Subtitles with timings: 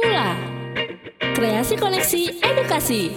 [0.00, 0.32] Mula
[1.36, 3.12] Kreasi Koneksi Edukasi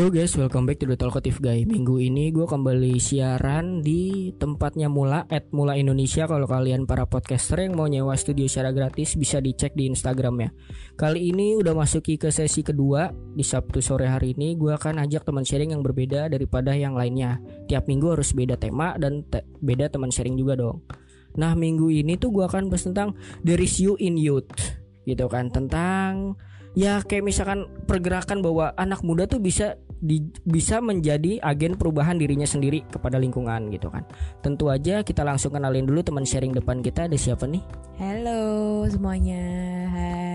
[0.00, 1.68] Hello guys, welcome back to The Talkative Guy.
[1.68, 6.24] Minggu ini gue kembali siaran di tempatnya Mula At Mula Indonesia.
[6.24, 10.56] Kalau kalian para podcaster yang mau nyewa studio secara gratis Bisa dicek di Instagramnya.
[10.96, 13.12] Kali ini udah masuki ke sesi kedua.
[13.12, 17.36] Di Sabtu sore hari ini Gue akan ajak teman sharing yang berbeda daripada yang lainnya.
[17.68, 20.80] Tiap minggu harus beda tema dan te beda teman sharing juga dong.
[21.36, 23.12] Nah minggu ini tuh gue akan bahas tentang
[23.44, 25.52] The Issue in Youth Gitu kan?
[25.52, 26.40] Tentang
[26.72, 32.48] ya kayak misalkan pergerakan bahwa anak muda tuh bisa di, bisa menjadi agen perubahan dirinya
[32.48, 34.02] sendiri kepada lingkungan gitu kan.
[34.40, 37.62] Tentu aja kita langsung kenalin dulu teman sharing depan kita ada siapa nih?
[38.00, 39.44] Halo semuanya,
[39.92, 40.29] hai.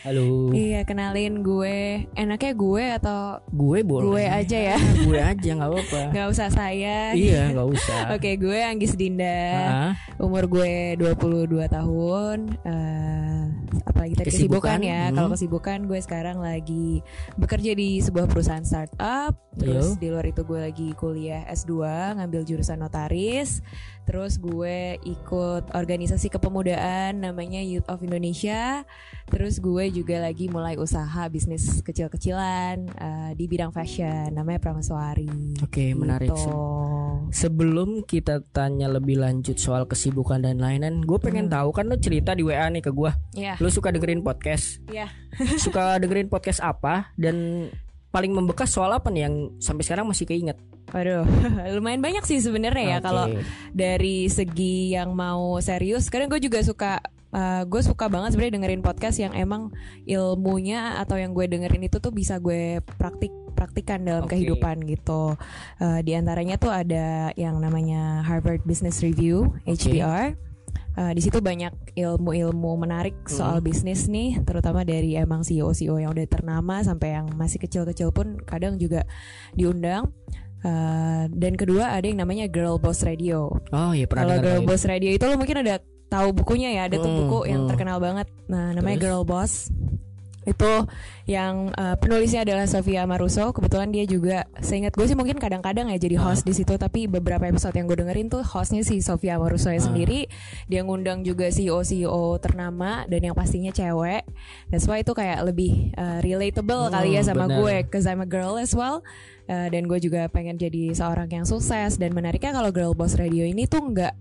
[0.00, 0.50] Halo.
[0.50, 1.78] Iya kenalin gue,
[2.12, 4.04] enaknya gue atau Gue boleh.
[4.04, 6.00] gue aja ya, gue aja nggak apa-apa.
[6.10, 7.12] nggak usah saya.
[7.12, 8.00] iya nggak usah.
[8.14, 12.38] Oke gue Anggis Dinda, Ah, umur gue 22 tahun.
[12.62, 13.42] eh
[13.84, 15.00] apalagi tadi Kesibukan, kesibukan, ya.
[15.04, 15.14] hmm.
[15.14, 17.00] Kalau kesibukan gue sekarang lagi
[17.34, 19.34] bekerja di sebuah perusahaan startup.
[19.58, 19.98] Terus Yo.
[19.98, 21.82] di luar itu gue lagi kuliah S2
[22.14, 23.60] ngambil jurusan notaris.
[24.08, 28.88] Terus gue ikut organisasi kepemudaan namanya Youth of Indonesia.
[29.28, 35.28] Terus gue juga lagi mulai usaha bisnis kecil-kecilan eh, di bidang fashion namanya Pramaswari.
[35.60, 36.32] Oke menarik.
[36.32, 36.56] Gitu.
[37.28, 41.54] Sebelum kita tanya lebih lanjut soal kesibukan dan lain-lain, gue pengen Hmm.
[41.60, 43.12] tahu kan lo cerita di WA nih ke gue.
[43.36, 43.60] Iya.
[43.60, 44.80] Lo suka dengerin podcast?
[44.88, 45.12] Iya.
[45.60, 47.12] suka dengerin podcast apa?
[47.12, 47.68] Dan
[48.08, 50.56] paling membekas soal apa nih yang sampai sekarang masih keinget?
[50.88, 51.28] Waduh,
[51.76, 53.04] lumayan banyak sih sebenarnya ya Oke.
[53.04, 53.26] kalau
[53.76, 56.08] dari segi yang mau serius.
[56.08, 59.68] Kadang gue juga suka uh, gue suka banget sebenarnya dengerin podcast yang emang
[60.08, 64.38] ilmunya atau yang gue dengerin itu tuh bisa gue praktik praktikan dalam Oke.
[64.38, 65.36] kehidupan gitu.
[65.82, 70.47] Uh, di antaranya tuh ada yang namanya Harvard Business Review (HBR).
[70.98, 73.70] Uh, di situ banyak ilmu-ilmu menarik soal Hmm.
[73.70, 78.34] bisnis nih, terutama dari emang E CEO-CEO yang udah ternama sampai yang masih kecil-kecil pun
[78.42, 79.06] kadang juga
[79.54, 80.10] diundang.
[80.58, 83.62] Uh, dan kedua ada yang namanya Girl Boss Radio.
[83.70, 84.66] Oh iya pernah Kalau Girl.
[84.66, 85.78] Boss Radio itu lo mungkin udah
[86.10, 87.70] tahu bukunya ya, ada tuh Hmm, buku yang hmm.
[87.70, 88.26] terkenal banget.
[88.50, 89.06] Nah, namanya Terus?
[89.06, 89.52] Girl Boss.
[90.48, 90.88] Itu
[91.28, 93.52] yang uh, penulisnya adalah Sofia Maruso.
[93.52, 96.72] Kebetulan dia juga, seingat gue sih mungkin kadang-kadang ya jadi host di situ.
[96.74, 99.76] Tapi beberapa episode yang gue dengerin tuh hostnya si Sofia Maruso Ah.
[99.76, 100.24] sendiri.
[100.72, 104.24] Dia ngundang juga CEO CEO ternama dan yang pastinya cewek.
[104.72, 107.60] That's why itu kayak lebih uh, relatable kali ya sama benar.
[107.60, 109.04] gue, cause I'm a girl as well.
[109.48, 111.96] Uh, dan gue juga pengen jadi seorang yang sukses.
[111.96, 114.14] Dan menariknya kalau Girl Boss Radio ini tuh nggak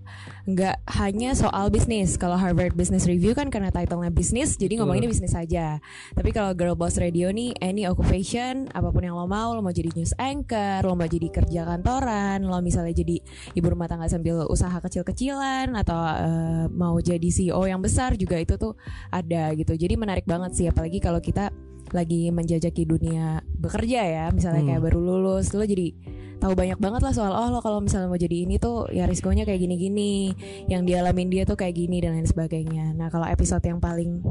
[0.48, 2.16] nggak hanya soal bisnis.
[2.16, 5.78] Kalau Harvard Business Review kan karena titlenya bisnis jadi ngomonginnya bisnis saja
[6.14, 9.74] tapi kalau Girl Boss Radio nih any occupation apa pun yang lo mau lo mau
[9.74, 13.22] jadi news anchor lo mau jadi kerja kantoran lo misalnya jadi
[13.54, 18.58] ibu rumah tangga sambil usaha kecil-kecilan atau uh, mau jadi CEO yang besar juga itu
[18.58, 18.74] tuh
[19.14, 19.74] ada gitu.
[19.78, 21.54] Jadi menarik banget sih apalagi kalau kita
[21.92, 24.70] lagi menjajaki dunia bekerja ya misalnya Hmm.
[24.74, 25.94] kayak baru lulus lo jadi
[26.38, 29.42] tahu banyak banget lah soal oh lo kalau misalnya mau jadi ini tuh ya risikonya
[29.42, 30.36] kayak gini-gini
[30.70, 34.22] yang dialamin dia tuh kayak gini dan lain sebagainya nah kalau episode yang paling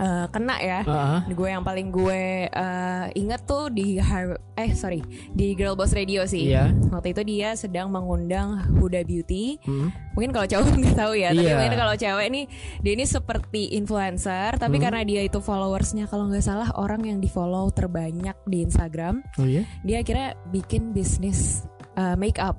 [0.00, 1.20] eh, kena ya ah.
[1.22, 6.24] gue yang paling gue eh, inget tuh di Har- eh sorry di Girl Boss Radio
[6.24, 6.72] sih Iya.
[6.88, 9.92] waktu itu dia sedang mengundang Huda Beauty Hmm.
[10.12, 11.54] mungkin kalau cowok nggak tahu ya tapi Iya.
[11.54, 12.44] mungkin kalau cewek nih
[12.80, 14.84] dia ini seperti influencer tapi Hmm.
[14.84, 19.44] karena dia itu followersnya kalau nggak salah orang yang di follow terbanyak di Instagram Oh
[19.44, 19.68] iya.
[19.82, 21.62] dia akhirnya bikin bisnis
[21.94, 22.56] uh, makeup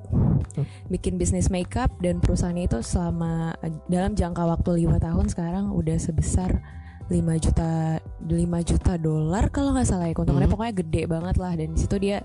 [0.51, 0.65] Hmm.
[0.89, 3.55] bikin bisnis makeup dan perusahaannya itu selama
[3.87, 6.59] dalam jangka waktu lima tahun sekarang udah sebesar
[7.07, 8.29] 5 juta 5
[8.63, 10.55] juta dolar kalau nggak salah ya keuntungannya Hmm.
[10.55, 12.21] pokoknya gede banget lah dan di situ dia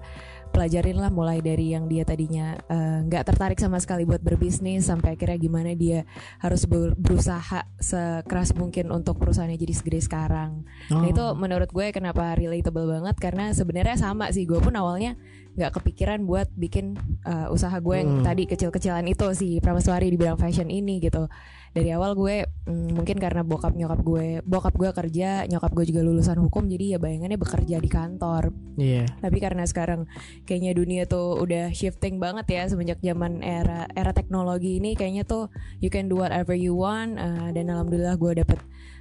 [0.47, 5.15] pelajarin lah mulai dari yang dia tadinya eh, nggak tertarik sama sekali buat berbisnis sampai
[5.15, 6.05] akhirnya gimana dia
[6.39, 11.03] harus ber- berusaha sekeras mungkin untuk perusahaannya jadi segede sekarang Oh.
[11.03, 15.19] Nah itu menurut gue kenapa relatable banget karena sebenarnya sama sih gue pun awalnya
[15.53, 18.25] nggak kepikiran buat bikin uh, usaha gue yang Hmm.
[18.25, 21.27] tadi kecil-kecilan itu si Pramaswari di bidang fashion ini gitu.
[21.77, 26.01] Dari awal gue mm, mungkin karena bokap nyokap gue bokap gue kerja nyokap gue juga
[26.01, 28.57] lulusan hukum jadi ya bayangannya bekerja di kantor.
[28.81, 29.05] Iya.
[29.21, 30.09] Tapi karena sekarang
[30.49, 35.53] kayaknya dunia tuh udah shifting banget ya semenjak zaman era era teknologi ini kayaknya tuh
[35.85, 38.57] you can do whatever you want uh, dan alhamdulillah gue dapet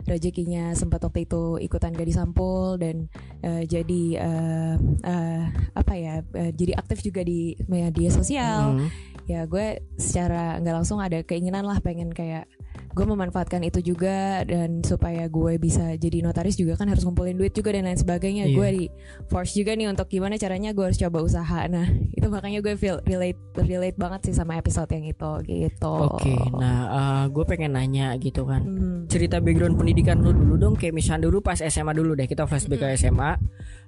[0.05, 3.09] rezekinya sempat waktu itu ikutan gadis sampul dan
[3.41, 5.43] uh, jadi uh, uh,
[5.73, 8.89] apa ya uh, jadi aktif juga di media sosial Hmm.
[9.25, 12.49] ya gue secara nggak langsung ada keinginan lah pengen kayak
[12.95, 17.51] gue memanfaatkan itu juga dan supaya gue bisa jadi notaris juga kan harus ngumpulin duit
[17.51, 18.55] juga dan lain sebagainya Iya.
[18.55, 18.85] gue di
[19.27, 21.83] force juga nih untuk gimana caranya gue harus coba usaha nah
[22.17, 27.27] itu makanya gue feel relate relate banget sih sama episode yang itu gitu Oke, nah
[27.27, 28.63] gue pengen nanya gitu kan.
[28.63, 28.99] Hmm.
[29.11, 32.79] Cerita background pendidikan lu dulu dong, kayak misalnya dulu pas SMA dulu deh, kita flashback
[32.79, 33.35] ke SMA.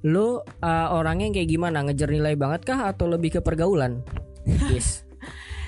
[0.03, 1.85] Lu uh, orangnya kayak gimana?
[1.87, 4.03] Ngejar nilai banget kah atau lebih ke pergaulan?
[4.71, 5.06] Yes.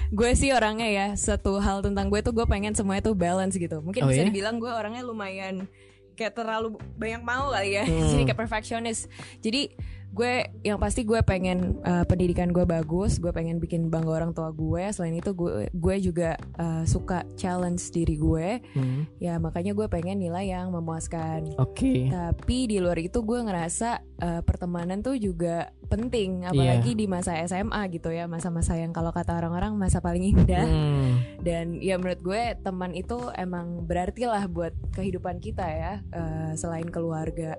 [0.10, 3.78] Gue sih orangnya ya satu hal tentang gue tuh gue pengen semuanya tuh balance gitu
[3.80, 4.28] mungkin Oh bisa ya?
[4.28, 5.70] dibilang gue orangnya lumayan
[6.14, 8.10] kayak terlalu banyak mau kali ya Hmm.
[8.10, 9.06] jadi kayak perfectionist
[9.40, 9.70] jadi
[10.10, 14.50] gue yang pasti gue pengen uh, pendidikan gue bagus gue pengen bikin bangga orang tua
[14.50, 14.90] gue.
[14.90, 18.60] Selain itu gue gue juga uh, suka challenge diri gue.
[18.74, 21.56] Hmm, ya makanya gue pengen nilai yang memuaskan.
[21.62, 22.10] Oke.
[22.10, 26.46] tapi di luar itu gue ngerasa uh, pertemanan tuh juga penting.
[26.46, 30.66] Apalagi di masa SMA gitu ya masa-masa yang kalau kata orang-orang masa paling indah.
[30.66, 36.52] Hmm, dan ya menurut gue teman itu emang berarti lah buat kehidupan kita ya eh,
[36.60, 37.56] selain keluarga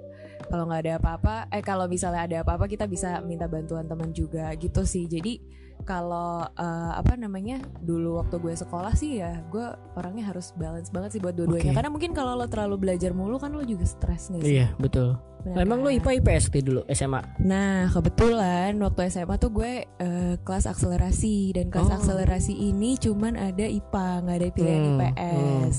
[0.51, 4.51] kalau nggak ada apa-apa eh kalau misalnya ada apa-apa kita bisa minta bantuan teman juga
[4.55, 5.39] gitu sih jadi
[5.81, 9.65] kalau eh, apa namanya dulu waktu gue sekolah sih ya gue
[9.95, 11.77] orangnya harus balance banget sih buat dua-duanya Oke.
[11.79, 15.17] karena mungkin kalau lo terlalu belajar mulu kan lo juga stres sih iya betul.
[15.41, 15.97] Benar Emang lu kan?
[15.97, 17.25] IPA IPS dulu SMA?
[17.41, 21.97] Nah kebetulan waktu SMA tuh gue eh, kelas akselerasi dan kelas Oh.
[21.97, 25.75] akselerasi ini cuman ada IPA nggak ada pilihan Hmm, IPS.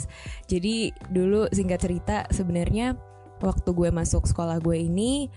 [0.50, 0.76] Jadi
[1.08, 2.98] dulu singkat cerita sebenarnya
[3.42, 5.28] waktu gue masuk sekolah gue ini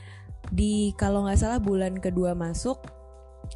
[0.52, 2.84] di kalau nggak salah bulan kedua masuk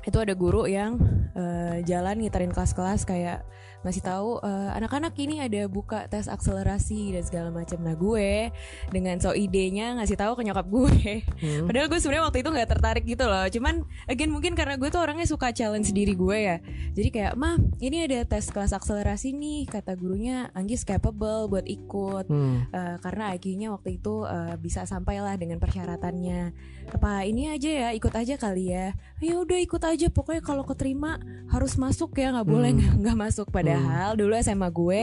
[0.04, 0.96] itu ada guru yang
[1.36, 3.44] eh, jalan ngiterin kelas-kelas kayak
[3.88, 7.80] ngasih tahu eh, anak-anak ini ada buka tes akselerasi dan segala macam.
[7.80, 8.52] Nah gue
[8.92, 10.96] dengan so idenya ngasih tahu ke nyokap gue
[11.38, 11.64] Hmm.
[11.64, 13.46] Padahal gue sebenarnya waktu itu nggak tertarik gitu loh.
[13.48, 16.56] Cuman again mungkin karena gue tuh orangnya suka challenge diri gue ya.
[16.92, 22.26] Jadi kayak, "Mah, ini ada tes kelas akselerasi nih," kata gurunya, "Anggis capable buat ikut."
[22.26, 22.66] Hmm.
[22.68, 26.52] Eh, karena IQ-nya waktu itu eh, bisa sampailah dengan persyaratannya.
[26.90, 28.92] Apa ini aja ya, ikut aja kali ya.
[29.22, 32.78] Ya udah ikut aja, pokoknya kalau keterima harus masuk ya, nggak boleh Hmm.
[32.82, 33.46] nggak nggak masuk.
[33.80, 35.02] Padahal dulu SMA gue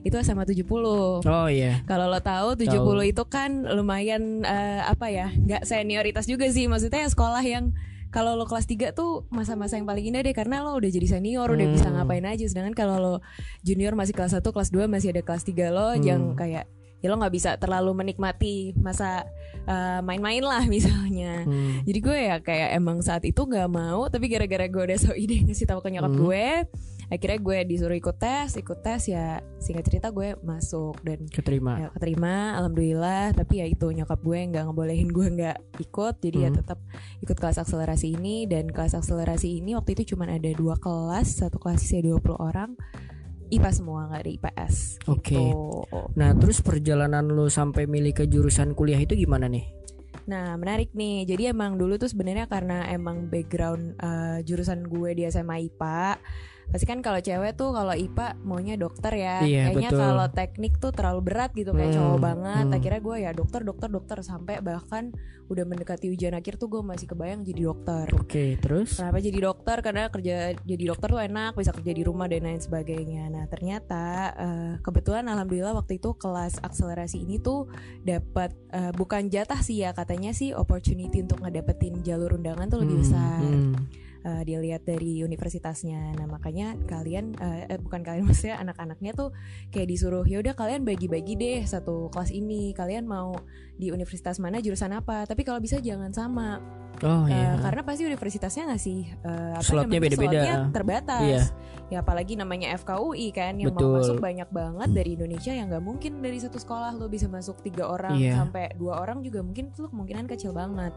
[0.00, 0.64] itu SMA 70.
[1.22, 1.80] Oh iya.
[1.82, 2.72] Kalau lo tahu 70
[3.04, 5.28] itu kan lumayan eh, apa ya?
[5.30, 6.64] nggak senioritas juga sih.
[6.64, 7.76] Maksudnya sekolah yang
[8.08, 11.50] kalau lo kelas 3 tuh masa-masa yang paling indah deh karena lo udah jadi senior,
[11.50, 11.98] udah bisa Hmm.
[11.98, 12.44] ngapain aja.
[12.44, 13.14] Sedangkan kalau lo
[13.60, 16.00] junior masih kelas 1, kelas 2 masih ada kelas 3 lo Hmm.
[16.00, 19.26] yang kayak ya lo nggak bisa terlalu menikmati masa
[19.64, 21.42] eh, main-main lah misalnya.
[21.42, 21.82] Hmm.
[21.82, 25.40] Jadi gue ya kayak emang saat itu nggak mau, tapi gara-gara gue udah so ide
[25.42, 26.20] ngasih tahu ke nyokap Hmm.
[26.22, 26.46] gue,
[27.06, 31.76] akhirnya gue disuruh ikut tes, ikut tes ya singkat cerita gue masuk dan Keterima.
[31.76, 36.50] ya keterima alhamdulillah tapi ya itu nyokap gue nggak ngebolehin gue nggak ikut jadi ya
[36.50, 36.58] Hmm.
[36.60, 36.78] tetap
[37.20, 41.56] ikut kelas akselerasi ini dan kelas akselerasi ini waktu itu cuman ada dua kelas satu
[41.56, 42.70] kelas isinya 20 orang
[43.48, 44.74] IPA semua nggak ada IPS
[45.06, 45.36] Oke.
[45.36, 45.84] gitu.
[46.16, 49.68] Nah terus perjalanan lu sampai milih ke jurusan kuliah itu gimana nih?
[50.24, 55.22] Nah menarik nih jadi emang dulu tuh sebenarnya karena emang background eh, jurusan gue di
[55.28, 56.18] SMA IPA
[56.68, 60.90] pasti kan kalau cewek tuh kalau IPA maunya dokter ya Iya, kayaknya kalau teknik tuh
[60.90, 62.76] terlalu berat gitu kayak Hmm, cowok banget hmm.
[62.76, 65.12] akhirnya gue ya dokter dokter dokter sampai bahkan
[65.44, 68.96] udah mendekati ujian akhir tuh gue masih kebayang jadi dokter Oke terus?
[68.96, 69.76] Kenapa jadi dokter?
[69.78, 73.28] Karena kerja jadi dokter tuh enak, bisa kerja di rumah dan lain sebagainya.
[73.28, 77.68] Nah ternyata eh, kebetulan alhamdulillah waktu itu kelas akselerasi ini tuh
[78.00, 82.96] dapat eh, bukan jatah sih ya katanya sih opportunity untuk ngedapetin jalur undangan tuh lebih
[82.96, 83.40] Hmm, besar.
[83.42, 83.74] hmm.
[84.24, 86.16] Eh, dilihat dari universitasnya.
[86.16, 89.36] Nah makanya kalian eh, eh, bukan kalian maksudnya anak-anaknya tuh
[89.68, 92.72] kayak disuruh ya udah kalian bagi-bagi deh satu kelas ini.
[92.72, 93.36] Kalian mau
[93.76, 95.28] di universitas mana jurusan apa?
[95.28, 96.56] Tapi kalau bisa jangan sama.
[97.04, 97.58] Oh iya.
[97.58, 100.40] karena pasti universitasnya ngasih eh, apa Slotnya beda-beda.
[100.40, 101.20] slotnya terbatas.
[101.28, 101.42] Iya.
[101.92, 103.92] Ya apalagi namanya FKUI kan yang Betul.
[103.92, 107.60] mau masuk banyak banget dari Indonesia yang nggak mungkin dari satu sekolah lo bisa masuk
[107.60, 108.40] tiga orang Iya.
[108.40, 110.96] sampai dua orang juga mungkin itu kemungkinan kecil banget.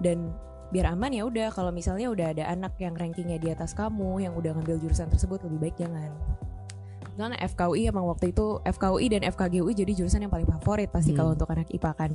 [0.00, 0.32] Dan
[0.72, 4.32] biar aman ya udah kalau misalnya udah ada anak yang rankingnya di atas kamu yang
[4.32, 6.10] udah ngambil jurusan tersebut lebih baik jangan.
[7.12, 11.20] Karena FKUI emang waktu itu FKUI dan FKGUI jadi jurusan yang paling favorit pasti Hmm.
[11.20, 12.10] kalau untuk anak IPA kan.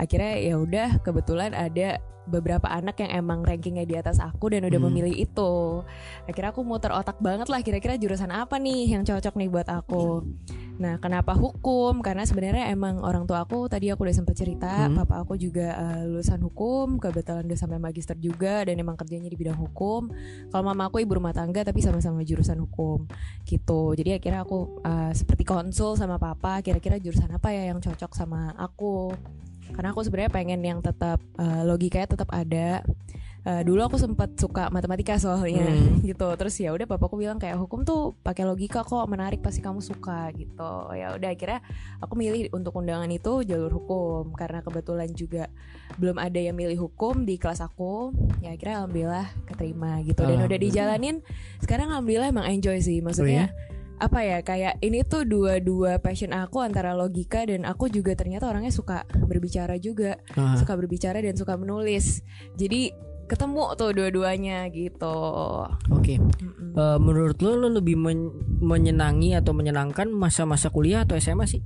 [0.00, 4.78] Akhirnya ya udah kebetulan ada beberapa anak yang emang rankingnya di atas aku dan udah
[4.78, 4.88] Hmm.
[4.88, 5.82] memilih itu.
[6.24, 10.22] Akhirnya aku muter otak banget lah kira-kira jurusan apa nih yang cocok nih buat aku.
[10.80, 12.00] Nah, kenapa hukum?
[12.00, 14.96] Karena sebenarnya emang orang tua aku tadi aku udah sempat cerita, Hmm.
[14.96, 19.36] papa aku juga eh, lulusan hukum, kebetulan udah sampai magister juga dan emang kerjanya di
[19.36, 20.08] bidang hukum.
[20.48, 23.04] Kalau mama aku ibu rumah tangga tapi sama-sama jurusan hukum
[23.44, 23.92] gitu.
[23.92, 28.56] Jadi akhirnya aku eh, seperti konsul sama papa, kira-kira jurusan apa ya yang cocok sama
[28.56, 29.12] aku.
[29.70, 32.82] Karena aku sebenarnya pengen yang tetap eh, logikanya tetap ada.
[33.40, 36.04] eh, dulu aku sempat suka matematika soalnya Hmm.
[36.04, 39.80] gitu terus ya udah bapakku bilang kayak hukum tuh pakai logika kok menarik pasti kamu
[39.80, 41.64] suka gitu ya udah akhirnya
[41.98, 45.48] aku milih untuk undangan itu jalur hukum karena kebetulan juga
[45.96, 50.44] belum ada yang milih hukum di kelas aku ya akhirnya alhamdulillah keterima gitu dan udah
[50.44, 50.60] Alhamdulillah.
[50.60, 51.16] dijalanin
[51.58, 53.56] sekarang alhamdulillah emang enjoy sih Oh maksudnya
[54.00, 58.72] apa ya kayak ini tuh dua-dua passion aku antara logika dan aku juga ternyata orangnya
[58.72, 62.24] suka berbicara juga Ah, suka berbicara dan suka menulis
[62.56, 62.96] jadi
[63.28, 65.16] ketemu tuh dua-duanya gitu
[65.92, 66.16] Oke.
[66.16, 66.72] Mm-mm.
[66.72, 71.60] Eh, menurut lo lo lebih men- menyenangi atau menyenangkan masa-masa kuliah atau SMA sih?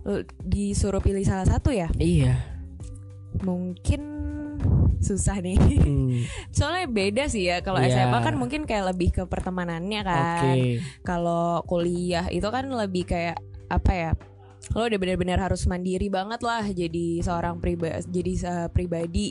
[0.00, 2.40] Lo disuruh pilih salah satu ya Iya.
[3.42, 4.00] mungkin
[5.00, 5.56] susah nih.
[5.56, 6.22] Hmm,
[6.56, 8.04] soalnya beda sih ya kalau Iya.
[8.04, 10.56] SMA kan mungkin kayak lebih ke pertemanannya kan.
[11.02, 13.40] Kalau kuliah itu kan lebih kayak
[13.70, 14.10] apa ya
[14.70, 19.26] lo udah benar-benar harus mandiri banget lah jadi seorang pribadi jadi eh, pribadi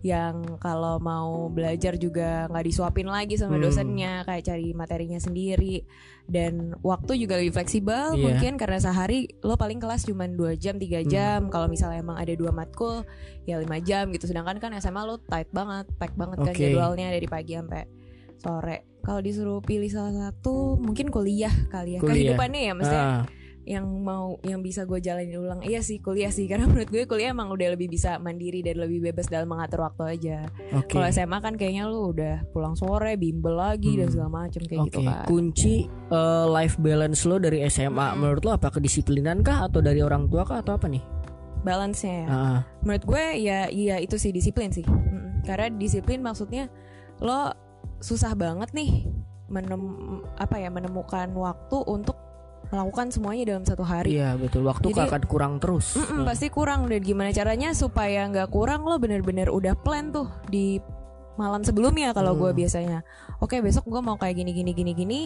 [0.00, 3.64] yang kalau mau belajar juga nggak disuapin lagi sama Hmm.
[3.64, 5.82] dosennya kayak cari materinya sendiri
[6.22, 8.22] dan waktu juga lebih fleksibel Iya.
[8.22, 11.08] mungkin karena sehari lo paling kelas cuma 2 jam 3 Hmm.
[11.08, 13.02] jam kalau misalnya emang ada dua matkul
[13.42, 16.60] ya 5 jam gitu sedangkan kan SMA lo tight banget pack banget kan Oke.
[16.60, 17.82] jadwalnya dari pagi sampai
[18.36, 22.12] sore kalau disuruh pilih salah satu mungkin kuliah kali ya Kuliah.
[22.30, 23.22] kehidupannya ya maksudnya Ah,
[23.64, 25.60] yang mau yang bisa gue jalanin ulang.
[25.60, 26.44] Iya sih kuliah sih.
[26.44, 30.02] Karena menurut gue kuliah emang udah lebih bisa mandiri dan lebih bebas dalam mengatur waktu
[30.10, 30.38] aja.
[30.72, 30.92] Oke.
[30.92, 34.14] kalau SMA kan kayaknya lu udah pulang sore bimbel lagi dan Hmm.
[34.14, 35.24] segala macem kayak Oke, gitu kan.
[35.24, 38.16] kunci eh, life balance lo dari SMA Hmm.
[38.18, 38.68] menurut lo apa?
[38.68, 41.02] Kedisiplinan kah atau dari orang tua kah atau apa nih?
[41.60, 42.26] balance nya ya.
[42.28, 44.84] Ah, menurut gue ya iya itu sih disiplin sih.
[45.42, 46.68] Karena disiplin maksudnya
[47.18, 47.56] lo
[47.98, 49.08] susah banget nih
[49.48, 49.80] menem
[50.36, 52.20] apa ya menemukan waktu untuk
[52.66, 54.62] melakukan semuanya dalam satu hari iya betul.
[54.62, 55.94] Waktu Jadi- akan kurang terus.
[55.94, 56.24] Mm-mm, Ah.
[56.26, 60.80] pasti kurang dan gimana caranya supaya nggak kurang lo bener-bener udah plan tuh di
[61.34, 62.56] malam sebelumnya kalau gue Hmm.
[62.56, 62.98] biasanya
[63.36, 65.20] oke besok gue mau kayak gini gini gini gini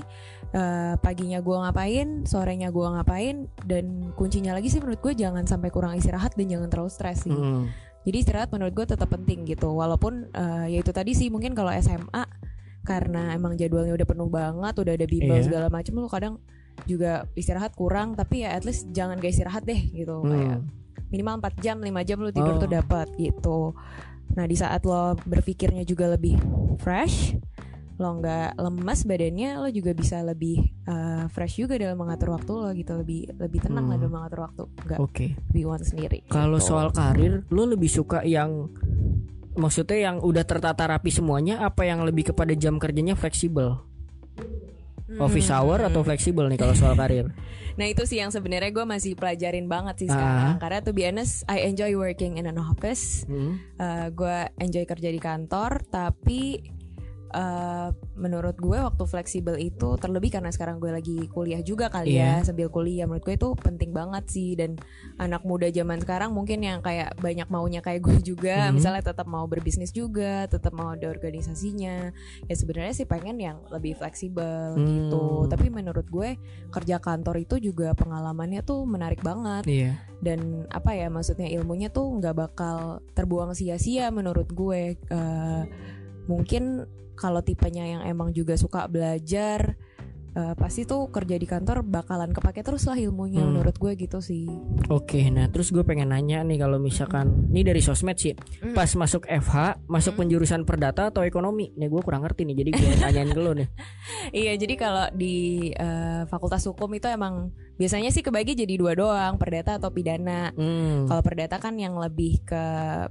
[0.49, 5.69] Eh, paginya gue ngapain sorenya gue ngapain dan kuncinya lagi sih menurut gue jangan sampai
[5.69, 7.69] kurang istirahat dan jangan terlalu stres sih Hmm.
[8.03, 11.69] jadi istirahat menurut gue tetap penting gitu walaupun eh, ya itu tadi sih mungkin kalau
[11.71, 12.25] SMA
[12.81, 15.45] karena emang jadwalnya udah penuh banget udah ada bimbel Iya.
[15.45, 16.35] segala macam lu kadang
[16.85, 20.31] juga istirahat kurang tapi ya at least jangan gak istirahat deh gitu Hmm.
[20.31, 20.59] kayak
[21.09, 22.61] minimal 4 jam 5 jam lu tidur Oh.
[22.61, 23.59] tuh dapat gitu
[24.31, 26.37] nah di saat lo berpikirnya juga lebih
[26.77, 27.33] fresh
[27.97, 32.71] lo nggak lemas badannya lo juga bisa lebih eh, fresh juga dalam mengatur waktu lo
[32.71, 34.03] gitu lebih lebih tenang lah Hmm.
[34.05, 35.27] dalam mengatur waktu nggak Oke.
[35.49, 36.71] be one sendiri Kalau gitu.
[36.71, 38.71] soal karir, lo lebih suka yang
[39.53, 43.83] maksudnya yang udah tertata rapi semuanya apa yang lebih kepada jam kerjanya fleksibel?
[45.11, 45.57] Office Hmm.
[45.59, 47.33] hour atau fleksibel nih kalau soal karir?
[47.79, 50.13] Nah itu sih yang sebenarnya gue masih pelajarin banget sih Ah.
[50.13, 53.63] sekarang Karena to be honest I enjoy working in an office Hmm.
[53.75, 56.59] Uh, Gue enjoy kerja di kantor Tapi
[57.31, 62.41] uh, menurut gue waktu fleksibel itu Terlebih karena sekarang gue lagi kuliah juga kali Iya.
[62.41, 64.77] ya Sambil kuliah menurut gue itu penting banget sih Dan
[65.17, 68.75] anak muda zaman sekarang mungkin yang kayak banyak maunya kayak gue juga Mhm.
[68.77, 72.11] Misalnya tetap mau berbisnis juga Tetap mau ada organisasinya
[72.45, 75.49] Ya sebenarnya sih pengen yang lebih fleksibel gitu Hmm.
[75.49, 76.37] Tapi menurut gue
[76.69, 79.93] kerja kantor itu juga pengalamannya tuh menarik banget Iya.
[80.19, 82.79] dan apa ya maksudnya ilmunya tuh nggak bakal
[83.13, 85.63] terbuang sia-sia menurut gue Eh,
[86.27, 86.85] mungkin
[87.19, 89.75] kalau tipenya yang emang juga suka belajar
[90.31, 93.51] eh, pasti tuh kerja di kantor bakalan kepake terus lah ilmunya Hmm.
[93.51, 94.47] menurut gue gitu sih
[94.87, 98.33] Oke, nah terus gue pengen nanya nih kalau misalkan ini dari sosmed sih,
[98.63, 98.71] Hmm.
[98.71, 100.21] pas masuk FH masuk Hmm.
[100.23, 101.75] penjurusan perdata atau ekonomi?
[101.75, 103.69] Nih gue kurang ngerti nih, jadi gue tanyain lo nih.
[104.31, 105.37] iya jadi kalau di
[105.71, 111.07] eh, fakultas hukum itu emang biasanya sih kebagi jadi dua doang perdata atau pidana Hmm.
[111.07, 112.65] Kalau perdata kan yang lebih ke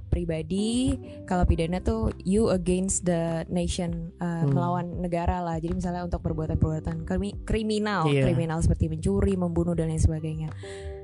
[0.06, 0.94] pribadi,
[1.24, 4.52] kalau pidana tuh you against the nation uh, Hmm.
[4.52, 5.56] melawan negara lah.
[5.56, 8.28] Jadi misalnya untuk perbuatan-perbuatan krimi- kriminal, Iya.
[8.28, 10.52] kriminal seperti mencuri, membunuh dan lain sebagainya.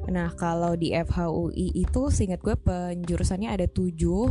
[0.07, 4.29] Nah kalau di FHUI itu, seingat gue penjurusannya ada tujuh.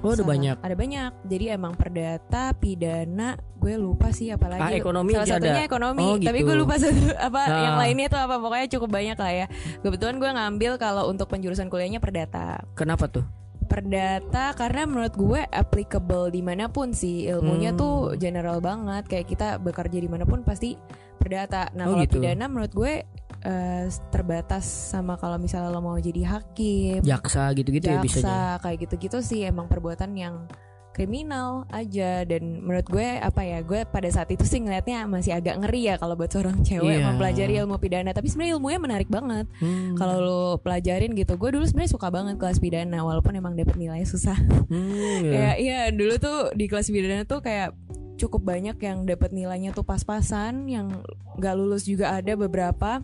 [0.00, 0.56] Oh Salah- banyak.
[0.58, 1.10] Ada banyak.
[1.24, 4.62] Jadi emang perdata, pidana, gue lupa sih apalagi.
[4.62, 5.44] Ah ekonomi Salah aja ada.
[5.44, 6.46] satunya ekonomi, Oh, tapi gitu.
[6.46, 7.60] gue lupa satu apa Ah.
[7.62, 9.46] yang lainnya tuh apa pokoknya cukup banyak lah ya.
[9.78, 12.64] Kebetulan gue ngambil kalau untuk penjurusan kuliahnya perdata.
[12.72, 13.24] Kenapa tuh?
[13.70, 17.78] Perdata karena menurut gue applicable di mana pun sih ilmunya Hmm.
[17.78, 20.74] tuh general banget kayak kita bekerja di mana pun pasti
[21.14, 21.70] perdata.
[21.72, 22.18] Nah Oh, kalau gitu.
[22.18, 23.06] pidana menurut gue
[23.42, 28.60] eh, terbatas sama kalau misalnya lo mau jadi hakim, Jaksa gitu-gitu ya jaksa bisanya.
[28.60, 30.44] kayak gitu-gitu sih emang perbuatan yang
[30.90, 35.56] kriminal aja dan menurut gue apa ya gue pada saat itu sih ngeliatnya masih agak
[35.56, 37.06] ngeri ya kalau buat seorang cewek Iya.
[37.06, 39.94] mempelajari ilmu pidana tapi sebenarnya ilmunya menarik banget Hmm.
[39.94, 44.02] kalau lo pelajarin gitu gue dulu sebenarnya suka banget kelas pidana walaupun emang dapet nilai
[44.02, 44.34] susah
[44.66, 45.30] Hmm, ya.
[45.30, 47.70] Kayak iya dulu tuh di kelas pidana tuh kayak
[48.16, 50.92] cukup banyak yang dapat nilainya tuh pas-pasan, yang
[51.34, 53.00] nggak lulus juga ada beberapa.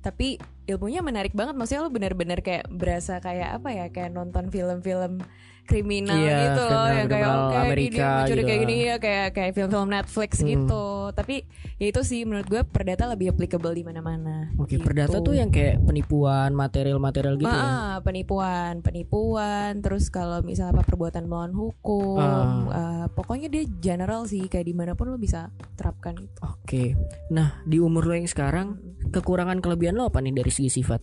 [0.00, 5.20] Tapi ilmunya menarik banget, maksudnya lo bener-bener kayak berasa kayak apa ya, kayak nonton film-film
[5.62, 9.26] kriminal Iya, gitu loh, yang kayak oke gini, Amerika mencuri gitu kayak gini ya, kayak
[9.30, 10.48] kayak film-film Netflix Hmm.
[10.48, 10.86] gitu.
[11.10, 11.36] Tapi
[11.78, 14.50] ya itu sih menurut gue perdata lebih applicable di mana-mana.
[14.58, 14.82] Oke, gitu.
[14.82, 17.62] perdata tuh yang kayak penipuan material-material gitu ya.
[17.62, 22.66] Ah, penipuan, penipuan, terus kalau misalnya apa perbuatan melawan hukum, Ah.
[22.66, 26.40] eh, pokoknya dia general sih kayak di mana pun lo bisa terapkan itu.
[26.42, 26.98] Oke.
[27.30, 28.74] Nah, di umur lo yang sekarang,
[29.10, 31.00] kekurangan kelebihan lo apa nih dari segi sifat?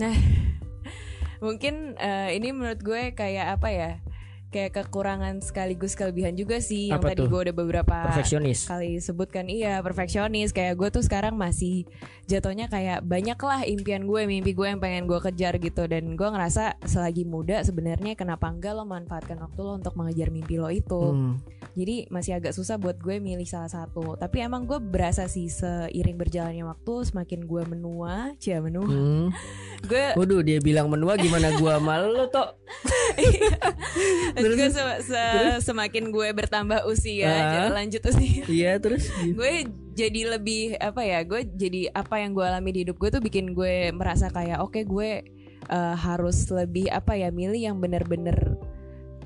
[1.44, 3.90] Mungkin eh, ini menurut gue kayak apa ya?
[4.52, 8.68] Kayak kekurangan sekaligus kelebihan juga sih yang Apa tadi gue udah beberapa Perfeksionis.
[8.68, 9.48] kali sebutkan.
[9.48, 10.52] Iya perfeksionis.
[10.52, 11.88] Kayak gue tuh sekarang masih
[12.28, 15.88] jatuhnya kayak banyak lah impian gue mimpi gue yang pengen gue kejar gitu.
[15.88, 20.60] Dan gue ngerasa selagi muda sebenarnya kenapa enggak lo manfaatkan waktu lo untuk mengejar mimpi
[20.60, 21.02] lo itu?
[21.16, 21.40] Hmm.
[21.72, 24.20] jadi masih agak susah buat gue milih salah satu.
[24.20, 28.36] Tapi emang gue berasa sih seiring berjalannya waktu semakin gue menua.
[28.36, 28.84] Cia menua.
[28.84, 29.32] Hmm.
[29.82, 32.54] gue Waduh, dia bilang menua gimana gua malu lo toh.
[34.44, 37.70] gue se- se- semakin gue bertambah usia Ah.
[37.72, 39.52] lanjut usia Iya, terus gue
[39.92, 43.52] jadi lebih apa ya gue jadi apa yang gue alami di hidup gue tuh bikin
[43.52, 45.10] gue merasa kayak oke gue
[45.64, 48.56] eh, harus lebih apa ya milih yang bener-bener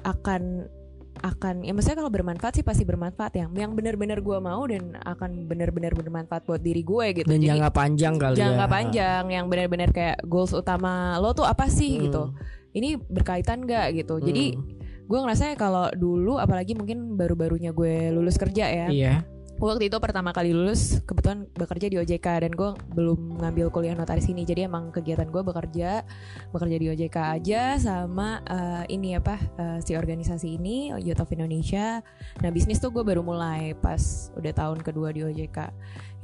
[0.03, 0.69] akan
[1.17, 5.49] akan ya maksudnya kalau bermanfaat sih pasti bermanfaat yang yang bener-bener gue mau dan akan
[5.49, 8.69] bener-bener bermanfaat buat diri gue gitu dan jadi jangka panjang kali jangka ya.
[8.69, 12.05] panjang yang bener-bener kayak goals utama lo tuh apa sih Hmm.
[12.05, 12.23] gitu
[12.71, 14.85] ini berkaitan gak gitu jadi Hmm.
[15.07, 19.15] Gue ngerasa kalau dulu apalagi mungkin baru-barunya gue lulus kerja ya Iya.
[19.57, 24.29] waktu itu pertama kali lulus kebetulan bekerja di OJK dan gue belum ngambil kuliah notaris
[24.29, 24.45] ini.
[24.45, 26.05] Jadi emang kegiatan gue bekerja
[26.53, 32.05] bekerja di OJK aja sama eh, ini apa eh, si organisasi ini Youth of Indonesia.
[32.45, 35.57] Nah bisnis tuh gue baru mulai pas udah tahun kedua di OJK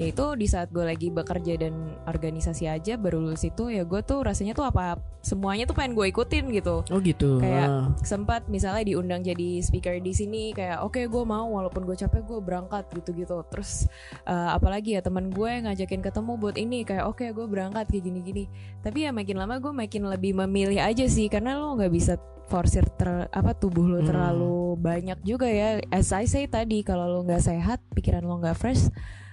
[0.02, 4.21] yaitu di saat gue lagi bekerja dan organisasi aja baru lulus itu ya gue tuh
[4.21, 7.38] rasanya tuh apa semuanya tuh pengen gue ikutin gitu Oh gitu.
[7.38, 7.87] Kayak- Ah.
[7.99, 12.40] sempat misalnya diundang jadi speaker di sini kayak oke gue mau walaupun gue capek gue
[12.40, 13.87] berangkat gitu-gitu terus
[14.25, 18.44] eh, apalagi ya teman gue ngajakin ketemu buat ini kayak oke gue berangkat kayak gini-gini
[18.81, 22.85] tapi ya makin lama gue makin lebih memilih aja sih karena lo nggak bisa forsir
[22.92, 24.09] ter apa tubuh lo Hmm.
[24.09, 28.53] terlalu banyak juga ya as I say tadi kalau lo nggak sehat pikiran lo nggak
[28.55, 28.90] fresh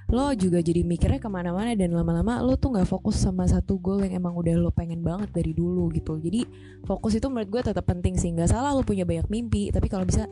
[0.09, 4.01] lo juga jadi mikirnya ke mana-mana dan lama-lama lo tuh nggak fokus sama satu goal
[4.01, 6.17] yang emang udah lo pengen banget dari dulu gitu.
[6.17, 6.49] Jadi
[6.81, 8.33] fokus itu menurut gue tetap penting sih.
[8.33, 10.25] Nggak salah lo punya banyak mimpi tapi kalau bisa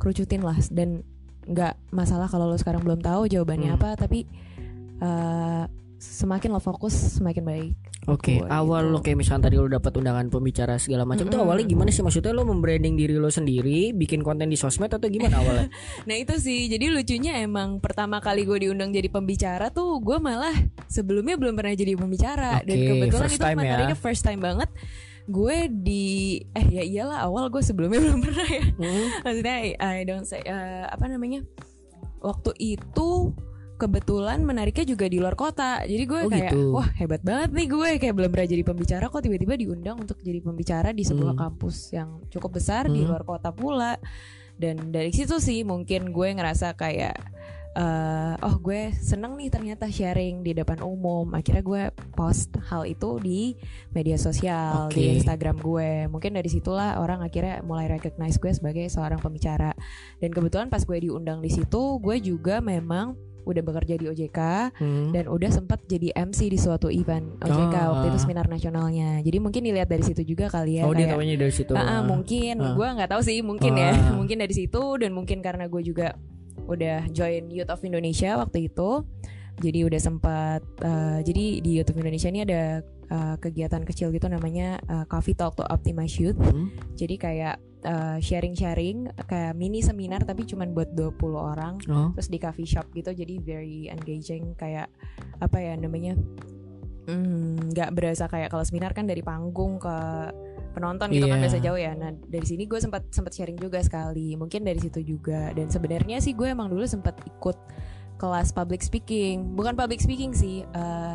[0.00, 0.56] kerucutin lah.
[0.72, 1.04] Dan
[1.44, 3.78] nggak masalah kalau lo sekarang belum tahu jawabannya Hmm.
[3.80, 4.24] apa tapi
[4.98, 5.64] eh,
[5.98, 7.74] semakin lo fokus semakin baik
[8.06, 8.92] Oke, Gua awal gitu.
[8.94, 11.44] lo kayak misalnya tadi lo dapat undangan pembicara segala macam itu Mm-mm.
[11.44, 12.00] awalnya gimana sih?
[12.00, 15.68] Maksudnya lo membranding diri lo sendiri, bikin konten di sosmed atau gimana awalnya?
[16.08, 20.56] Nah itu sih jadi lucunya emang pertama kali gue diundang jadi pembicara tuh gue malah
[20.88, 23.56] sebelumnya belum pernah jadi pembicara dan Oke, kebetulan first itu ya.
[23.60, 24.70] materinya first time banget
[25.28, 26.06] gue di
[26.48, 29.06] eh ya iyalah awal gue sebelumnya belum pernah ya Hmm.
[29.20, 31.44] maksudnya I don't say eh, apa namanya
[32.18, 33.36] waktu itu
[33.78, 36.62] kebetulan menariknya juga di luar kota jadi gue Oh, kayak gitu.
[36.74, 40.42] wah hebat banget nih gue kayak belum pernah jadi pembicara kok tiba-tiba diundang untuk jadi
[40.42, 41.42] pembicara di sebuah Hmm.
[41.46, 43.14] kampus yang cukup besar di Hmm.
[43.14, 43.94] luar kota pula
[44.54, 47.14] dan dari situ sih mungkin gue ngerasa kayak
[47.70, 53.22] eh, oh gue seneng nih ternyata sharing di depan umum akhirnya gue post hal itu
[53.22, 53.54] di
[53.88, 54.98] media sosial Oke.
[54.98, 59.78] di Instagram gue mungkin dari situlah orang akhirnya mulai recognize gue sebagai seorang pembicara
[60.18, 63.14] dan kebetulan pas gue diundang di situ gue juga memang
[63.48, 64.38] udah bekerja di OJK
[64.76, 65.10] Hmm.
[65.10, 68.22] dan udah sempat jadi MC di suatu event OJK Oh, waktu itu ah.
[68.22, 71.72] seminar nasionalnya jadi mungkin dilihat dari situ juga kali ya oh dia tahunya dari situ.
[71.72, 72.00] Ah, ah, Ah.
[72.02, 72.76] mungkin Ah.
[72.76, 74.12] gue nggak tahu sih mungkin ya Ah.
[74.18, 76.12] mungkin dari situ dan mungkin karena gue juga
[76.62, 79.02] udah join Youth of Indonesia waktu itu
[79.58, 84.28] jadi udah sempat eh, jadi di Youth of Indonesia ini ada eh, kegiatan kecil gitu
[84.28, 86.68] namanya eh, Coffee Talk to Optimize Youth Hmm.
[86.92, 92.10] jadi kayak eh, sharing-sharing kayak mini seminar tapi cuman buat 20 orang Oh.
[92.12, 94.90] terus di coffee shop gitu jadi very engaging kayak
[95.38, 96.18] apa ya namanya
[97.06, 99.96] hmm, nggak berasa kayak kalau seminar kan dari panggung ke
[100.74, 101.44] penonton gitu kan Iya.
[101.48, 105.00] biasa jauh ya nah dari sini gue sempat sempat sharing juga sekali mungkin dari situ
[105.02, 107.56] juga dan sebenarnya sih gue emang dulu sempat ikut
[108.18, 111.14] kelas public speaking bukan public speaking sih eh,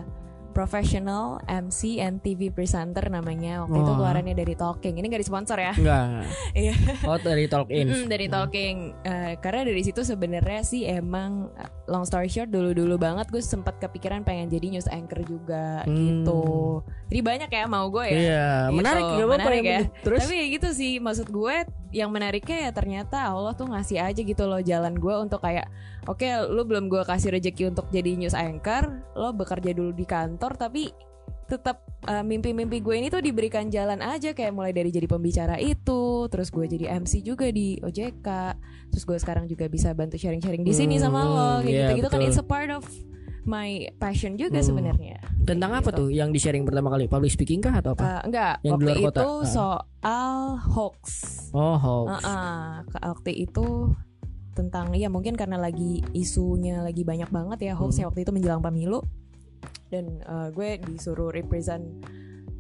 [0.53, 3.97] professional MC and TV presenter namanya waktu itu Wah.
[3.97, 6.29] keluarannya dari Talking ini gak disponsor ya Enggak.
[6.63, 6.75] Iya.
[7.03, 7.89] Oh dari talk in.
[7.89, 12.95] Mm, dari Talking Eh, karena dari situ sebenarnya sih emang eh, long story short dulu-dulu
[12.95, 15.97] banget gue sempat kepikiran pengen jadi news anchor juga Hmm.
[16.23, 16.43] gitu
[17.09, 19.81] jadi banyak ya mau gue ya Iya, Gitu, menarik gak apa-apa ya.
[19.99, 21.55] Terus Tapi gitu sih maksud gue
[21.93, 25.69] yang menariknya ya ternyata Allah tuh ngasih aja gitu loh jalan gue untuk kayak
[26.09, 30.57] oke lu belum gue kasih rezeki untuk jadi news anchor lo bekerja dulu di kantor
[30.57, 30.89] tapi
[31.43, 36.25] tetap uh, mimpi-mimpi gue ini tuh diberikan jalan aja kayak mulai dari jadi pembicara itu
[36.31, 38.27] terus gue jadi MC juga di OJK
[38.89, 42.09] terus gue sekarang juga bisa bantu sharing-sharing di sini sama lo Hmm, kayak iya, gitu-gitu
[42.09, 42.31] kan betul.
[42.31, 42.83] it's a part of
[43.43, 44.67] my passion juga Hmm.
[44.69, 45.99] sebenarnya tentang Kayak apa gitu.
[45.99, 47.05] tuh yang di sharing pertama kali?
[47.05, 48.01] Public speaking kah atau apa?
[48.01, 49.19] Uh, enggak, Yang waktu kota?
[49.19, 49.43] itu Ah.
[49.45, 50.33] soal
[50.65, 51.01] hoax.
[51.51, 52.23] oh, hoax.
[52.23, 53.67] Heeh, ke- waktu itu
[54.53, 58.09] tentang ya mungkin karena lagi isunya lagi banyak banget ya hoaxnya Hmm.
[58.09, 59.01] waktu itu menjelang pemilu
[59.89, 61.83] dan uh, gue disuruh represent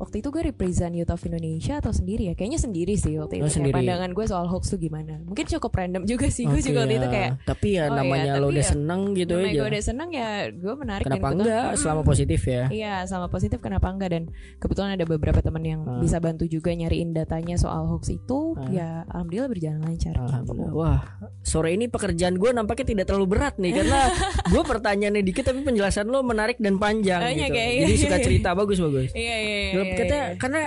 [0.03, 3.37] waktu itu gue represent Youth of Indonesia atau sendiri ya kayaknya sendiri sih Oh, waktu
[3.37, 3.75] itu Kayak sendiri.
[3.77, 7.07] pandangan gue soal hoax tuh gimana mungkin cukup random juga sih gue juga waktu itu
[7.07, 7.13] ya.
[7.13, 9.49] kayak Tapi ya oh namanya iya, lo udah ya, seneng gitu aja.
[9.53, 11.63] gue udah seneng ya gue menarik Kenapa dan kebetulan- enggak?
[11.65, 11.79] Mm-mm.
[11.79, 12.63] Selama positif ya.
[12.67, 14.23] Iya sama positif kenapa enggak dan
[14.57, 15.97] kebetulan ada beberapa teman yang Ah.
[15.97, 18.67] bisa bantu juga nyariin datanya soal hoax itu Ah.
[18.69, 20.13] ya alhamdulillah berjalan lancar.
[20.15, 20.71] Alhamdulillah.
[20.73, 20.99] Wah,
[21.41, 23.99] sore ini pekerjaan gue nampaknya tidak terlalu berat nih karena
[24.51, 27.53] gue pertanyaannya dikit tapi penjelasan lo menarik dan panjang Oh, iya, gitu.
[27.53, 29.09] kayak- Jadi suka cerita bagus bagus.
[29.13, 29.71] Iya iya iya.
[29.93, 30.61] Gua iya, karena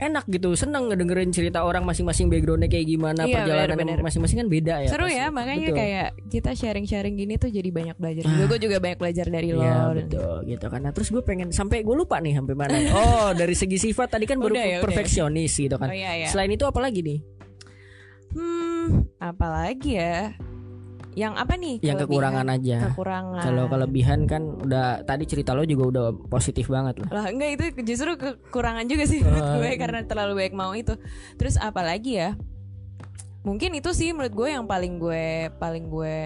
[0.00, 4.74] enak gitu, seneng ngedengerin cerita orang masing-masing backgroundnya kayak gimana, Iya, perjalanan masing-masing kan beda
[4.80, 4.88] ya.
[4.88, 5.20] Seru pasti.
[5.20, 5.76] ya makanya Betul.
[5.76, 8.24] kayak kita sharing-sharing gini tuh jadi banyak belajar.
[8.24, 8.32] Ah.
[8.32, 9.60] Juga gue juga banyak belajar dari lo.
[9.60, 10.80] Dan- betul gitu kan.
[10.80, 12.72] Nah, terus gue pengen sampai gue lupa nih sampai mana.
[12.96, 14.84] Oh dari segi sifat tadi kan baru Udah ya, udah.
[14.88, 15.92] perfeksionis gitu kan.
[15.92, 16.28] Oh iya iya.
[16.32, 17.18] Selain itu apa lagi nih?
[18.30, 20.32] Hmm, apalagi ya?
[21.20, 21.76] Yang apa nih?
[21.80, 22.76] Yang kekurangan aja.
[22.88, 23.42] Kekurangan.
[23.42, 27.08] Kalau kelebihan kan udah tadi cerita lo juga udah positif banget lah.
[27.12, 29.76] lah enggak itu justru kekurangan juga sih menurut Oh, gue iya.
[29.76, 30.96] karena terlalu banyak mau itu
[31.34, 32.30] terus apalagi ya
[33.40, 35.24] mungkin itu sih menurut gue yang paling gue
[35.56, 36.16] paling gue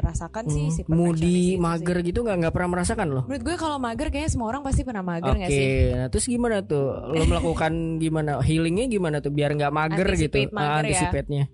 [0.00, 2.06] rasakan sih Hmm, si Mudi perfectionist itu mager sih.
[2.06, 3.24] gitu nggak nggak pernah merasakan loh.
[3.26, 6.24] menurut gue kalau mager kayaknya semua orang pasti pernah mager Oke, nggak sih nah terus
[6.24, 6.86] gimana tuh?
[7.10, 10.54] Lo melakukan gimana healingnya gimana tuh biar nggak mager Anticipate gitu?
[10.54, 11.44] mager ya.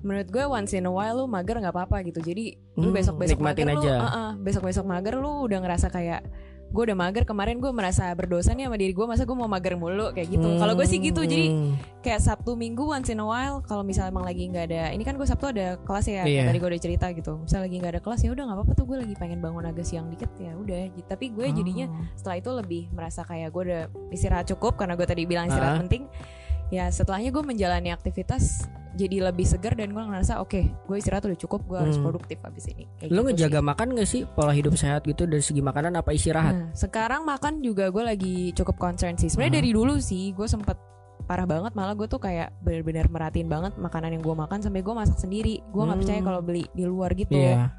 [0.00, 3.14] Menurut gue once in a while lu mager nggak apa-apa gitu jadi lu Hmm, besok
[3.16, 3.94] besok nikmatin mager aja.
[3.96, 4.08] lu
[4.40, 6.22] besok besok mager lu udah ngerasa kayak
[6.68, 9.74] gue udah mager kemarin gue merasa berdosa nih sama diri gue masa gue mau mager
[9.74, 11.74] mulu kayak gitu kalau gue sih gitu jadi Hmm.
[11.98, 15.14] kayak Sabtu Minggu once in a while kalau misalnya emang lagi nggak ada ini kan
[15.14, 18.00] gue Sabtu ada kelas ya kayak tadi gue udah cerita gitu misalnya lagi nggak ada
[18.00, 20.80] kelas ya udah nggak apa-apa tuh gue lagi pengen bangun agak siang dikit ya udah
[21.04, 22.06] tapi gue jadinya Oh.
[22.14, 25.80] setelah itu lebih merasa kayak gue udah istirahat cukup karena gue tadi bilang istirahat Ah.
[25.82, 26.06] penting
[26.70, 31.36] ya setelahnya gue menjalani aktivitas jadi lebih segar dan gue ngerasa oke gue istirahat udah
[31.36, 32.04] cukup gue harus Hmm.
[32.04, 33.66] produktif abis ini Kayak Lo gitu ngejaga sih.
[33.66, 36.54] makan gak sih pola hidup sehat gitu dari segi makanan apa istirahat?
[36.54, 39.58] Nah, sekarang makan juga gue lagi cukup concern sih sebenarnya Ah.
[39.58, 40.74] dari dulu sih gue sempet
[41.22, 44.90] parah banget malah gue tuh kayak benar-benar merhatiin banget makanan yang gue makan sampai gue
[44.92, 46.02] masak sendiri gue nggak Hmm.
[46.02, 47.70] percaya kalau beli di luar gitu Iya.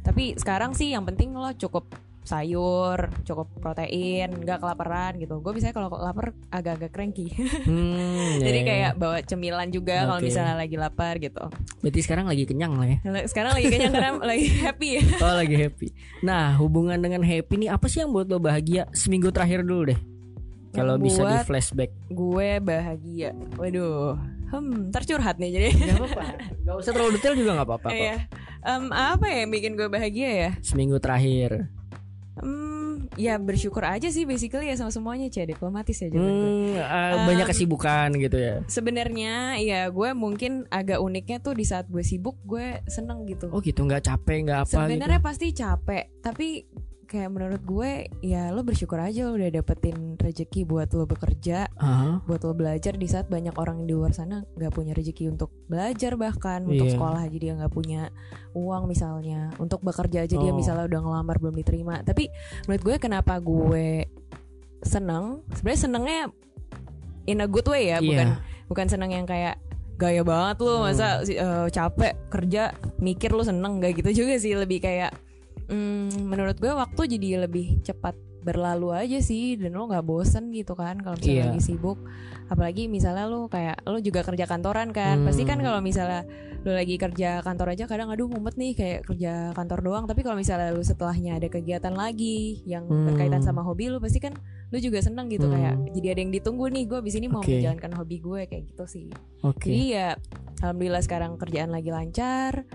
[0.00, 1.90] tapi sekarang sih yang penting lo cukup
[2.22, 7.28] sayur cukup protein nggak kelaparan gitu gue biasanya kalau lapar agak-agak cranky
[7.62, 8.98] Hmm, jadi iya, kayak iya.
[8.98, 10.30] bawa cemilan juga kalau Oke.
[10.30, 11.42] misalnya lagi lapar gitu
[11.82, 12.98] Berarti sekarang lagi kenyang lah ya.
[13.26, 15.88] sekarang lagi kayaknya karena lagi happy ya Oh lagi happy.
[16.22, 19.98] Nah hubungan dengan happy nih apa sih yang buat lo bahagia seminggu terakhir dulu deh?
[20.72, 21.90] Kalau bisa di flashback.
[22.08, 24.16] gue bahagia waduh
[24.48, 26.22] hmm tercurhat nih jadi Gak apa-apa.
[26.62, 27.88] Gak usah terlalu detail juga gak apa-apa.
[27.90, 28.16] Iya.
[28.62, 30.50] Em, apa ya yang bikin gue bahagia ya?
[30.62, 31.66] Seminggu terakhir.
[32.32, 36.16] Hmm, ya bersyukur aja sih basically ya sama semuanya Cia diplomatis ya gue.
[36.16, 38.54] Hmm, eh, banyak Um, kesibukan gitu ya.
[38.64, 43.52] Sebenarnya ya gue mungkin agak uniknya tuh di saat gue sibuk gue seneng gitu.
[43.52, 45.28] Oh gitu nggak capek nggak apa Sebenarnya gitu.
[45.28, 46.64] pasti capek, tapi
[47.12, 52.24] kayak menurut gue ya lo bersyukur aja lo udah dapetin rezeki buat lo bekerja, Aha.
[52.24, 56.16] buat lo belajar di saat banyak orang di luar sana nggak punya rezeki untuk belajar
[56.16, 56.96] bahkan untuk Iya.
[56.96, 58.08] sekolah aja dia nggak punya
[58.52, 60.56] uang misalnya untuk bekerja aja dia Oh.
[60.56, 62.32] misalnya udah ngelamar belum diterima tapi
[62.64, 64.08] menurut gue kenapa gue
[64.80, 66.20] seneng sebenarnya senengnya
[67.24, 68.08] in a good way ya Iya.
[68.08, 68.28] bukan
[68.66, 69.60] bukan seneng yang kayak
[69.94, 70.88] gaya banget lo Hmm.
[70.88, 75.12] masa eh, capek kerja mikir lo seneng gak gitu juga sih lebih kayak
[75.72, 80.74] hmm, menurut gue waktu jadi lebih cepat berlalu aja sih dan lo nggak bosen gitu
[80.74, 81.46] kan kalau misalnya Iya.
[81.48, 81.98] lagi sibuk
[82.44, 85.26] apalagi misalnya lo kayak lo juga kerja kantoran kan Hmm.
[85.26, 86.26] pasti kan kalau misalnya
[86.60, 90.34] lo lagi kerja kantor aja kadang aduh mumet nih kayak kerja kantor doang tapi kalau
[90.34, 93.06] misalnya lo setelahnya ada kegiatan lagi yang Hmm.
[93.06, 94.34] berkaitan sama hobi lo pasti kan
[94.68, 95.54] lo juga seneng gitu Hmm.
[95.54, 97.54] kayak jadi ada yang ditunggu nih gue abis ini mau Oke.
[97.56, 99.06] menjalankan hobi gue kayak gitu sih
[99.40, 99.70] Oke.
[99.70, 100.08] jadi ya
[100.60, 102.66] alhamdulillah sekarang kerjaan lagi lancar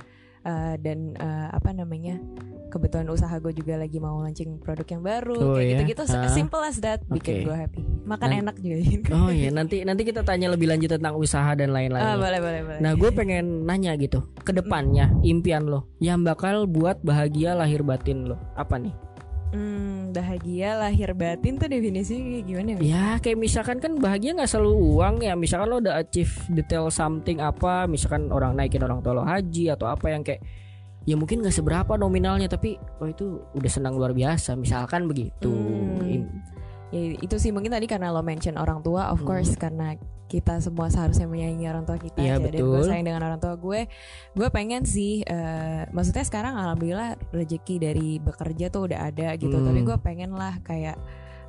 [0.42, 2.24] eh, dan eh, apa namanya
[2.68, 5.72] kebetulan usaha gue juga lagi mau launching produk yang baru Oh, kayak ya?
[5.76, 6.28] gitu-gitu Ah.
[6.28, 8.42] simple as that bikin gue happy makan Nah.
[8.42, 8.76] enak juga
[9.10, 12.00] Oh iya, nanti nanti kita tanya lebih lanjut tentang usaha dan lain-lain.
[12.00, 16.64] ah, boleh boleh boleh Nah, gue pengen nanya gitu, ke depannya impian lo yang bakal
[16.64, 18.94] buat bahagia lahir batin lo apa nih?
[19.48, 22.80] Hmm, bahagia lahir batin tuh definisinya gimana ya?
[22.80, 25.34] Ya, kayak misalkan kan bahagia nggak selalu uang ya.
[25.34, 29.88] Misalkan lo udah achieve detail something apa, misalkan orang naikin orang tua lo haji atau
[29.88, 30.44] apa yang kayak
[31.08, 34.54] ya mungkin nggak seberapa nominalnya tapi oh itu udah senang luar biasa.
[34.54, 35.48] Misalkan begitu.
[35.48, 36.28] Hmm.
[36.88, 39.28] Ya, itu sih mungkin tadi karena lo mention orang tua, of Hmm.
[39.28, 39.96] course karena
[40.28, 42.88] kita semua seharusnya menyayangi orang tua kita Iya, aja dan gue betul.
[42.88, 43.88] sayang dengan orang tua gue.
[44.36, 49.56] Gue pengen sih, eh, maksudnya sekarang alhamdulillah rezeki dari bekerja tuh udah ada gitu.
[49.56, 49.68] Hmm.
[49.68, 51.00] Tapi gue pengen lah kayak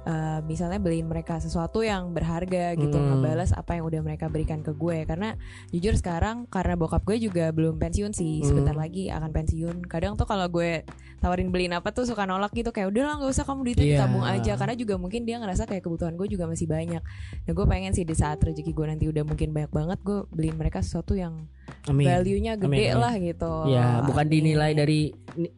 [0.09, 3.21] eh, misalnya beliin mereka sesuatu yang berharga gitu, Hmm.
[3.21, 5.05] ngebalas apa yang udah mereka berikan ke gue.
[5.05, 5.37] Karena
[5.69, 8.83] jujur sekarang karena bokap gue juga belum pensiun sih, sebentar Hmm.
[8.89, 9.85] lagi akan pensiun.
[9.85, 10.81] Kadang tuh kalau gue
[11.19, 13.95] tawarin beliin apa tuh suka nolak gitu kayak udah lah nggak usah kamu duitnya Iya.
[13.99, 17.03] ditabung aja karena juga mungkin dia ngerasa kayak kebutuhan gue juga masih banyak
[17.43, 20.55] dan gue pengen sih di saat rezeki gue nanti udah mungkin banyak banget gue beliin
[20.55, 21.51] mereka sesuatu yang
[21.85, 22.05] Amin.
[22.05, 22.97] value-nya gede Amin, amin.
[22.97, 24.33] lah gitu Ya, bukan Amin.
[24.33, 25.01] dinilai dari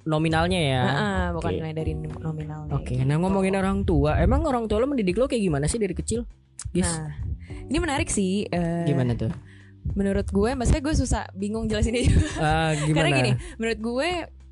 [0.02, 0.82] nominalnya ya.
[0.82, 1.58] Ah, bukan Oke.
[1.58, 3.04] nilai dari nominalnya Oke, gitu.
[3.04, 6.24] nah ngomongin orang tua, emang orang tua lo mendidik lo kayak gimana sih dari kecil?
[6.70, 7.14] Gis, nah
[7.66, 9.30] ini menarik sih eh, gimana tuh?
[9.90, 12.96] menurut gue maksudnya gue susah bingung jelasinnya juga Ah, gimana?
[13.00, 14.10] karena gini menurut gue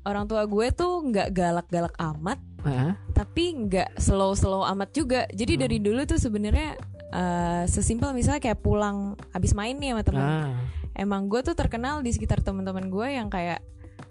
[0.09, 5.55] orang tua gue tuh nggak galak-galak amat Ah, tapi nggak slow slow amat juga jadi
[5.55, 5.61] Hmm.
[5.63, 6.75] dari dulu tuh sebenarnya
[7.09, 10.51] eh, sesimpel misalnya kayak pulang habis main nih sama temen ah.
[10.91, 13.63] emang gue tuh terkenal di sekitar teman-teman gue yang kayak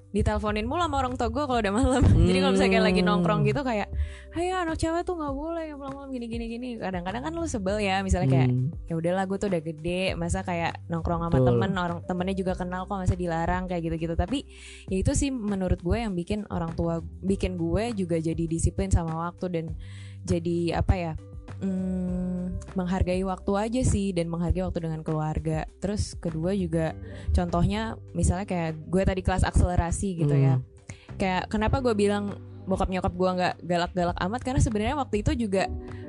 [0.08, 3.08] diteleponin mulu sama orang tua gue kalau udah malam jadi kalau misalnya kayak lagi Hmm.
[3.12, 3.88] nongkrong gitu kayak
[4.28, 8.00] Hai anak cewek tuh nggak boleh malam-malam gini gini gini kadang-kadang kan lu sebel ya
[8.00, 8.72] misalnya kayak Hmm.
[8.86, 11.46] ya udahlah gue tuh udah gede masa kayak nongkrong sama Betul.
[11.52, 14.48] temen orang temennya juga kenal kok masa dilarang kayak gitu-gitu tapi
[14.86, 19.28] ya itu sih menurut gue yang bikin orang tua bikin gue juga jadi disiplin sama
[19.28, 19.64] waktu dan
[20.24, 21.12] jadi apa ya
[21.62, 25.66] hmm, menghargai waktu aja sih dan menghargai waktu dengan keluarga.
[25.82, 26.94] Terus kedua juga
[27.34, 30.58] contohnya misalnya kayak gue tadi kelas akselerasi gitu ya.
[30.58, 30.66] Hmm.
[31.18, 32.30] kayak kenapa gue bilang
[32.68, 34.40] bokap nyokap gue nggak galak-galak amat?
[34.44, 35.66] Karena sebenarnya waktu itu juga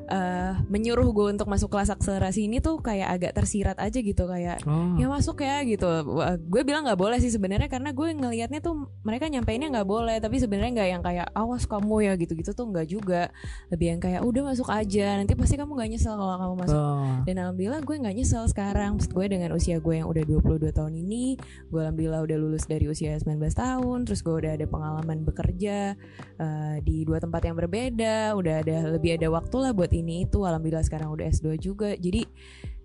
[0.09, 4.61] eh, menyuruh gue untuk masuk kelas akselerasi ini tuh kayak agak tersirat aja gitu kayak
[4.65, 4.97] Oh.
[4.97, 8.75] ya masuk ya gitu Wah, gue bilang nggak boleh sih sebenarnya karena gue ngelihatnya tuh
[9.01, 12.87] mereka nyampeinnya nggak boleh tapi sebenarnya nggak yang kayak awas kamu ya gitu-gitu tuh nggak
[12.87, 13.29] juga
[13.69, 17.21] lebih yang kayak udah masuk aja nanti pasti kamu nggak nyesel kalau kamu masuk Oh.
[17.23, 20.93] dan alhamdulillah gue nggak nyesel sekarang Maksud gue dengan usia gue yang udah 22 tahun
[20.97, 25.93] ini gue alhamdulillah udah lulus dari usia 19 tahun terus gue udah ada pengalaman bekerja
[26.35, 30.41] eh, di dua tempat yang berbeda udah ada lebih ada waktu lah buat ini itu
[30.41, 32.23] alhamdulillah sekarang udah S2 juga jadi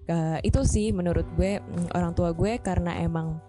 [0.04, 3.40] eh, itu sih menurut gue mm, orang tua gue karena emang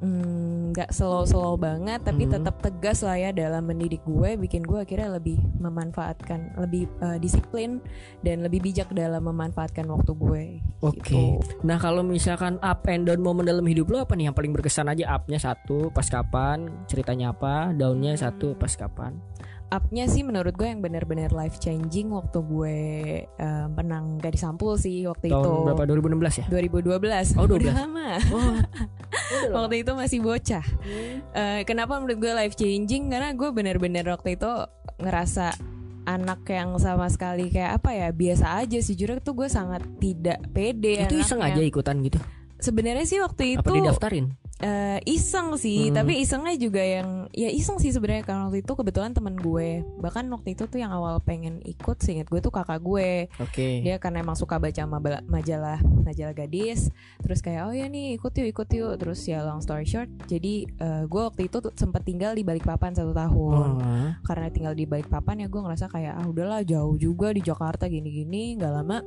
[0.00, 2.32] mm, nggak slow-slow banget tapi Mhm.
[2.34, 7.78] tetap tegas lah ya dalam mendidik gue bikin gue akhirnya lebih memanfaatkan lebih eh, disiplin
[8.22, 10.44] dan lebih bijak dalam memanfaatkan waktu gue
[10.80, 11.12] Oke.
[11.12, 11.42] gitu.
[11.62, 14.88] Nah kalau misalkan up and down momen dalam hidup lo apa nih yang paling berkesan
[14.88, 18.22] aja upnya satu pas kapan ceritanya apa downnya Hmm.
[18.24, 19.14] satu pas kapan
[19.70, 22.78] Up-nya sih menurut gue yang benar-benar life changing waktu gue
[23.30, 25.52] eh, menang gadis sampul sih waktu tahun itu.
[25.62, 25.82] berapa?
[25.86, 26.46] 2016 ya?
[26.50, 27.62] 2012 Oh, 12.
[27.62, 28.08] udah lama.
[28.34, 28.54] Oh
[29.62, 30.66] waktu itu masih bocah.
[31.32, 34.50] Eh, kenapa menurut gue life changing karena gue bener-bener waktu itu
[34.98, 35.54] ngerasa
[36.02, 38.98] anak yang sama sekali kayak apa ya biasa aja sih.
[38.98, 42.18] Jujur tuh gue sangat tidak pede itu iseng aja ikutan gitu?
[42.58, 45.96] Sebenarnya sih waktu itu apa didaftarin eh, iseng sih Hmm.
[45.96, 49.80] tapi isengnya juga yang ya iseng sih sebenarnya karena waktu itu kebetulan teman gue.
[49.98, 53.32] Bahkan waktu itu tuh yang awal pengen ikut seingat gue tuh kakak gue.
[53.40, 53.80] Oke.
[53.80, 54.84] Dia karena emang suka baca
[55.24, 56.92] majalah majalah gadis.
[57.24, 58.92] Terus kayak oh ya nih ikut yuk ikut yuk.
[59.00, 62.92] Terus ya long story short jadi eh, gue waktu itu tuh sempat tinggal di Balikpapan
[62.92, 63.68] satu tahun.
[63.80, 64.08] Oh.
[64.26, 68.60] karena tinggal di Balikpapan ya gue ngerasa kayak ah udahlah jauh juga di Jakarta gini-gini.
[68.60, 69.00] Nggak lama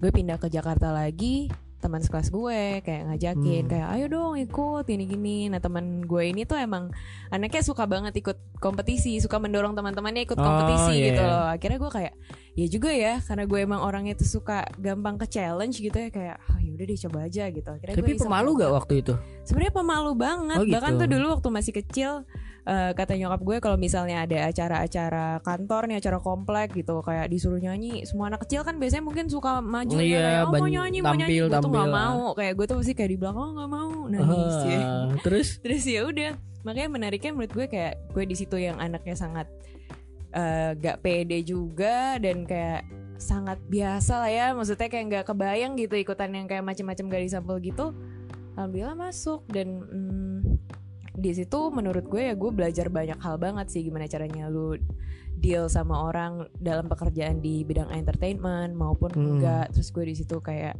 [0.00, 3.70] gue pindah ke Jakarta lagi teman sekelas gue kayak ngajakin Hmm.
[3.70, 6.92] kayak ayo dong ikut gini-gini nah teman gue ini tuh emang
[7.28, 11.06] anaknya suka banget ikut kompetisi suka mendorong teman-temannya ikut Oh, kompetisi iya.
[11.08, 12.14] gitu loh akhirnya gue kayak
[12.52, 16.36] ya juga ya karena gue emang orangnya tuh suka gampang ke challenge gitu ya kayak
[16.38, 20.56] ah yaudah deh coba aja gitu akhirnya tapi pemalu gak waktu itu Sebenarnya pemalu banget.
[20.56, 20.74] Oh, gitu.
[20.78, 22.22] Bahkan tuh dulu waktu masih kecil
[22.62, 27.56] eh, kata nyokap gue kalau misalnya ada acara-acara kantor nih, acara komplek gitu kayak disuruh
[27.56, 28.04] nyanyi.
[28.04, 31.12] Semua anak kecil kan biasanya mungkin suka maju ya, Iya, kayak oh mau nyanyi, mau
[31.12, 31.24] nyanyi.
[31.24, 32.00] tampil, Gue tuh nggak tampil.
[32.04, 32.20] mau.
[32.34, 34.80] Kayak gue tuh pasti kayak di belakang oh, nggak mau nangis ya.
[34.80, 36.32] Ah, terus Terus ya udah.
[36.60, 39.48] Makanya menariknya menurut gue kayak gue di situ yang anaknya sangat
[40.30, 42.84] eh, gak pede juga dan kayak
[43.16, 47.60] sangat biasa lah ya maksudnya kayak nggak kebayang gitu ikutan yang kayak macam-macam gadis sampel
[47.60, 47.92] gitu
[48.56, 50.56] alhamdulillah masuk dan mm,
[51.12, 54.78] di situ menurut gue ya gue belajar banyak hal banget sih gimana caranya lu
[55.34, 59.26] deal sama orang dalam pekerjaan di bidang entertainment maupun Hmm.
[59.36, 60.76] enggak terus gue di situ kayak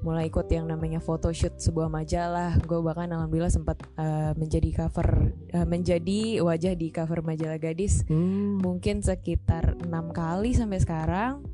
[0.00, 5.08] mulai ikut yang namanya photoshoot sebuah majalah gue bahkan alhamdulillah sempat eh, menjadi cover
[5.52, 8.56] eh, menjadi wajah di cover majalah gadis Hmm.
[8.58, 11.44] mungkin sekitar enam kali sampai sekarang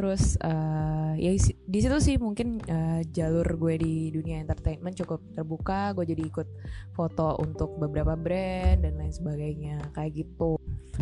[0.00, 5.92] terus eh, ya di situ sih mungkin eh, jalur gue di dunia entertainment cukup terbuka
[5.92, 6.48] gue jadi ikut
[6.96, 10.56] foto untuk beberapa brand dan lain sebagainya kayak gitu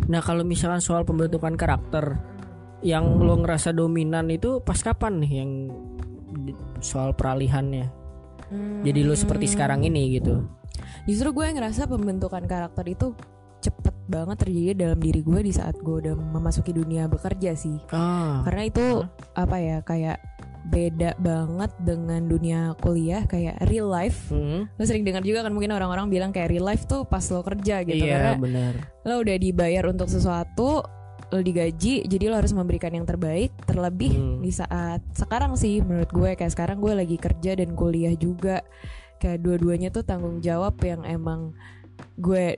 [0.07, 2.15] Nah kalau misalkan soal pembentukan karakter
[2.79, 5.51] yang lo ngerasa dominan itu pas kapan nih yang
[6.79, 7.91] soal peralihannya?
[8.87, 9.53] Jadi lo seperti Hmm.
[9.53, 10.47] sekarang ini gitu.
[11.05, 13.13] justru gue ngerasa pembentukan karakter itu
[13.59, 18.41] cepet banget terjadi dalam diri gue di saat gue udah memasuki dunia bekerja sih Ah.
[18.43, 18.85] karena itu
[19.33, 20.17] apa ya kayak
[20.61, 24.67] beda banget dengan dunia kuliah kayak real life Hmm.
[24.67, 27.81] lo sering dengar juga kan mungkin orang-orang bilang kayak real life tuh pas lo kerja
[27.81, 28.73] gitu Iya karena benar.
[29.01, 30.83] lo udah dibayar untuk sesuatu
[31.25, 34.41] lo digaji jadi lo harus memberikan yang terbaik terlebih Hmm.
[34.41, 38.61] di saat sekarang sih menurut gue kayak sekarang gue lagi kerja dan kuliah juga
[39.17, 41.53] kayak dua-duanya tuh tanggung jawab yang emang
[42.15, 42.57] gue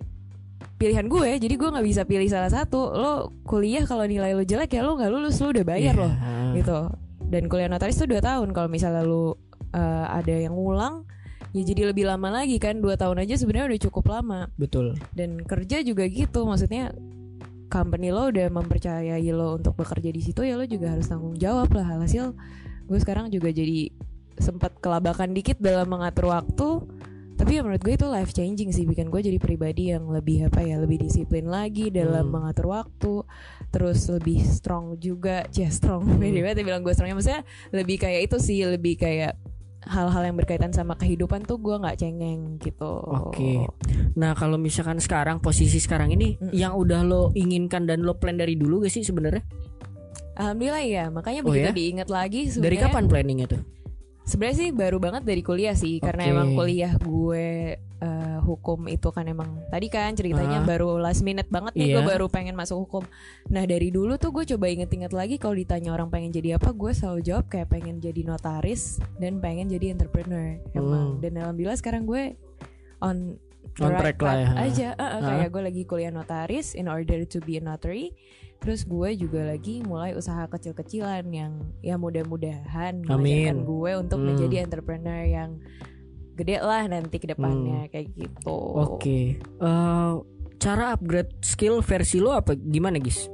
[0.76, 3.14] pilihan gue jadi gue nggak bisa pilih salah satu lo
[3.46, 6.02] kuliah kalau nilai lo jelek ya lo nggak lulus lo udah bayar Iya.
[6.02, 6.14] loh
[6.58, 6.78] gitu
[7.32, 9.32] dan kuliah notaris tuh dua tahun kalau misalnya lu
[9.72, 11.06] uh, ada yang ngulang
[11.52, 14.96] ya jadi lebih lama lagi kan dua tahun aja sebenarnya udah cukup lama Betul.
[15.14, 16.92] dan kerja juga gitu maksudnya
[17.68, 21.72] company lo udah mempercayai lo untuk bekerja di situ ya lo juga harus tanggung jawab
[21.72, 22.36] lah hasil
[22.88, 23.88] gue sekarang juga jadi
[24.36, 26.84] sempat kelabakan dikit dalam mengatur waktu
[27.42, 30.62] tapi ya menurut gue itu life changing sih bikin gue jadi pribadi yang lebih apa
[30.62, 32.38] ya lebih disiplin lagi dalam Hmm.
[32.38, 33.26] mengatur waktu
[33.68, 36.22] terus lebih strong juga cia strong Hmm.
[36.22, 39.42] beda banget ya bilang gue strongnya maksudnya lebih kayak itu sih lebih kayak
[39.82, 43.66] hal-hal yang berkaitan sama kehidupan tuh gue nggak cengeng gitu Oke.
[44.14, 46.54] Nah kalau misalkan sekarang posisi sekarang ini Mm.
[46.54, 49.42] yang udah lo inginkan dan lo plan dari dulu gak sih sebenarnya?
[50.32, 51.74] Alhamdulillah ya, makanya Oh begitu ya?
[51.74, 53.62] diingat lagi Dari sebenarnya- kapan planningnya tuh?
[54.32, 56.32] Sebenarnya sih baru banget dari kuliah sih, karena Oke.
[56.32, 57.48] emang kuliah gue
[58.02, 60.66] eh, hukum itu kan emang tadi kan ceritanya Ah.
[60.66, 61.96] baru last minute banget nih, Iya.
[62.00, 63.04] gue baru pengen masuk hukum.
[63.46, 66.90] Nah dari dulu tuh gue coba inget-inget lagi kalau ditanya orang pengen jadi apa, gue
[66.90, 70.58] selalu jawab kayak pengen jadi notaris dan pengen jadi entrepreneur.
[70.72, 71.22] Emang Hmm.
[71.22, 72.34] dan alhamdulillah sekarang gue
[73.00, 73.38] on
[73.78, 74.48] On right track lah ya.
[74.60, 75.22] aja Eh, eh, Ah.
[75.22, 78.18] kayak gue lagi kuliah notaris in order to be a notary
[78.62, 83.18] terus gue juga lagi mulai usaha kecil-kecilan yang ya mudah-mudahan mengajarkan
[83.58, 83.66] Amin.
[83.66, 84.28] gue untuk Hmm.
[84.28, 85.50] menjadi entrepreneur yang
[86.34, 88.86] gede lah nanti ke depannya kayak gitu Hmm.
[88.88, 89.20] Oke.
[89.42, 90.14] Eh,
[90.56, 93.26] cara upgrade skill versi lo apa gimana guys?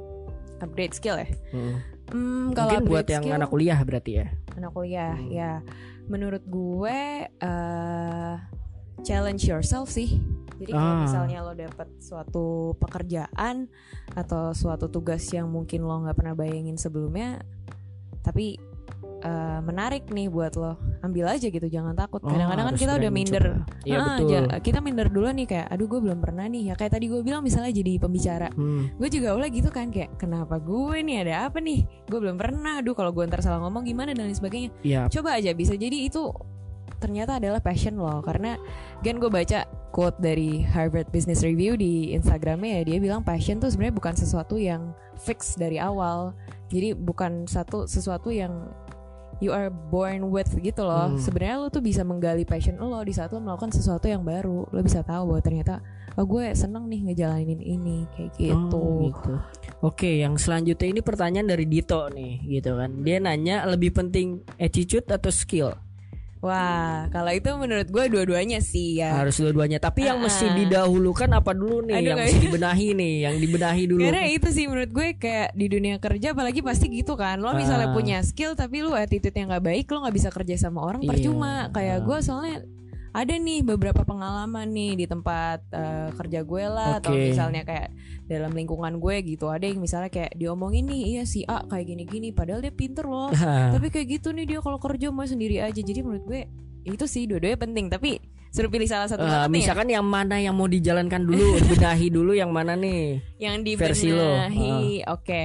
[0.58, 1.76] upgrade skill ya Hmm.
[2.08, 4.26] hmm, kalau Mungkin buat upgrade yang skill, anak kuliah berarti ya.
[4.54, 5.28] anak kuliah Hmm.
[5.28, 5.50] ya
[6.04, 6.98] menurut gue
[7.30, 8.34] eh
[9.00, 10.18] challenge yourself sih.
[10.56, 11.02] Jadi kalau Ah.
[11.02, 13.70] misalnya lo dapet suatu pekerjaan
[14.12, 17.38] atau suatu tugas yang mungkin lo nggak pernah bayangin sebelumnya
[18.20, 18.58] tapi
[19.18, 20.78] eh, menarik nih buat lo.
[21.00, 22.22] Ambil aja gitu jangan takut.
[22.22, 23.44] Kadang-kadang kan Oh, harus kita udah minder.
[23.82, 24.30] Iya Ah, betul.
[24.30, 26.62] ja- kita minder dulu nih kayak aduh gue belum pernah nih.
[26.64, 28.46] Ya kayak tadi gue bilang misalnya jadi pembicara.
[28.52, 28.86] Hmm.
[28.94, 31.16] gue juga awalnya gitu kan kayak kenapa gue nih?
[31.20, 31.82] Ada apa nih?
[32.06, 32.78] Gue belum pernah.
[32.78, 34.10] Aduh kalau gue ntar salah ngomong gimana?
[34.10, 34.70] Dan lain sebagainya.
[34.80, 35.10] Iya.
[35.10, 36.22] coba aja bisa jadi itu
[36.98, 38.58] ternyata adalah passion lo karena
[39.00, 43.70] kan gue baca quote dari Harvard Business Review di Instagramnya ya dia bilang passion tuh
[43.70, 46.34] sebenarnya bukan sesuatu yang fix dari awal
[46.68, 48.68] jadi bukan satu sesuatu yang
[49.38, 51.18] you are born with gitu loh Hmm.
[51.18, 54.80] sebenarnya lo tuh bisa menggali passion lo di saat lo melakukan sesuatu yang baru lo
[54.82, 55.78] bisa tahu bahwa ternyata
[56.18, 59.32] oh gue seneng nih ngejalanin ini kayak gitu Oh, gitu.
[59.78, 63.06] Oke, yang selanjutnya ini pertanyaan dari Dito nih, gitu kan.
[63.06, 65.70] Dia nanya lebih penting attitude atau skill?
[66.38, 69.78] Wah kalau itu menurut gue dua-duanya sih ya Harus dua-duanya.
[69.78, 70.24] Tapi yang Ah.
[70.24, 71.94] mesti didahulukan apa dulu nih?
[71.94, 74.00] Aduh, yang nggak mesti dibenahi nih, yang dibenahi dulu.
[74.00, 77.90] Karena itu sih menurut gue kayak di dunia kerja apalagi pasti gitu kan Lo misalnya
[77.90, 77.94] Ah.
[77.94, 81.10] punya skill tapi lo attitude yang gak baik Lo gak bisa kerja sama orang Iya.
[81.10, 82.04] percuma Kayak Ah.
[82.04, 82.56] gue soalnya
[83.12, 87.32] ada nih beberapa pengalaman nih di tempat eh, kerja gue lah Atau Oke.
[87.32, 87.88] misalnya kayak
[88.28, 92.30] dalam lingkungan gue gitu Ada yang misalnya kayak diomongin nih Iya si A kayak gini-gini
[92.36, 93.32] Padahal dia pinter loh
[93.74, 96.40] Tapi kayak gitu nih dia kalau kerja mau sendiri aja Jadi menurut gue
[96.88, 99.60] itu sih dua-duanya penting Tapi suruh pilih salah satu banget nih ya.
[99.60, 103.20] misalkan yang mana yang mau dijalankan dulu, benahi dulu yang mana nih?
[103.44, 104.24] yang versi lo.
[104.24, 105.44] dibenahi oke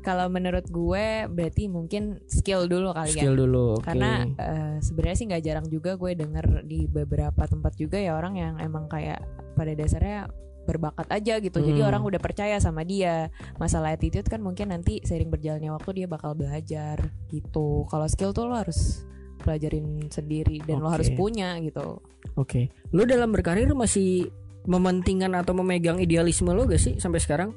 [0.00, 3.76] kalau menurut gue berarti mungkin skill dulu kali ya Skill dulu.
[3.76, 3.84] oke.
[3.84, 8.34] karena eh, sebenarnya sih nggak jarang juga gue denger di beberapa tempat juga ya orang
[8.34, 9.20] yang emang kayak
[9.52, 10.28] pada dasarnya
[10.60, 11.88] berbakat aja gitu jadi Hmm.
[11.88, 16.32] orang udah percaya sama dia masalah attitude kan mungkin nanti sering berjalannya waktu dia bakal
[16.32, 19.02] belajar gitu kalau skill tuh lo harus
[19.38, 21.00] pelajarin sendiri dan lo Oke.
[21.00, 22.00] harus punya gitu
[22.36, 22.68] Oke.
[22.90, 24.28] Lu dalam berkarir masih
[24.62, 27.50] mementingkan atau memegang idealisme lo gak sih sampai sekarang?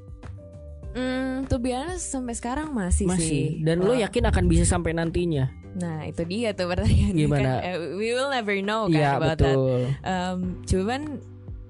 [0.94, 3.10] Hmm, tuh biasa sampai sekarang masih, sih.
[3.10, 3.46] Masih.
[3.66, 4.06] Dan lo Wah.
[4.06, 5.50] yakin akan bisa sampai nantinya?
[5.74, 7.42] Nah itu dia tuh pertanyaannya Gimana?
[7.42, 7.66] kan.
[7.66, 9.58] Eh, we will never know kan Iya about that.
[9.58, 9.80] betul.
[10.06, 11.02] Um, cuman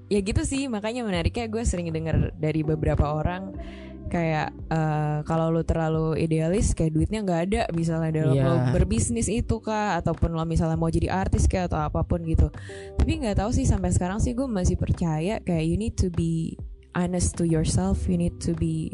[0.06, 3.56] ya gitu sih makanya menariknya gue sering denger dari beberapa orang
[4.04, 8.44] kayak eh, kalau lu terlalu idealis kayak duitnya nggak ada misalnya dalam Iya.
[8.44, 12.52] lo berbisnis itu kah ataupun lo misalnya mau jadi artis kayak atau apa pun gitu
[12.94, 16.54] tapi nggak tahu sih sampai sekarang sih gue masih percaya kayak you need to be
[16.92, 18.92] honest to yourself you need to be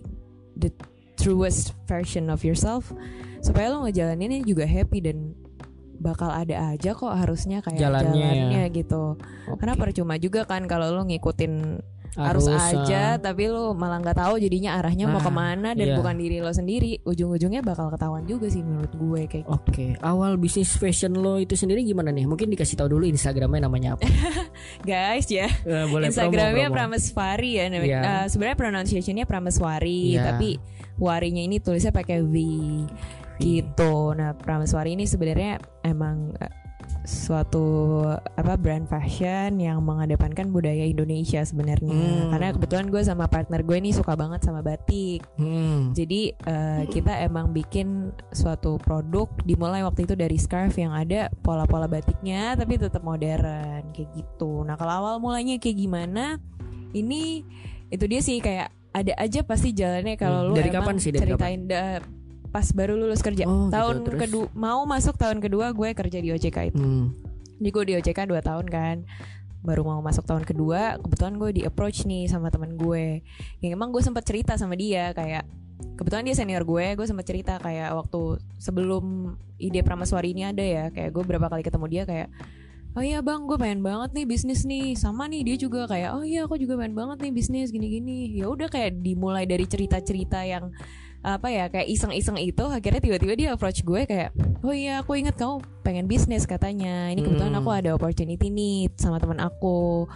[0.60, 0.70] the
[1.16, 2.92] truest version of yourself
[3.40, 5.32] supaya lo ngejalaninnya juga happy dan
[6.00, 8.16] bakal ada aja kok harusnya kayak Jalannya.
[8.16, 9.20] jalannya gitu
[9.60, 9.80] karena Oke.
[9.84, 11.80] percuma juga kan kalau lo ngikutin
[12.18, 15.86] harus, aja ah, tapi lo malah nggak tahu jadinya arahnya mau Nah, ke mana dan
[15.92, 15.96] iya.
[15.96, 19.54] bukan diri lo sendiri ujung-ujungnya bakal ketahuan juga sih menurut gue kayak gitu.
[19.54, 22.26] Oke, awal bisnis fashion lo itu sendiri gimana nih?
[22.26, 24.06] Mungkin dikasih tahu dulu Instagramnya namanya apa?
[24.88, 26.66] guys ya Eh, boleh Instagramnya.
[26.72, 27.86] Prameswari ya namanya.
[27.86, 28.00] Iya.
[28.02, 30.34] Eh, sebenarnya pronunciationnya Prameswari Iya.
[30.34, 30.58] tapi
[30.98, 32.34] warinya ini tulisnya pakai V
[33.40, 36.52] gitu nah Prameswari ini sebenarnya emang eh,
[37.02, 42.30] suatu apa brand fashion yang mengedepankan budaya Indonesia sebenarnya Hmm.
[42.30, 45.90] karena kebetulan gue sama partner gue ini suka banget sama batik Hmm.
[45.90, 51.84] jadi eh, kita emang bikin suatu produk dimulai waktu itu dari scarf yang ada pola-pola
[51.84, 54.62] batiknya tapi tetap modern kayak gitu.
[54.62, 56.36] Nah kalau awal mulanya kayak gimana?
[56.90, 57.42] Ini
[57.88, 61.10] itu dia sih kayak ada aja pasti jalannya kalau Hmm, lu dari emang kapan sih,
[61.10, 62.02] dari ceritain da-
[62.50, 64.20] pas baru lulus kerja Oh, gitu, tahun terus?
[64.20, 66.82] kedua mau masuk tahun kedua gue kerja di OJK itu.
[66.82, 67.14] Hmm.
[67.60, 68.96] Jadi gue di OJK 2 tahun kan
[69.60, 73.20] Baru mau masuk tahun kedua Kebetulan gue di approach nih sama temen gue
[73.60, 75.44] Yang emang gue sempat cerita sama dia Kayak
[76.00, 80.88] Kebetulan dia senior gue Gue sempat cerita kayak waktu Sebelum ide Pramaswari ini ada ya
[80.88, 82.32] Kayak gue berapa kali ketemu dia kayak
[82.96, 86.24] Oh iya bang gue pengen banget nih bisnis nih Sama nih dia juga kayak Oh
[86.24, 90.72] iya aku juga pengen banget nih bisnis gini-gini ya udah kayak dimulai dari cerita-cerita yang
[91.20, 95.36] apa ya kayak iseng-iseng itu akhirnya tiba-tiba dia approach gue kayak oh iya aku ingat
[95.36, 97.60] kamu pengen bisnis katanya ini kebetulan Hmm.
[97.60, 100.08] aku ada opportunity nih sama teman aku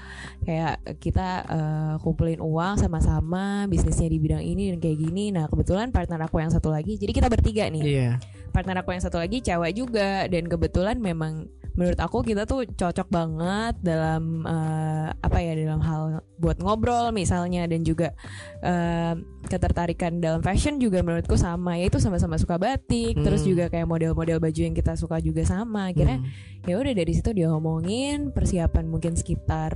[0.43, 5.91] kayak kita eh, kumpulin uang sama-sama bisnisnya di bidang ini dan kayak gini nah kebetulan
[5.91, 8.11] partner aku yang satu lagi jadi kita bertiga nih Iya.
[8.49, 13.09] partner aku yang satu lagi cewek juga dan kebetulan memang menurut aku kita tuh cocok
[13.11, 16.03] banget dalam eh, apa ya dalam hal
[16.39, 18.15] buat ngobrol misalnya dan juga
[18.63, 19.15] eh,
[19.45, 23.51] ketertarikan dalam fashion juga menurutku sama yaitu sama-sama suka batik terus Hmm.
[23.51, 26.31] juga kayak model-model baju yang kita suka juga sama akhirnya Hmm.
[26.65, 29.75] ya udah dari situ dia ngomongin persiapan mungkin sekitar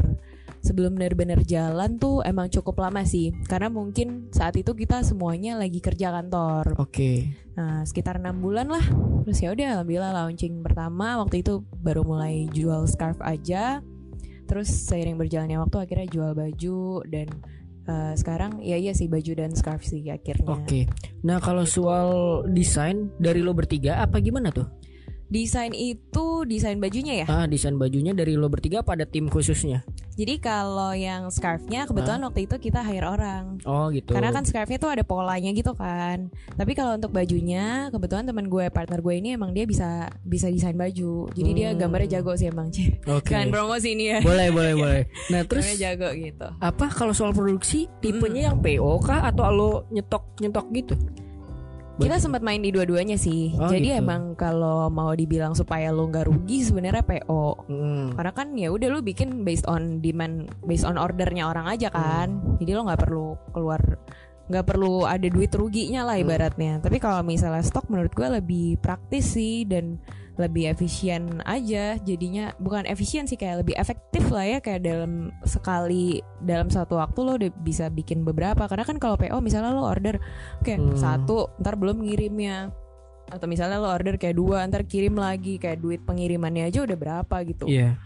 [0.64, 5.78] sebelum benar-benar jalan tuh emang cukup lama sih karena mungkin saat itu kita semuanya lagi
[5.78, 7.34] kerja kantor Oke.
[7.58, 8.86] Nah, sekitar enam bulan lah.
[9.26, 13.82] Terus ya udah alhamdulillah launching pertama waktu itu baru mulai jual scarf aja.
[14.46, 17.26] Terus seiring berjalannya waktu akhirnya jual baju dan
[17.90, 20.54] eh, sekarang ya iya sih baju dan scarf sih akhirnya.
[20.54, 20.86] Oke.
[21.26, 22.08] Nah, kalau soal
[22.46, 24.70] desain dari lo bertiga apa gimana tuh?
[25.28, 27.26] Desain itu desain bajunya ya.
[27.28, 29.84] Ah, desain bajunya dari lo bertiga pada tim khususnya.
[30.18, 33.62] Jadi kalau yang scarfnya kebetulan waktu itu kita hire orang.
[33.62, 34.10] Oh, gitu.
[34.10, 36.26] Karena kan scarfnya tuh ada polanya gitu kan.
[36.58, 40.74] Tapi kalau untuk bajunya, kebetulan teman gue, partner gue ini emang dia bisa bisa desain
[40.74, 41.30] baju.
[41.30, 41.78] Jadi dia Hmm.
[41.78, 42.66] gambarnya jago sih emang.
[42.68, 42.98] Cih.
[43.06, 43.30] Oke.
[43.30, 44.18] Kan promosi ini ya.
[44.18, 45.02] Boleh, boleh, boleh.
[45.30, 46.48] Nah, Terus terus jago gitu.
[46.58, 50.94] apa kalau soal produksi tipenya yang PO kah atau lo nyetok nyetok gitu?
[51.98, 53.52] Kita sempat main di dua-duanya sih.
[53.58, 53.98] Oh, Jadi gitu.
[53.98, 57.44] emang kalau mau dibilang supaya lu nggak rugi sebenarnya PO.
[57.66, 58.06] Hmm.
[58.14, 62.38] Karena kan ya udah lu bikin based on demand, based on ordernya orang aja kan.
[62.38, 62.56] Hmm.
[62.62, 63.82] Jadi lo nggak perlu keluar
[64.48, 66.24] nggak perlu ada duit ruginya lah Hmm.
[66.24, 66.72] ibaratnya.
[66.80, 70.00] Tapi kalau misalnya stok menurut gue lebih praktis sih dan
[70.38, 76.22] lebih efisien aja jadinya bukan efisien sih kayak lebih efektif lah ya kayak dalam sekali
[76.38, 80.22] dalam satu waktu lo udah bisa bikin beberapa karena kan kalau PO misalnya lo order
[80.62, 80.94] kayak Hmm.
[80.94, 82.70] satu ntar belum ngirimnya
[83.28, 87.36] atau misalnya lo order kayak dua ntar kirim lagi kayak duit pengirimannya aja udah berapa
[87.44, 87.98] gitu Iya.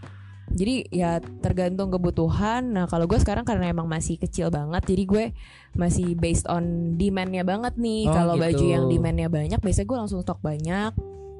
[0.49, 5.25] jadi ya tergantung kebutuhan nah kalau gue sekarang karena emang masih kecil banget jadi gue
[5.73, 8.43] masih based on demandnya banget nih Oh, kalau gitu.
[8.43, 10.91] baju yang demandnya banyak biasanya gue langsung stok banyak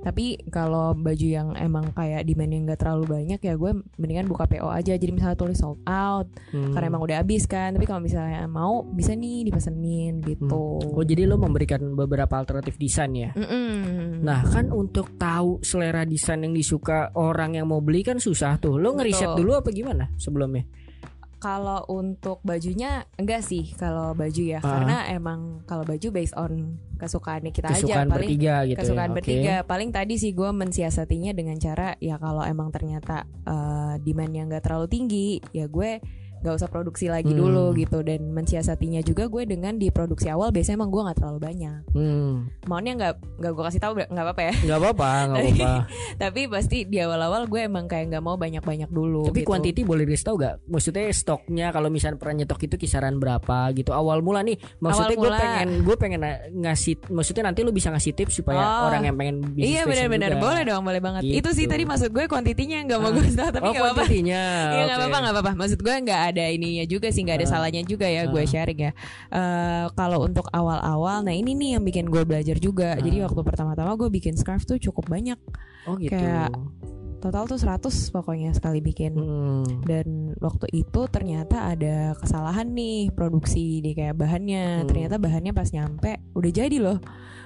[0.04, 4.68] tapi kalau baju yang emang kayak demandnya nggak terlalu banyak ya gue mendingan buka PO
[4.68, 6.70] aja jadi misalnya tulis sold out Hmm.
[6.70, 10.43] karena emang udah habis kan tapi kalau misalnya mau bisa nih dipesenin gitu
[10.84, 13.32] Oh, jadi lo memberikan beberapa alternatif desain ya?
[13.34, 14.22] Mm-mm.
[14.22, 18.76] Nah kan untuk tahu selera desain yang disuka orang yang mau beli kan susah tuh.
[18.76, 20.68] Lo ngeriset dulu apa gimana sebelumnya?
[21.44, 24.80] Kalau untuk bajunya enggak sih kalau baju ya Ah.
[24.80, 29.16] karena emang kalau baju based on kesukaannya kita aja Kesukaan paling bertiga gitu kesukaan ya.
[29.16, 34.48] Bertiga paling tadi sih gue mensiasatinya dengan cara ya kalau emang ternyata eh, demand yang
[34.48, 36.00] nggak terlalu tinggi ya gue
[36.44, 37.39] nggak usah produksi lagi Hmm.
[37.39, 41.39] dulu gitu dan mensiasatinya juga gue dengan di produksi awal biasanya emang gue nggak terlalu
[41.41, 42.34] banyak Hmm,
[42.64, 45.74] maunya nggak nggak gue kasih tahu nggak apa-apa ya nggak apa-apa, nggak apa-apa.
[46.24, 49.48] tapi pasti di awal-awal gue emang kayak nggak mau banyak-banyak dulu Tapi gitu.
[49.48, 50.56] kuantiti boleh dikasih tahu gak?
[50.66, 54.60] Maksudnya stoknya kalau misalnya pernah nyetok itu kisaran berapa gitu awal mula nih.
[54.78, 56.22] Maksudnya gue pengen gue pengen
[56.56, 58.88] ngasih, maksudnya nanti lu bisa ngasih tips supaya Oh.
[58.88, 61.39] orang yang pengen bisnis Iya benar-benar boleh dong boleh banget Gitu.
[61.39, 63.14] itu sih tadi maksud gue kuantitinya nggak mau Ah.
[63.14, 64.44] gue tahu tapi oh, nggak apa-apa kuantitinya.
[64.68, 65.52] Iya nggak apa-apa nggak apa-apa.
[65.56, 67.52] Maksud gue nggak ada ininya juga sih nggak ada Ah.
[67.54, 68.92] salahnya juga ya gue sharing ya.
[69.30, 72.98] Eh, Kalau untuk awal-awal, nah ini nih yang bikin gue belajar juga.
[72.98, 75.38] Jadi waktu pertama-tama gue bikin scarf tuh cukup banyak.
[75.86, 76.12] Oh gitu.
[76.12, 76.52] Kayak-
[77.20, 79.16] Total tuh 100 pokoknya sekali bikin.
[79.16, 79.64] Hmm.
[79.88, 84.84] Dan waktu itu ternyata ada kesalahan nih produksi di kayak bahannya.
[84.84, 84.88] Hmm.
[84.92, 87.00] Ternyata bahannya pas nyampe udah jadi loh.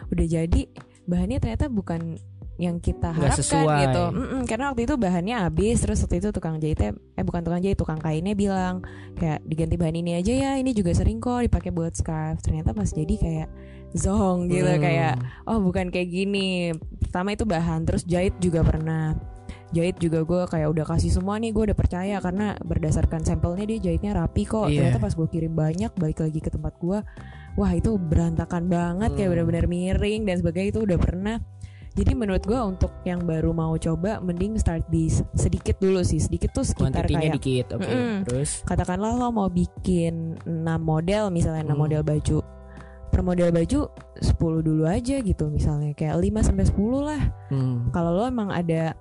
[0.10, 0.62] Udah jadi
[1.06, 2.18] bahannya ternyata bukan
[2.58, 3.82] yang kita harapkan sesuai.
[3.86, 4.04] gitu.
[4.12, 7.78] Mm-mm, karena waktu itu bahannya habis terus waktu itu tukang jahitnya eh bukan tukang jahit,
[7.78, 8.82] tukang kainnya bilang
[9.14, 10.52] kayak diganti bahan ini aja ya.
[10.56, 12.42] Ini juga sering kok dipakai buat scarf.
[12.42, 13.48] Ternyata pas jadi kayak
[13.94, 14.82] zong gitu Hmm.
[14.82, 15.14] kayak
[15.46, 16.74] oh bukan kayak gini.
[17.00, 19.14] Pertama itu bahan terus jahit juga pernah
[19.68, 23.80] jahit juga gue kayak udah kasih semua nih gue udah percaya karena berdasarkan sampelnya dia
[23.82, 24.96] jahitnya rapi kok Iya.
[24.96, 27.04] ternyata pas gue kirim banyak balik lagi ke tempat gue
[27.54, 29.34] wah itu berantakan banget kayak Hmm.
[29.36, 31.36] benar-benar miring dan sebagainya itu udah pernah
[31.98, 36.54] jadi menurut gue untuk yang baru mau coba mending start di sedikit dulu sih sedikit
[36.54, 37.74] tuh sekitar kayak dikit.
[37.74, 37.90] Oke.
[37.90, 38.16] Mm-mm.
[38.24, 41.82] Terus katakanlah lo mau bikin 6 model misalnya 6 Hmm.
[41.82, 42.38] model baju
[43.08, 43.80] per model baju
[44.20, 47.90] 10 dulu aja gitu misalnya kayak 5 sampai 10 lah hmm.
[47.90, 48.94] kalau lo emang ada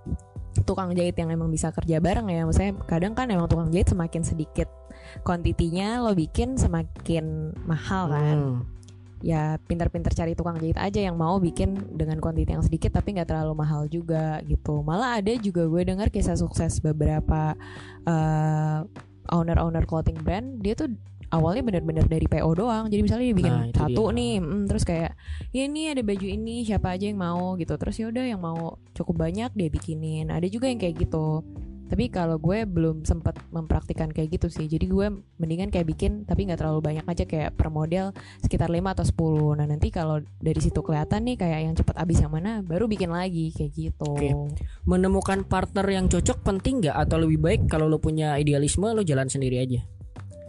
[0.64, 4.24] tukang jahit yang emang bisa kerja bareng ya maksudnya kadang kan emang tukang jahit semakin
[4.24, 4.70] sedikit
[5.20, 8.61] kuantitinya lo bikin semakin mahal kan Hmm.
[9.26, 13.26] Ya pintar-pintar cari tukang jahit aja yang mau bikin dengan kuantiti yang sedikit tapi nggak
[13.26, 14.86] terlalu mahal juga gitu.
[14.86, 17.58] Malah ada juga gue dengar kisah sukses beberapa
[18.06, 18.78] eh,
[19.34, 20.94] owner-owner clothing brand dia tuh
[21.34, 22.86] awalnya benar-benar dari PO doang.
[22.86, 24.16] Jadi misalnya dia bikin Nah, satu dia.
[24.16, 25.10] nih mm, terus kayak
[25.50, 27.74] ya ini ada baju ini siapa aja yang mau gitu.
[27.74, 30.30] Terus ya udah yang mau cukup banyak dia bikinin.
[30.30, 31.42] Ada juga yang kayak gitu
[31.87, 35.07] tapi kalau gue belum sempat mempraktikkan kayak gitu sih jadi gue
[35.39, 38.11] mendingan kayak bikin tapi nggak terlalu banyak aja kayak per model
[38.43, 39.05] sekitar 5 atau
[39.55, 42.91] 10 nah nanti kalau dari situ kelihatan nih kayak yang cepat habis yang mana baru
[42.91, 44.30] bikin lagi kayak gitu Oke.
[44.87, 49.26] Menemukan partner yang cocok penting nggak atau lebih baik kalau lo punya idealisme lo jalan
[49.26, 49.80] sendiri aja?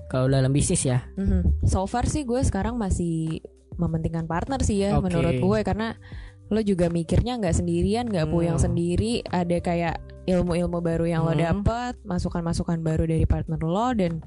[0.08, 1.04] Kalau dalam bisnis ya.
[1.20, 1.68] Mhm.
[1.68, 3.42] so far sih gue sekarang masih
[3.78, 5.10] mementingkan partner sih ya Oke.
[5.10, 5.94] menurut gue karena
[6.48, 8.66] lo juga mikirnya nggak sendirian nggak puyeng Hmm.
[8.72, 11.44] sendiri ada kayak ilmu-ilmu baru yang lo Hmm.
[11.44, 14.24] dapet masukan-masukan baru dari partner lo dan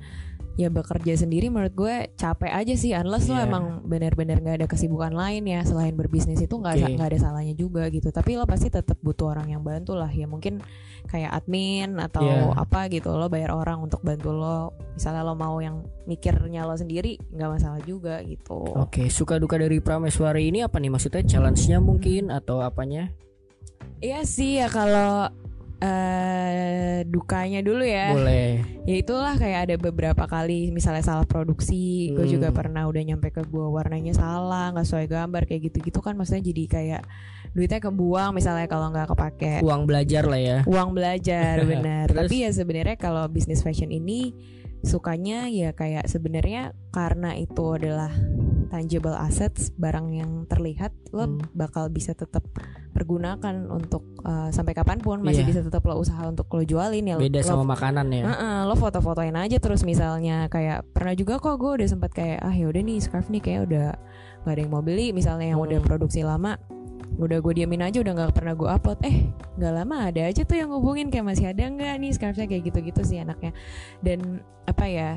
[0.59, 2.93] ya bekerja sendiri menurut gue capek aja sih.
[2.93, 3.47] Unless lo Iya.
[3.49, 7.87] emang benar-benar nggak ada kesibukan lain ya selain berbisnis itu nggak nggak ada salahnya juga
[7.89, 8.11] gitu.
[8.11, 10.11] Tapi lo pasti tetap butuh orang yang bantu lah.
[10.11, 10.61] Ya mungkin
[11.09, 12.53] kayak admin atau Iya.
[12.55, 13.09] apa gitu.
[13.15, 14.77] Lo bayar orang untuk bantu lo.
[14.95, 18.61] Misalnya lo mau yang mikirnya lo sendiri nggak masalah juga gitu.
[18.77, 20.93] Oke, suka duka dari Prameswari ini apa nih?
[20.93, 23.09] Maksudnya challenge-nya mungkin atau apanya?
[24.01, 25.29] Iya sih ya kalau
[25.81, 28.13] eh dukanya dulu ya.
[28.13, 28.61] Boleh.
[28.85, 32.35] Ya itulah kayak ada beberapa kali misalnya salah produksi, gue Hmm.
[32.37, 36.45] juga pernah udah nyampe ke gue warnanya salah, nggak sesuai gambar kayak gitu-gitu kan maksudnya
[36.45, 37.03] jadi kayak
[37.51, 39.55] duitnya kebuang misalnya kalau nggak kepake.
[39.61, 40.59] Uang belajar lah ya.
[40.69, 42.07] Uang belajar benar.
[42.13, 44.37] Tapi ya sebenarnya kalau bisnis fashion ini
[44.81, 48.11] sukanya ya kayak sebenarnya karena itu adalah
[48.69, 51.43] tangible assets, barang yang terlihat lo Hmm.
[51.53, 52.47] bakal bisa tetap
[52.91, 55.49] pergunakan untuk uh, sampai kapan pun masih Iya.
[55.49, 57.17] bisa tetap lo usaha untuk lo jualin ya.
[57.19, 58.25] Beda lo, sama makanan ya.
[58.25, 62.51] Heeh, lo foto-fotoin aja terus misalnya kayak pernah juga kok gue udah sempat kayak ah
[62.51, 63.87] ya udah nih scarf nih kayak udah
[64.41, 65.87] gak ada yang mau beli misalnya yang udah Hmm.
[65.87, 66.57] produksi lama
[67.21, 69.17] udah gue diamin aja udah nggak pernah gue upload eh
[69.55, 73.01] nggak lama ada aja tuh yang ngubungin kayak masih ada nggak nih scarfnya kayak gitu-gitu
[73.03, 73.53] sih anaknya
[74.01, 75.11] dan apa ya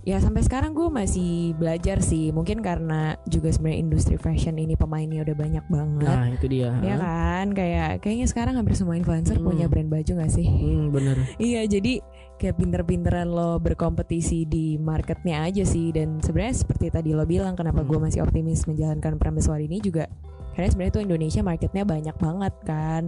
[0.00, 5.20] ya sampai sekarang gue masih belajar sih mungkin karena juga sebenarnya industri fashion ini pemainnya
[5.20, 6.72] udah banyak banget Nah, itu dia.
[6.80, 9.44] ya kan kayak kayaknya sekarang hampir semua influencer Hmm.
[9.44, 11.20] punya brand baju gak sih Hmm, bener.
[11.36, 12.00] Iya jadi
[12.34, 17.84] kayak pinter-pinteran lo berkompetisi di marketnya aja sih dan sebenarnya seperti tadi lo bilang kenapa
[17.84, 17.92] Hmm.
[17.92, 20.08] gue masih optimis menjalankan Prameswari ini juga
[20.54, 23.02] karena sebenarnya tuh Indonesia marketnya banyak banget kan.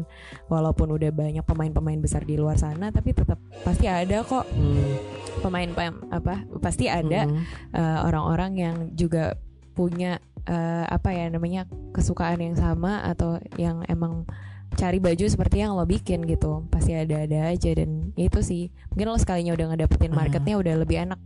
[0.47, 4.47] Walaupun udah banyak pemain-pemain besar di luar sana tapi tetap pasti ada kok.
[4.51, 4.95] Hmm,
[5.43, 7.43] pemain pem- apa pasti ada hmm.
[7.75, 9.35] eh, orang-orang yang juga
[9.73, 11.67] punya eh, apa ya namanya
[11.97, 14.29] kesukaan yang sama atau yang emang
[14.73, 16.65] cari baju seperti yang lo bikin gitu.
[16.73, 18.73] Pasti ada-ada aja dan ya itu sih.
[18.93, 20.25] Mungkin lo sekalinya udah ngedapetin Ah.
[20.25, 21.21] marketnya udah lebih enak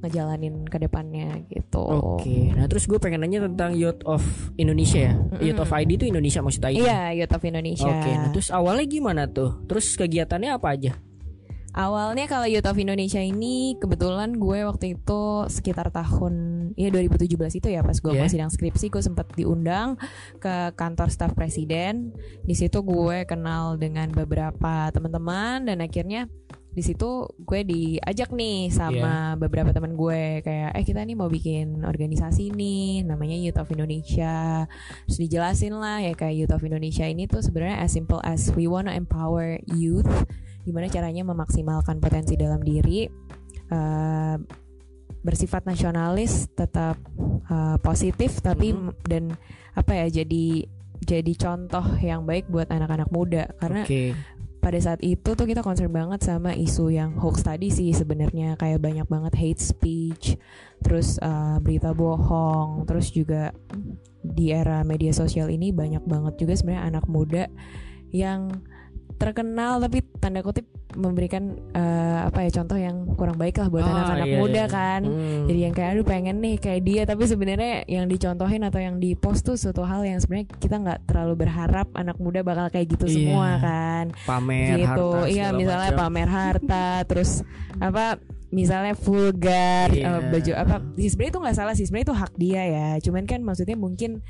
[0.00, 4.24] ngejalanin ke depannya gitu Oke, nah terus gue pengen nanya tentang Youth of
[4.56, 5.14] Indonesia ya.
[5.14, 5.40] Mm-mm.
[5.40, 6.80] Youth of ID itu Indonesia maksudnya ID.
[6.80, 9.60] iya Youth of Indonesia Oke, nah terus awalnya gimana tuh?
[9.68, 10.92] Terus kegiatannya apa aja?
[11.70, 16.34] Awalnya kalau Youth of Indonesia ini kebetulan gue waktu itu sekitar tahun
[16.74, 17.30] ya 2017
[17.62, 18.26] itu ya pas gue Yeah.
[18.26, 19.94] masih sidang skripsi gue sempat diundang
[20.42, 22.10] ke kantor staf presiden.
[22.42, 26.26] Di situ gue kenal dengan beberapa teman-teman dan akhirnya
[26.70, 31.82] di situ gue diajak nih sama beberapa teman gue kayak eh kita nih mau bikin
[31.82, 34.64] organisasi nih namanya Youth of Indonesia
[35.04, 38.70] terus dijelasin lah ya kayak Youth of Indonesia ini tuh sebenarnya as simple as we
[38.70, 40.06] wanna empower youth
[40.62, 43.10] gimana caranya memaksimalkan potensi dalam diri
[43.66, 44.36] eh,
[45.20, 46.96] bersifat nasionalis tetap
[47.50, 48.94] eh, positif tapi Mhm.
[49.04, 49.24] dan
[49.74, 54.12] apa ya jadi jadi contoh yang baik buat anak-anak muda karena Oke.
[54.60, 58.60] Pada saat itu tuh kita concern banget sama isu yang hoax tadi sih sebenarnya.
[58.60, 60.36] Kayak banyak banget hate speech,
[60.84, 63.56] terus uh, berita bohong, terus juga
[64.20, 67.48] di era media sosial ini banyak banget juga sebenarnya anak muda
[68.12, 68.52] yang
[69.20, 73.92] terkenal tapi tanda kutip memberikan uh, apa ya contoh yang kurang baik lah buat Ah,
[73.94, 74.66] anak-anak iya, muda iya.
[74.66, 75.00] kan.
[75.04, 75.46] Hmm.
[75.46, 79.44] Jadi yang kayak aduh pengen nih kayak dia tapi sebenarnya yang dicontohin atau yang dipost
[79.44, 83.14] tuh suatu hal yang sebenarnya kita nggak terlalu berharap anak muda bakal kayak gitu Iya.
[83.14, 86.00] semua kan pamer gitu harta iya misalnya macam.
[86.02, 87.30] pamer harta terus
[87.78, 88.18] apa
[88.50, 90.10] misalnya vulgar Iya.
[90.10, 93.22] eh, baju apa sih sebenarnya itu nggak salah sih sebenarnya itu hak dia ya cuman
[93.24, 94.26] kan maksudnya mungkin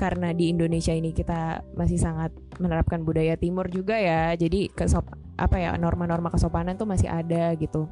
[0.00, 5.04] karena di Indonesia ini kita masih sangat menerapkan budaya timur juga ya jadi kesop
[5.36, 7.88] apa ya norma-norma kesopanan tuh masih ada gitu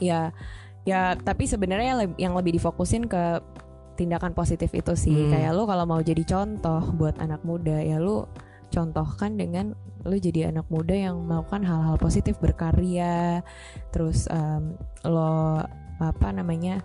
[0.00, 0.32] ya
[0.86, 3.42] ya tapi sebenarnya yang lebih difokusin ke
[3.96, 5.32] tindakan positif itu sih Hmm.
[5.32, 8.28] kayak lu kalau mau jadi contoh buat anak muda ya lu
[8.68, 9.72] contohkan dengan
[10.04, 13.40] lu jadi anak muda yang melakukan hal-hal positif berkarya
[13.90, 15.64] terus em, lo
[15.96, 16.84] apa namanya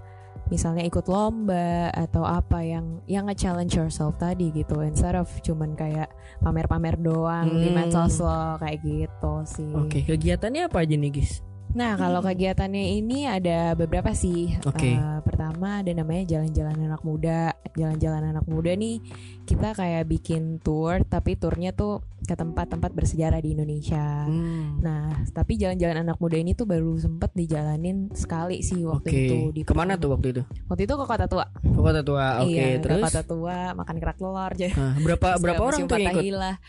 [0.51, 6.11] misalnya ikut lomba atau apa yang yang nge-challenge yourself tadi gitu instead of cuman kayak
[6.43, 7.79] pamer-pamer doang di Hmm.
[7.79, 9.71] medsos lo kayak gitu sih.
[9.71, 11.39] Oke, kegiatannya apa aja nih, Gis?
[11.71, 14.59] Nah, kalau kegiatannya ini ada beberapa sih.
[14.67, 14.99] Oke.
[14.99, 17.55] Eh, pertama ada namanya jalan-jalan anak muda.
[17.79, 18.99] Jalan-jalan anak muda nih
[19.43, 24.29] kita kayak bikin tour, tapi turnya tuh ke tempat-tempat bersejarah di Indonesia.
[24.29, 24.77] Hmm.
[24.77, 29.17] Nah, tapi jalan-jalan anak muda ini tuh baru sempet dijalanin sekali sih waktu Oke.
[29.25, 29.37] itu.
[29.57, 30.41] Di Ke mana tuh waktu itu?
[30.69, 31.45] Waktu itu ke Kota Tua.
[31.49, 32.45] Ke Kota Tua.
[32.45, 34.67] Oke, iya, terus ke Kota Tua makan kerak telur aja.
[34.77, 36.25] Nah, berapa berapa orang tuh yang ikut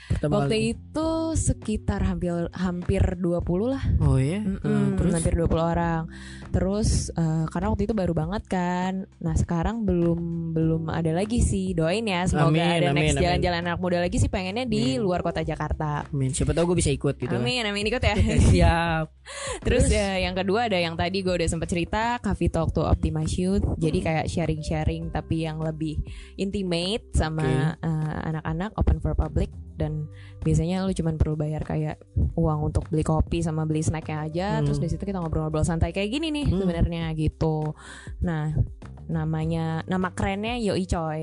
[0.09, 0.73] pertama Waktu kali?
[0.73, 3.83] itu sekitar hampir hampir 20 lah.
[4.01, 4.41] Oh ya.
[4.41, 6.03] Mm-mm, terus hampir 20 orang.
[6.49, 9.05] Terus eh, karena waktu itu baru banget kan.
[9.21, 11.77] Nah, sekarang belum belum ada lagi sih.
[11.77, 13.25] Doain ya semoga Amin, ada amin, next amin.
[13.25, 15.03] jalan-jalan anak muda lagi sih pengennya di Amin.
[15.03, 16.07] luar kota Jakarta.
[16.07, 16.31] Amin.
[16.31, 17.33] Siapa tahu gue bisa ikut gitu.
[17.33, 18.15] Amin, amin ikut ya.
[18.53, 19.07] Siap.
[19.67, 19.95] Terus Terus?
[19.95, 23.63] ya yang kedua ada yang tadi gue udah sempet cerita Coffee Talk to Optimize Youth.
[23.77, 24.07] Jadi Hmm.
[24.09, 25.99] kayak sharing-sharing tapi yang lebih
[26.37, 30.07] intimate sama eh, anak-anak open for public dan
[30.41, 31.97] biasanya lu cuman perlu bayar kayak
[32.35, 34.49] uang untuk beli kopi sama beli snacknya aja.
[34.59, 34.65] Hmm.
[34.65, 36.61] Terus di situ kita ngobrol-ngobrol santai kayak gini nih Hmm.
[36.61, 37.73] sebenarnya gitu.
[38.21, 38.53] Nah
[39.05, 41.23] namanya nama kerennya Yoi Coy.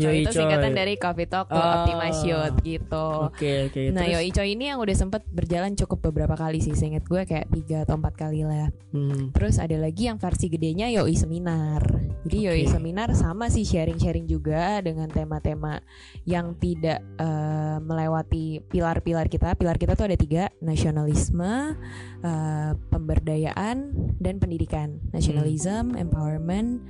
[0.00, 1.68] Yoi itu singkatan dari Coffee Talk to Oh.
[1.84, 3.06] Optimize Youth gitu.
[3.28, 3.80] Oke, oke.
[3.92, 4.32] Nah terus?
[4.32, 8.00] Yoi ini yang udah sempet berjalan cukup beberapa kali sih Seinget gue kayak tiga atau
[8.00, 9.30] empat kali lah Hmm.
[9.30, 11.78] Terus ada lagi yang versi gedenya Yoi Seminar
[12.26, 12.74] Jadi Yoi Oke.
[12.74, 15.78] Seminar sama sih sharing-sharing juga Dengan tema-tema
[16.26, 21.78] yang tidak eh, melewati pilar-pilar kita Pilar kita tuh ada tiga Nasionalisme,
[22.20, 26.82] eh, pemberdayaan, dan pendidikan Nationalism, empowerment,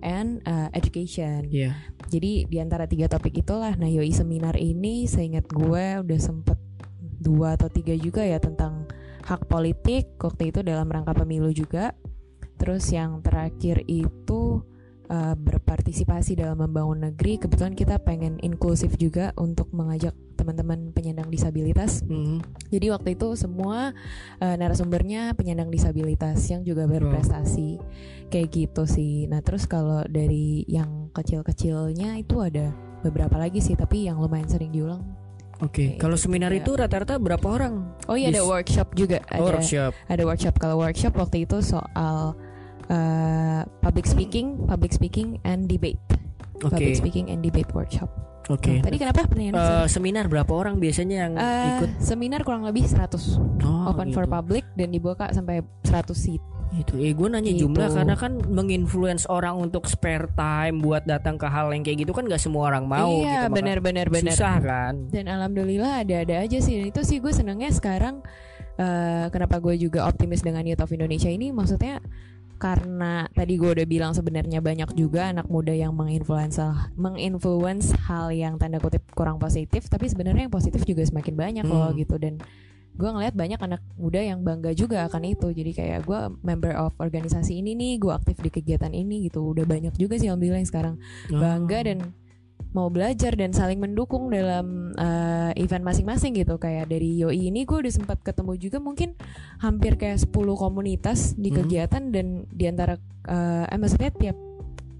[0.00, 1.76] and eh, education Iya.
[2.08, 6.58] jadi di antara tiga topik itulah nah Yoi seminar ini seingat gue udah sempet
[7.20, 8.88] dua atau tiga juga ya tentang
[9.30, 11.92] hak politik waktu itu dalam rangka pemilu juga.
[12.56, 14.64] Terus yang terakhir itu
[15.10, 17.36] uh, berpartisipasi dalam membangun negeri.
[17.36, 22.00] Kebetulan kita pengen inklusif juga untuk mengajak teman-teman penyandang disabilitas.
[22.06, 22.40] Hmm.
[22.72, 23.92] Jadi waktu itu semua
[24.40, 27.76] uh, narasumbernya penyandang disabilitas yang juga berprestasi
[28.32, 29.28] kayak gitu sih.
[29.28, 32.72] Nah terus kalau dari yang kecil-kecilnya itu ada
[33.04, 35.02] beberapa lagi sih, tapi yang lumayan sering diulang.
[35.60, 35.92] Oke.
[35.92, 36.60] Kayak Kalau gitu seminar juga.
[36.64, 37.74] itu rata-rata berapa orang?
[38.08, 39.92] Oh iya ada workshop juga, ada Oh, workshop.
[40.08, 40.54] ada workshop.
[40.56, 42.32] Kalau workshop waktu itu soal
[42.90, 46.00] uh, public speaking, public speaking and debate,
[46.60, 46.74] Oke.
[46.74, 48.10] public speaking and debate workshop.
[48.50, 48.82] Oke.
[48.82, 52.02] Nah, tadi kenapa pertanyaan Eh, seminar berapa orang biasanya yang ikut?
[52.02, 54.18] Seminar kurang lebih 100 Oh, open gitu.
[54.18, 56.42] for public dan dibuka sampai 100 seat.
[56.70, 57.66] Itu, eh gue nanya Gitu.
[57.66, 62.14] jumlah karena kan menginfluence orang untuk spare time buat datang ke hal yang kayak gitu
[62.14, 63.58] kan gak semua orang mau iya, gitu.
[63.58, 64.34] benar-benar benar.
[64.34, 64.94] Susah kan?
[65.10, 66.78] Dan alhamdulillah ada-ada aja sih.
[66.78, 68.22] Dan itu sih gue senangnya sekarang
[68.78, 71.98] eh, kenapa gue juga optimis dengan Youth of Indonesia ini maksudnya
[72.60, 76.60] karena tadi gue udah bilang sebenarnya banyak juga anak muda yang menginfluence
[76.94, 81.88] menginfluence hal yang tanda kutip kurang positif tapi sebenarnya yang positif juga semakin banyak loh
[81.88, 81.96] Hmm.
[81.96, 82.36] gitu dan
[82.92, 86.92] gue ngeliat banyak anak muda yang bangga juga akan itu jadi kayak gue member of
[86.98, 90.68] organisasi ini nih gue aktif di kegiatan ini gitu udah banyak juga sih alhamdulillah yang
[90.68, 90.94] sekarang
[91.26, 91.84] bangga Oh.
[91.86, 91.98] dan
[92.70, 96.54] mau belajar dan saling mendukung dalam uh, event masing-masing gitu.
[96.56, 99.18] Kayak dari Yoi ini gue udah sempat ketemu juga mungkin
[99.58, 101.66] hampir kayak 10 komunitas di Hmm.
[101.66, 102.94] kegiatan dan di antara
[103.26, 104.38] uh, eh maksudnya tiap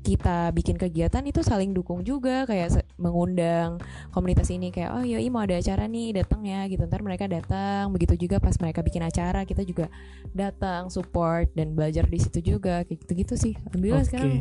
[0.01, 3.77] kita bikin kegiatan itu saling dukung juga kayak mengundang
[4.11, 6.83] komunitas ini kayak oh Yoi mau ada acara nih datang ya gitu.
[6.89, 7.93] Ntar mereka datang.
[7.95, 9.87] Begitu juga pas mereka bikin acara kita juga
[10.35, 13.55] datang support dan belajar di situ juga kayak gitu gitu sih.
[13.71, 14.09] Alhamdulillah Oke.
[14.11, 14.33] sekarang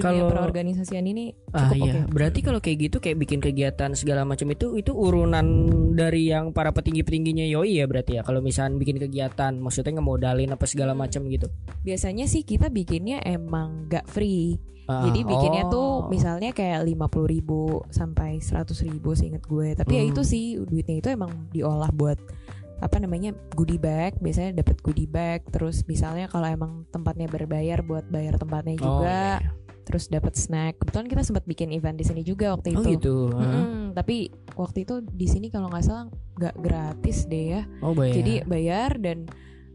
[0.00, 2.10] Kalau- perorganisasian ini Ah iya, oke.
[2.10, 5.46] berarti kalau kayak gitu kayak bikin kegiatan segala macam itu itu urunan
[5.92, 8.22] dari yang para petinggi-petingginya Yoi ya berarti ya.
[8.22, 11.00] Kalau misalnya bikin kegiatan maksudnya ngemodalin apa segala Hmm.
[11.00, 11.46] macam gitu.
[11.80, 15.70] biasanya sih kita bikinnya emang gak free Ah, jadi bikinnya oh.
[15.70, 20.10] tuh misalnya kayak 50.000 ribu sampai 100.000 ribu seinget gue tapi ya Hmm.
[20.10, 22.16] itu sih duitnya itu emang diolah buat
[22.78, 28.06] apa namanya goodie bag biasanya dapat goodie bag terus misalnya kalau emang tempatnya berbayar buat
[28.06, 29.50] bayar tempatnya Oh, juga iya.
[29.88, 33.16] Terus dapat snack kebetulan kita sempat bikin event di sini juga waktu Oh itu gitu.
[33.32, 33.40] ah.
[33.40, 38.14] Mm-mm, tapi waktu itu di sini kalau nggak salah nggak gratis deh ya Oh bayar.
[38.14, 39.24] jadi bayar dan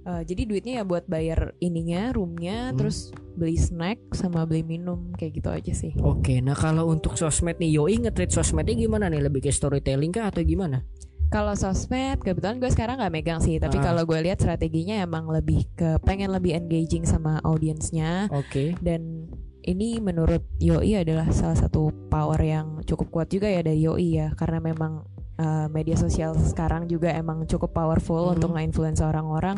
[0.04, 2.78] uh, jadi duitnya ya buat bayar ininya roomnya Hmm.
[2.78, 7.58] terus beli snack sama beli minum kayak gitu aja sih Oke, nah kalau untuk sosmed
[7.58, 9.22] nih Yoi nge-treat sosmednya gimana nih?
[9.24, 10.86] Lebih ke storytelling kah atau gimana?
[11.26, 13.90] kalau sosmed kebetulan gue sekarang nggak megang sih tapi Ah.
[13.90, 18.78] kalau gue lihat strateginya emang lebih ke pengen lebih engaging sama audiensnya Oke.
[18.80, 19.23] dan
[19.64, 24.28] ini menurut Yoi adalah salah satu power yang cukup kuat juga ya dari Yoi ya
[24.36, 25.08] karena memang
[25.40, 28.34] uh, media sosial sekarang juga emang cukup powerful Mhm.
[28.38, 29.58] untuk nge-influence orang-orang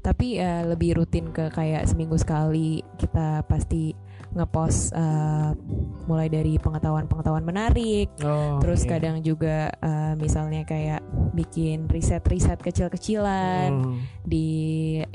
[0.00, 3.92] tapi uh, lebih rutin ke kayak seminggu sekali kita pasti
[4.32, 5.52] ngepost uh,
[6.04, 8.58] mulai dari pengetahuan-pengetahuan menarik Oh.
[8.58, 8.90] terus oke.
[8.90, 11.02] kadang juga uh, misalnya kayak
[11.32, 13.98] bikin riset-riset kecil-kecilan Hmm.
[14.22, 14.46] di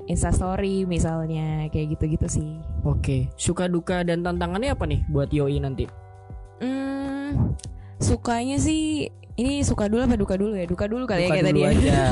[0.06, 2.52] Instastory misalnya kayak gitu-gitu sih
[2.82, 5.88] Oke, suka duka dan tantangannya apa nih buat Yoi nanti?
[6.58, 7.56] Hmm,
[7.98, 10.64] sukanya sih ini suka dulu apa duka dulu ya?
[10.64, 11.72] Duka dulu kali Suka ya kayak dulu tadi ya.
[11.92, 12.04] aja.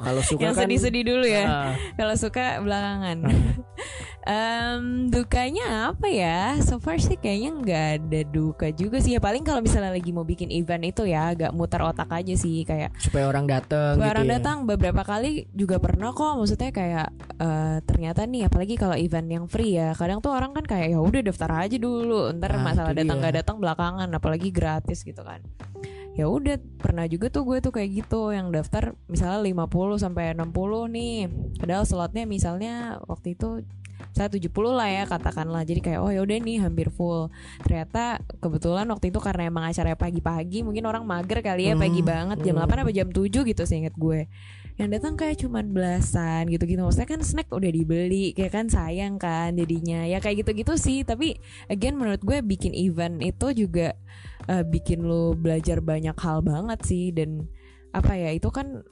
[0.00, 1.42] Kalau suka Yang kan sedih-sedih dulu ya.
[1.42, 3.18] ah, Kalau suka belakangan.
[4.20, 6.60] Em, dukanya apa ya?
[6.60, 9.20] So far sih kayaknya nggak ada duka juga sih ya.
[9.20, 12.92] Paling kalau misalnya lagi mau bikin event itu ya agak muter otak aja sih kayak
[13.00, 14.32] supaya orang datang gitu orang ya.
[14.36, 17.08] datang beberapa kali juga pernah kok maksudnya kayak
[17.40, 21.00] eh, ternyata nih apalagi kalau event yang free ya kadang tuh orang kan kayak ya
[21.00, 25.40] udah daftar aja dulu ntar Nah, masalah datang nggak datang belakangan apalagi gratis gitu kan
[26.12, 30.52] ya udah pernah juga tuh gue tuh kayak gitu yang daftar misalnya 50 sampai 60
[30.92, 31.16] nih
[31.56, 33.64] padahal slotnya misalnya waktu itu
[34.20, 35.64] saya 70 lah ya katakanlah.
[35.64, 37.32] Jadi kayak oh ya udah nih hampir full.
[37.64, 42.02] Ternyata kebetulan waktu itu karena emang acaranya pagi-pagi mungkin orang mager kali ya Hmm, pagi
[42.04, 42.68] banget jam hmm.
[42.68, 44.28] 8 apa jam 7 gitu seinget gue.
[44.76, 46.84] Yang datang kayak cuman belasan gitu-gitu.
[46.84, 48.66] Maksudnya kan snack udah dibeli kayak kan?
[48.68, 50.04] Sayang kan jadinya.
[50.04, 51.00] Ya kayak gitu-gitu sih.
[51.08, 51.40] Tapi
[51.72, 53.96] again menurut gue bikin event itu juga
[54.52, 57.08] eh, bikin lo belajar banyak hal banget sih.
[57.16, 57.48] Dan
[57.96, 58.84] apa ya itu kan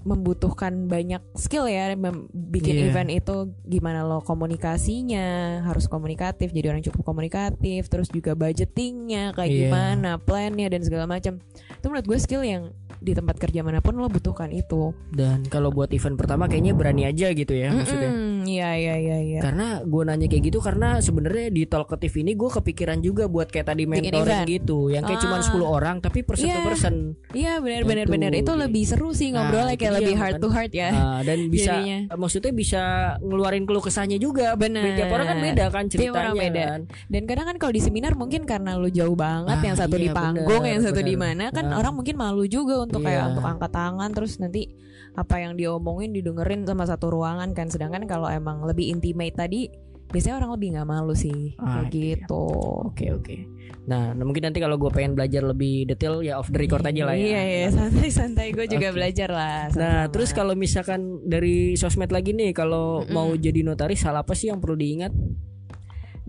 [0.00, 1.92] membutuhkan banyak skill ya
[2.32, 2.84] bikin Iya.
[2.88, 3.36] event itu
[3.68, 9.60] gimana lo komunikasinya harus komunikatif jadi orang cukup komunikatif terus juga budgetingnya kayak Iya.
[9.68, 11.36] gimana plannya dan segala macam
[11.68, 15.68] itu menurut gue skill yang di tempat kerja mana pun lo butuhkan itu Dan kalau
[15.68, 18.12] buat event pertama kayaknya berani aja gitu ya maksudnya.
[18.42, 22.50] Iya iya iya iya Karena gue nanya kayak gitu karena sebenarnya di Talkative ini gue
[22.50, 25.42] kepikiran juga buat kayak tadi mentoring gitu, yang kayak cuma Ah.
[25.42, 26.60] 10 orang tapi person to Iya.
[26.62, 26.94] person.
[27.32, 28.12] iya benar benar Itu.
[28.12, 30.42] benar itu lebih seru sih Nah, ngobrolnya itu kayak lebih heart makan.
[30.42, 31.98] to heart ya Ah, dan bisa Jadinya.
[32.14, 32.82] maksudnya bisa
[33.18, 34.52] ngeluarin keluh kesahnya juga.
[34.54, 34.84] Bener.
[34.94, 36.64] Tiap orang kan beda kan Tiap ceritanya orang beda.
[36.66, 36.80] kan.
[37.06, 40.06] Dan kadang kan kalau di seminar mungkin karena lu jauh banget, Ah, yang satu di
[40.06, 41.78] iya, panggung, bener, yang satu di mana, kan Ah.
[41.78, 43.28] orang mungkin malu juga untuk kayak Iya.
[43.30, 44.66] untuk angkat tangan, terus nanti
[45.14, 47.70] apa yang diomongin didengerin sama satu ruangan kan.
[47.70, 49.70] Sedangkan kalau emang lebih intimate tadi,
[50.08, 52.02] biasanya orang lebih nggak malu sih, Ah, kayak itu dia.
[52.18, 52.42] gitu.
[52.90, 53.36] Oke oke.
[53.80, 57.02] Nah, nah, mungkin nanti kalau gue pengen belajar lebih detail ya off the record aja
[57.04, 57.26] lah ya.
[57.26, 58.96] Iya iya santai-santai gue juga Oke.
[58.98, 59.66] belajar lah.
[59.66, 60.10] Nah, sama-sama.
[60.10, 63.10] terus kalau misalkan dari sosmed lagi nih, kalau Mm-mm.
[63.10, 65.10] mau jadi notaris, hal apa sih yang perlu diingat?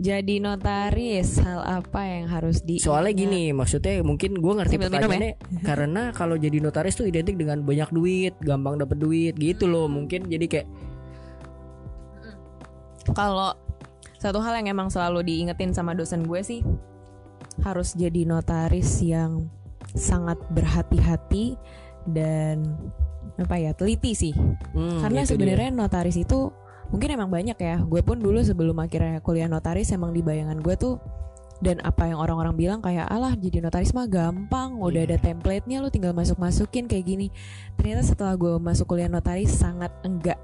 [0.02, 4.94] Jadi notaris hal apa yang harus di Soalnya gini, maksudnya mungkin gue ngerti Sambil ya.
[4.98, 9.86] pertanyaannya karena kalau jadi notaris tuh identik dengan banyak duit, gampang dapet duit gitu loh.
[9.86, 10.68] Mungkin jadi kayak
[13.14, 13.54] Kalau
[14.18, 16.62] satu hal yang emang selalu diingetin sama dosen gue sih
[17.62, 19.50] harus jadi notaris yang
[19.94, 21.58] sangat berhati-hati
[22.10, 22.74] dan
[23.38, 24.34] apa ya teliti sih.
[24.34, 26.50] hmm, Karena gitu sebenarnya notaris itu
[26.92, 27.82] mungkin emang banyak ya.
[27.88, 31.00] Gue pun dulu sebelum akhirnya kuliah notaris emang di bayangan gue tuh
[31.62, 35.16] dan apa yang orang-orang bilang kayak alah jadi notaris mah gampang udah Iya.
[35.16, 37.28] ada template-nya lu tinggal masuk-masukin kayak gini
[37.78, 40.38] ternyata setelah gue masuk kuliah notaris sangat enggak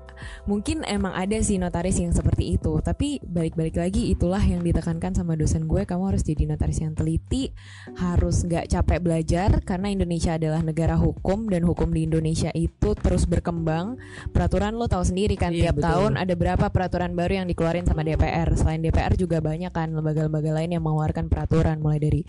[0.50, 5.38] mungkin emang ada sih notaris yang seperti itu tapi balik-balik lagi itulah yang ditekankan sama
[5.38, 7.54] dosen gue kamu harus jadi notaris yang teliti
[7.98, 13.30] harus nggak capek belajar karena Indonesia adalah negara hukum dan hukum di Indonesia itu terus
[13.30, 14.02] berkembang
[14.34, 15.86] peraturan lo tahu sendiri kan Iya, tiap betul.
[15.86, 20.50] tahun ada berapa peraturan baru yang dikeluarin sama DPR selain DPR juga banyak kan lembaga-lembaga
[20.50, 22.22] lain yang mengeluarkan peraturan mulai dari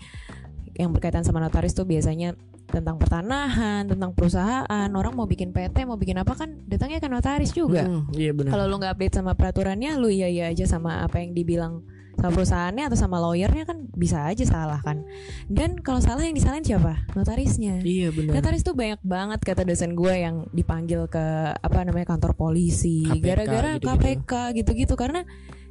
[0.79, 5.99] yang berkaitan sama notaris tuh biasanya tentang pertanahan, tentang perusahaan, orang mau bikin PT, mau
[5.99, 7.83] bikin apa kan datangnya ke notaris juga.
[7.83, 8.55] Mm, iya benar.
[8.55, 11.83] Kalau lu nggak update sama peraturannya, lu iya iya aja sama apa yang dibilang
[12.15, 15.01] sama perusahaannya atau sama lawyernya kan bisa aja salah kan.
[15.49, 17.09] Dan kalau salah yang disalahin siapa?
[17.17, 17.81] Notarisnya.
[17.81, 18.37] Iya benar.
[18.39, 21.25] Notaris tuh banyak banget kata dosen gue yang dipanggil ke
[21.57, 23.81] apa namanya kantor polisi gara-gara.
[23.81, 25.25] KPK gitu-gitu karena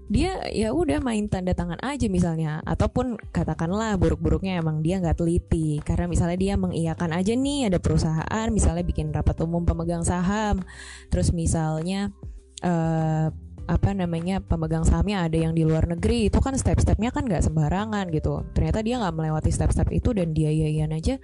[0.09, 2.65] dia ya udah main tanda tangan aja misalnya.
[2.65, 5.85] Ataupun katakanlah buruk-buruknya emang dia nggak teliti.
[5.85, 10.65] Karena misalnya dia mengiyakan aja nih ada perusahaan misalnya bikin rapat umum pemegang saham.
[11.13, 12.09] Terus misalnya
[12.65, 13.29] eh
[13.69, 16.33] apa namanya pemegang sahamnya ada yang di luar negeri.
[16.33, 18.49] Itu kan step-stepnya kan nggak sembarangan gitu.
[18.57, 21.21] Ternyata dia nggak melewati step-step itu dan dia iyain aja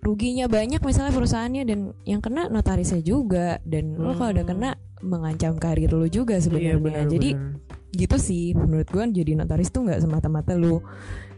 [0.00, 1.68] ruginya banyak misalnya perusahaannya.
[1.68, 3.60] Dan yang kena notarisnya juga.
[3.68, 4.52] Dan lo kalau udah Hmm.
[4.56, 4.70] kena
[5.04, 7.08] mengancam karir lo juga Iya sebenarnya benar.
[7.12, 7.69] jadi benar.
[7.94, 10.78] Gitu sih menurut gue jadi notaris tuh nggak semata-mata lu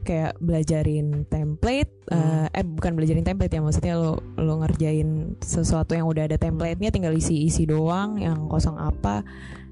[0.02, 2.50] kayak belajarin template Hmm.
[2.50, 6.90] eh, eh bukan belajarin template ya maksudnya lu lu ngerjain sesuatu yang udah ada template-nya
[6.90, 9.22] tinggal isi-isi doang yang kosong apa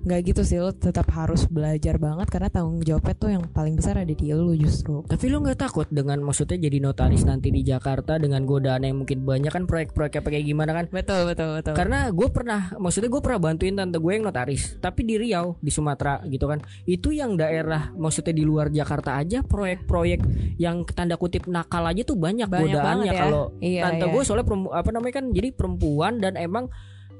[0.01, 4.01] nggak gitu sih lu tetap harus belajar banget karena tanggung jawabnya tuh yang paling besar
[4.01, 8.17] ada di lu justru Tapi lu nggak takut dengan maksudnya jadi notaris nanti di Jakarta
[8.17, 10.85] dengan godaan yang mungkin banyak kan proyek-proyeknya kayak gimana kan?
[10.89, 15.05] betul betul betul Karena gue pernah, maksudnya gue pernah bantuin tante gue yang notaris, tapi
[15.05, 16.65] di Riau, di Sumatera gitu kan.
[16.89, 20.21] Itu yang daerah, maksudnya di luar Jakarta aja proyek-proyek
[20.57, 23.21] yang tanda kutip nakal aja tuh banyak, Banyak godaannya ya.
[23.21, 24.13] kalau Iya, tante iya.
[24.17, 26.73] gue soalnya apa namanya kan jadi perempuan dan emang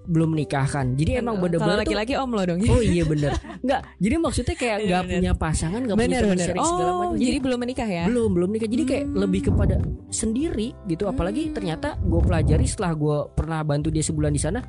[0.05, 0.97] belum nikah kan.
[0.97, 4.77] Jadi emang bener-bener tuh laki-laki om lo dong Oh iya bener Enggak Jadi maksudnya kayak
[4.77, 5.15] Iya, nggak bener.
[5.21, 8.51] punya pasangan nggak punya teman sharing segala oh macam jadi belum menikah ya belum belum
[8.51, 9.17] nikah jadi kayak Hmm.
[9.19, 9.77] lebih kepada
[10.09, 11.55] sendiri gitu apalagi Hmm.
[11.55, 14.61] ternyata gue pelajari setelah gue pernah bantu dia sebulan di sana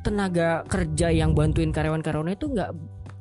[0.00, 2.70] tenaga kerja yang bantuin karyawan-karyawannya itu nggak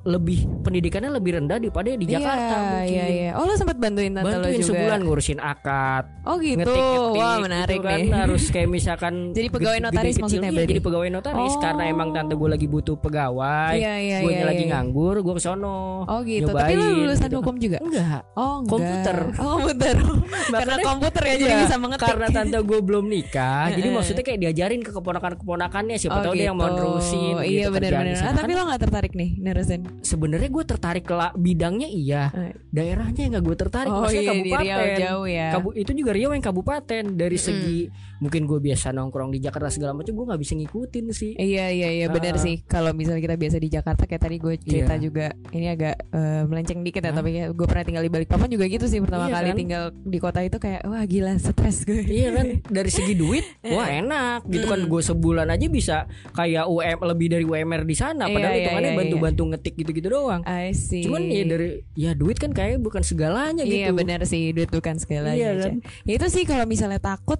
[0.05, 3.29] lebih pendidikannya lebih rendah daripada di Jakarta iya, mungkin iya, iya.
[3.33, 7.37] oh lo sempat bantuin tante lo bantuin juga sebulan ngurusin akad oh gitu ngetik-ngetik wah
[7.41, 7.97] menarik gitu kan.
[7.97, 10.69] nih harus kayak misalkan Jadi pegawai notaris maksudnya berarti?
[10.69, 11.57] jadi pegawai notaris Oh.
[11.57, 14.45] karena emang tante gue lagi butuh pegawai Iya iya gue iya.
[14.45, 14.71] lagi iya.
[14.77, 16.47] nganggur gue kesono Oh gitu.
[16.47, 17.37] Tapi lo nyobain lulusan gitu.
[17.41, 17.77] hukum juga?
[17.81, 18.69] enggak Oh enggak.
[18.69, 19.17] Komputer.
[19.35, 19.95] Oh komputer.
[20.61, 22.05] Karena komputer ya jadi Iya, bisa mengetik.
[22.05, 23.95] karena tante gue belum nikah jadi Heeh.
[23.95, 26.77] maksudnya kayak diajarin ke keponakan-keponakannya siapa Oh, tahu dia yang mau gitu.
[26.77, 28.15] nerusin Iya gitu, benar-benar.
[28.21, 29.81] Ah, tapi lo nggak tertarik nih nerusin?
[29.99, 32.29] Sebenarnya gue tertarik ke la- bidangnya iya
[32.67, 35.47] daerahnya yang gak gue tertarik Oh maksudnya iya di kabupaten Riau jauh ya.
[35.51, 37.79] Kabu- itu juga Riau yang kabupaten dari segi
[38.15, 41.89] mungkin gue biasa nongkrong di Jakarta segala macam gue nggak bisa ngikutin sih Iya iya
[41.93, 42.41] iya benar Ah.
[42.41, 42.63] sih.
[42.63, 45.01] Kalau misalnya kita biasa di Jakarta kayak tadi gue cerita Iya.
[45.01, 47.15] juga ini agak eh, melenceng dikit ya Hah?
[47.15, 49.57] tapi ya, gue pernah tinggal di Balikpapan juga gitu sih pertama Iya kali kan?
[49.57, 52.01] tinggal di kota itu kayak wah gila stres gue.
[52.01, 55.97] Iya kan dari segi duit wah enak gitu kan gue sebulan aja bisa
[56.31, 60.09] kayak UM lebih dari UMR di sana Iya, padahal iya, hitungannya iya, bantu-bantu ngetik gitu-gitu
[60.09, 61.05] doang I see.
[61.05, 64.97] cuman ya dari ya duit kan kayak bukan segalanya gitu Iya benar sih duit bukan
[64.97, 65.37] segalanya.
[65.37, 65.75] Iya, kan?
[66.03, 67.37] Ya itu sih kalau misalnya takut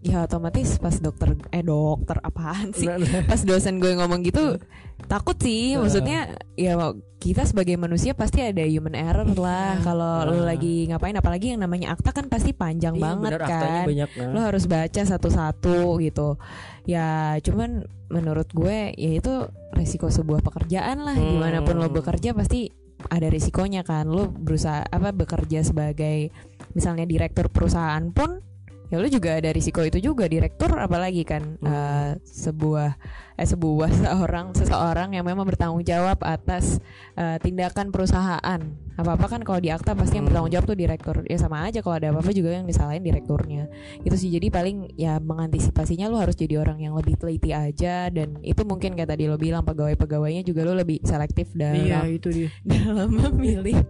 [0.00, 2.84] ya otomatis pas dokter eh dokter apaan sih?
[2.84, 3.20] Nah, nah.
[3.24, 4.56] Pas dosen gue ngomong gitu
[5.04, 5.76] takut sih.
[5.76, 6.76] Maksudnya ya
[7.16, 10.48] kita sebagai manusia pasti ada human error lah kalau Nah.
[10.48, 13.84] lagi ngapain apalagi yang namanya akta kan pasti panjang Iya, banget bener, kan.
[13.84, 14.28] banyak nah.
[14.32, 16.40] Lo harus baca satu-satu gitu.
[16.84, 21.16] Ya cuman menurut gue ya itu resiko sebuah pekerjaan lah.
[21.16, 21.38] Hmm.
[21.38, 22.68] Gimana pun lo bekerja pasti
[23.08, 24.10] ada risikonya kan.
[24.10, 26.34] Lo berusaha apa bekerja sebagai
[26.74, 28.42] misalnya direktur perusahaan pun
[28.90, 31.70] ya lo juga ada risiko itu juga direktur apalagi kan Hmm.
[31.70, 32.98] eh, sebuah
[33.40, 36.76] eh sebuah seorang seseorang yang memang bertanggung jawab atas
[37.14, 38.60] eh, tindakan perusahaan.
[38.92, 40.36] Apa apa kan kalau di akta pasti yang Hmm.
[40.44, 41.16] bertanggung jawab tuh direktur.
[41.24, 43.72] Ya sama aja kalau ada apa apa juga yang disalahin direkturnya.
[43.98, 44.28] Itu sih.
[44.28, 48.92] Jadi paling ya mengantisipasinya lo harus jadi orang yang lebih teliti aja dan itu mungkin
[48.92, 52.48] kayak tadi lo bilang pegawai pegawainya juga lo lebih selektif dalam Iya itu dia.
[52.68, 53.80] dalam memilih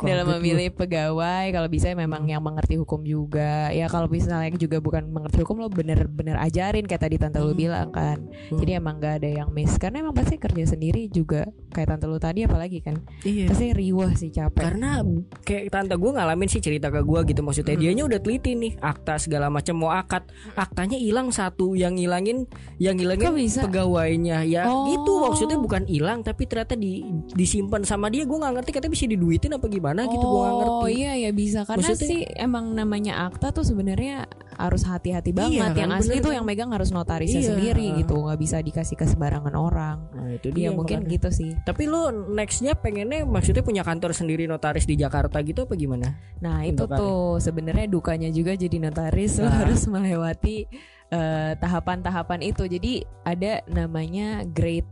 [0.00, 1.48] dalam memilih pegawai.
[1.48, 3.72] Kalau bisa memang yang mengerti hukum juga.
[3.72, 7.56] Ya kalau misalnya juga bukan mengerti hukum lo bener-bener ajarin kayak tadi tante lo Hmm.
[7.56, 8.20] bilang kan.
[8.52, 8.58] Hmm.
[8.60, 12.18] jadi emang gak ada yang miss karena emang pasti kerja sendiri juga kayak tante lo
[12.18, 14.58] tadi apalagi kan Iya pasti riuh sih capek.
[14.60, 15.06] karena
[15.40, 17.80] kayak tante gue ngalamin sih cerita ke gue gitu maksudnya Mm.
[17.80, 22.44] dianya udah teliti nih akta segala macam mau akad aktanya hilang satu yang ngilangin
[22.76, 23.60] yang ngilangin Kok bisa?
[23.62, 24.88] pegawainya ya Oh.
[24.88, 29.06] gitu maksudnya bukan hilang tapi ternyata di disimpan sama dia gue nggak ngerti katanya bisa
[29.06, 32.72] diduitin apa gimana gitu gue nggak ngerti Oh iya ya bisa karena Maksudnya- sih emang
[32.72, 35.72] namanya akta tuh sebenarnya harus hati-hati banget.
[35.72, 37.50] Iya, yang asli bener tuh yang megang harus notarisnya Iya.
[37.52, 39.96] sendiri gitu, nggak bisa dikasih ke sembarangan orang.
[40.12, 41.14] nah itu Iya dia mungkin makanya.
[41.14, 41.50] gitu sih.
[41.62, 46.62] tapi lu nextnya pengennya maksudnya punya kantor sendiri notaris di Jakarta gitu apa gimana Nah
[46.62, 49.62] itu Untuk tuh sebenarnya dukanya juga jadi notaris lo Nah.
[49.62, 50.66] harus melewati
[51.08, 52.64] eh, tahapan-tahapan itu.
[52.64, 52.92] Jadi
[53.22, 54.88] ada namanya grade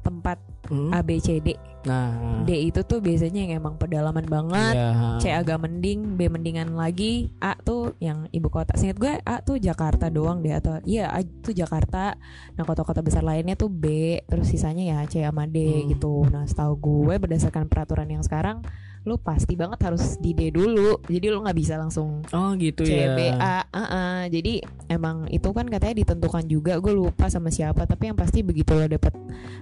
[0.00, 0.36] tempat
[0.68, 0.90] Hmm?
[0.92, 1.56] A B C D.
[1.84, 2.16] nah
[2.48, 4.72] D itu tuh biasanya yang emang pedalaman banget.
[4.72, 5.20] Iya.
[5.20, 8.72] C agak mending, B mendingan lagi, A tuh yang ibu kota.
[8.72, 12.16] Seingat gue A tuh Jakarta doang deh atau iya A tuh Jakarta.
[12.56, 15.92] Nah kota-kota besar lainnya tuh B, terus sisanya ya C sama D Hmm.
[15.92, 16.24] gitu.
[16.32, 18.64] Nah setahu gue berdasarkan peraturan yang sekarang,
[19.04, 20.96] lu pasti banget harus di D dulu.
[21.04, 23.60] Jadi lu nggak bisa langsung oh gitu C ya B A.
[23.68, 24.18] uh-uh.
[24.32, 26.80] Jadi emang itu kan katanya ditentukan juga.
[26.80, 29.12] Gue lupa sama siapa, tapi yang pasti begitu lo dapet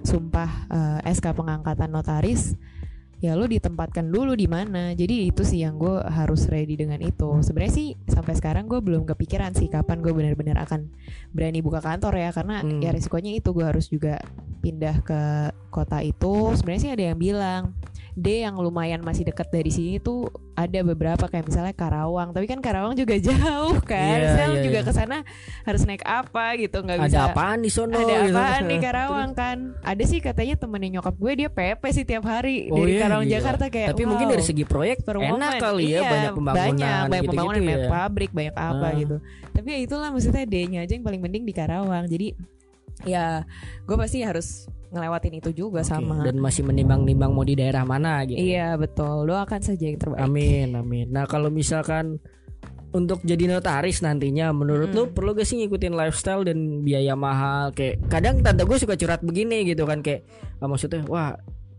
[0.01, 2.55] sumpah eh, SK pengangkatan notaris
[3.23, 7.39] ya lu ditempatkan dulu di mana jadi itu sih yang gue harus ready dengan itu
[7.39, 10.91] sebenarnya sih sampai sekarang gue belum kepikiran sih kapan gue benar-benar akan
[11.31, 12.83] berani buka kantor ya karena Hmm.
[12.83, 14.19] ya resikonya itu gue harus juga
[14.59, 15.21] pindah ke
[15.71, 17.71] kota itu sebenarnya sih ada yang bilang
[18.13, 22.57] D yang lumayan masih dekat dari sini tuh ada beberapa kayak misalnya Karawang tapi kan
[22.57, 24.85] Karawang juga jauh kan Iya, saya iya, juga iya.
[24.85, 25.17] ke sana
[25.63, 28.31] harus naik apa gitu nggak ada bisa apaan di sono ada gitu.
[28.31, 32.69] apaan di Karawang kan ada sih katanya temennya nyokap gue dia PP sih tiap hari
[32.69, 33.35] Oh dari iya, Karawang gila.
[33.35, 36.61] Jakarta kayak tapi mungkin wow, dari segi proyek per enak kali ya Iya, banyak pembangunan
[36.63, 37.89] banyak banyak gitu-gitu pembangunan banyak ya.
[37.89, 38.91] pabrik banyak apa Ah.
[38.93, 39.15] gitu
[39.51, 42.37] tapi ya itulah maksudnya D-nya aja yang paling mending di Karawang jadi
[43.03, 43.43] ya
[43.83, 46.21] gue pasti harus ngelewatin itu juga Oke, sama.
[46.21, 49.25] dan masih menimbang-nimbang mau di daerah mana gitu iya betul.
[49.25, 50.21] Doakan saja yang terbaik.
[50.21, 51.09] Amin amin.
[51.09, 52.21] Nah kalau misalkan
[52.93, 54.97] untuk jadi notaris nantinya menurut Hmm.
[54.97, 57.73] lu perlu gak sih ngikutin lifestyle dan biaya mahal?
[57.73, 60.29] Kayak kadang tante gue suka curhat begini gitu kan kayak
[60.61, 61.33] ah, maksudnya wah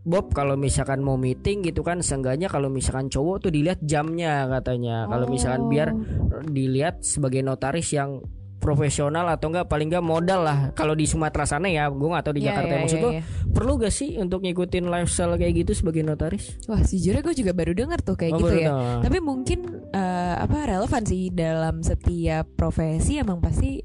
[0.04, 5.06] Bob kalau misalkan mau meeting gitu kan seenggaknya kalau misalkan cowok tuh dilihat jamnya katanya.
[5.06, 6.42] Kalau misalkan biar Oh.
[6.44, 8.20] dilihat sebagai notaris yang
[8.64, 10.58] profesional atau enggak paling enggak modal lah.
[10.72, 13.22] Kalau di Sumatera sana ya gue nggak tahu di Iya, Jakarta iya, maksud lu iya.
[13.52, 16.56] perlu gak sih untuk ngikutin lifestyle kayak gitu sebagai notaris?
[16.64, 18.72] Wah sejujurnya gue juga baru dengar tuh kayak Oh, gitu ya.
[19.04, 19.58] tapi mungkin
[19.92, 23.84] eh, apa relevan sih dalam setiap profesi emang pasti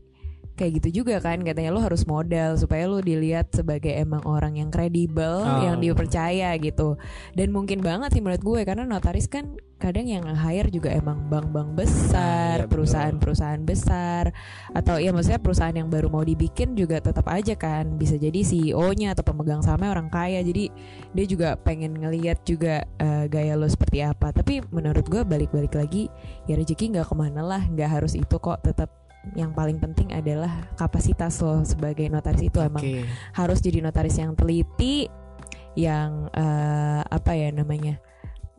[0.60, 4.68] kayak gitu juga kan katanya lo harus modal supaya lo dilihat sebagai emang orang yang
[4.68, 5.64] kredibel Oh.
[5.64, 7.00] yang dipercaya gitu.
[7.32, 11.72] Dan mungkin banget sih menurut gue karena notaris kan kadang yang hire juga emang bank-bank
[11.72, 14.36] besar Ah, iya, perusahaan-perusahaan besar
[14.76, 17.96] atau ya maksudnya perusahaan yang baru mau dibikin juga tetap aja kan.
[17.96, 20.68] Bisa jadi CEO-nya atau pemegang sahamnya orang kaya jadi
[21.16, 24.36] dia juga pengen ngeliat juga eh, gaya lo seperti apa.
[24.36, 26.12] Tapi menurut gue balik-balik lagi
[26.44, 28.92] ya rezeki nggak ke mana lah nggak harus itu kok tetap
[29.36, 33.04] yang paling penting adalah kapasitas lo sebagai notaris itu emang Oke.
[33.36, 35.06] harus jadi notaris yang teliti
[35.76, 38.00] yang eh, apa ya namanya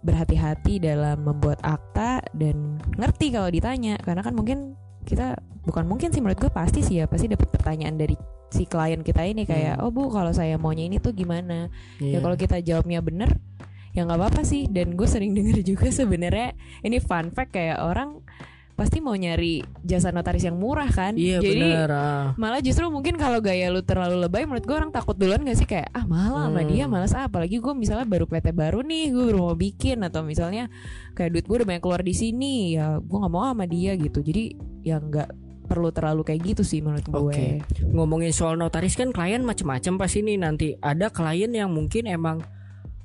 [0.01, 4.73] berhati-hati dalam membuat akta dan ngerti kalau ditanya karena kan mungkin
[5.05, 8.17] kita bukan mungkin sih menurut gue pasti sih ya pasti dapat pertanyaan dari
[8.49, 9.85] si klien kita ini kayak Hmm.
[9.85, 11.69] oh bu kalau saya maunya ini tuh gimana
[12.01, 12.17] Iya.
[12.17, 13.37] ya kalau kita jawabnya bener
[13.93, 18.25] ya nggak apa-apa sih dan gue sering denger juga sebenarnya ini fun fact kayak orang
[18.81, 22.25] pasti mau nyari jasa notaris yang murah kan iya jadi benar ah.
[22.41, 25.69] malah justru mungkin kalau gaya lu terlalu lebay menurut gue orang takut duluan gak sih
[25.69, 26.71] kayak ah mahal sama Hmm.
[26.73, 30.25] dia malas ah apalagi gue misalnya baru PT baru nih gue baru mau bikin atau
[30.25, 30.73] misalnya
[31.13, 34.25] kayak duit gue udah banyak keluar di sini ya gue nggak mau sama dia gitu
[34.25, 35.29] jadi ya nggak
[35.69, 37.49] perlu terlalu kayak gitu sih menurut gue Oke.
[37.85, 42.41] ngomongin soal notaris kan klien macam-macam pas ini nanti ada klien yang mungkin emang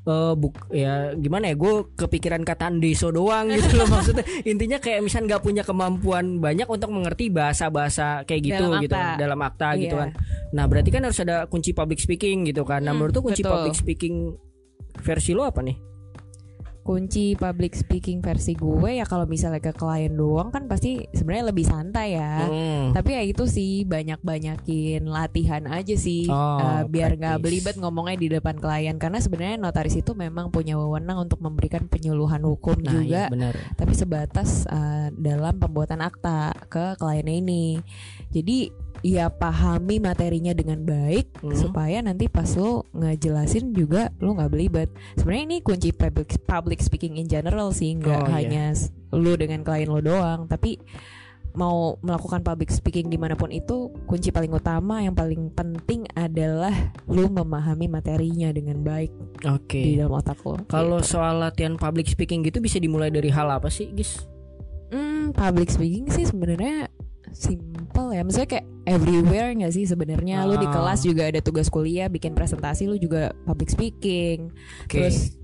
[0.05, 5.01] eh buk ya gimana ya gue kepikiran kata deso doang gitu loh maksudnya intinya kayak
[5.01, 9.17] misal nggak punya kemampuan banyak untuk mengerti bahasa-bahasa kayak gitu Dalam gitu akta.
[9.17, 10.01] dalam akta gitu Iya.
[10.03, 10.09] kan
[10.51, 13.41] nah berarti kan harus ada kunci public speaking gitu kan nah Hmm, menurut tuh kunci
[13.41, 13.49] betul.
[13.51, 14.15] public speaking
[14.97, 15.75] versi lo apa nih
[16.86, 21.65] kunci public speaking versi gue ya kalau misalnya ke klien doang kan pasti sebenarnya lebih
[21.65, 22.33] santai ya.
[22.45, 22.93] Hmm.
[22.93, 28.27] tapi ya itu sih banyak-banyakin latihan aja sih Oh, eh, biar nggak belibet ngomongnya di
[28.27, 28.99] depan klien.
[28.99, 33.05] Karena sebenarnya notaris itu memang punya wewenang untuk memberikan penyuluhan hukum nah juga.
[33.07, 33.53] iya benar.
[33.79, 37.65] Tapi sebatas uh, dalam pembuatan akta ke kliennya ini.
[38.36, 41.53] Jadi ya pahami materinya dengan baik Hmm.
[41.53, 44.89] supaya nanti pas lo ngejelasin juga lo nggak belibet.
[45.13, 48.33] Sebenarnya ini kunci public public speaking in general sih, nggak Oh, iya.
[48.33, 50.81] hanya s- lo dengan klien lo doang, tapi
[51.53, 56.73] mau melakukan public speaking di mana pun itu kunci paling utama yang paling penting adalah
[57.05, 59.13] lu memahami materinya dengan baik
[59.45, 59.79] Oke.
[59.79, 60.59] di dalam otak lo.
[60.65, 61.15] Kalau Gitu.
[61.15, 64.25] soal latihan public speaking gitu bisa dimulai dari hal apa sih, Gis?
[64.89, 66.89] Hmm, public speaking sih sebenarnya
[67.95, 68.21] simple ya.
[68.27, 70.43] Maksudnya kayak everywhere nggak sih sebenarnya.
[70.43, 70.73] Lu di Ah.
[70.75, 74.51] kelas juga ada tugas kuliah, bikin presentasi lu juga public speaking.
[74.83, 74.99] Oke.
[74.99, 75.39] Terus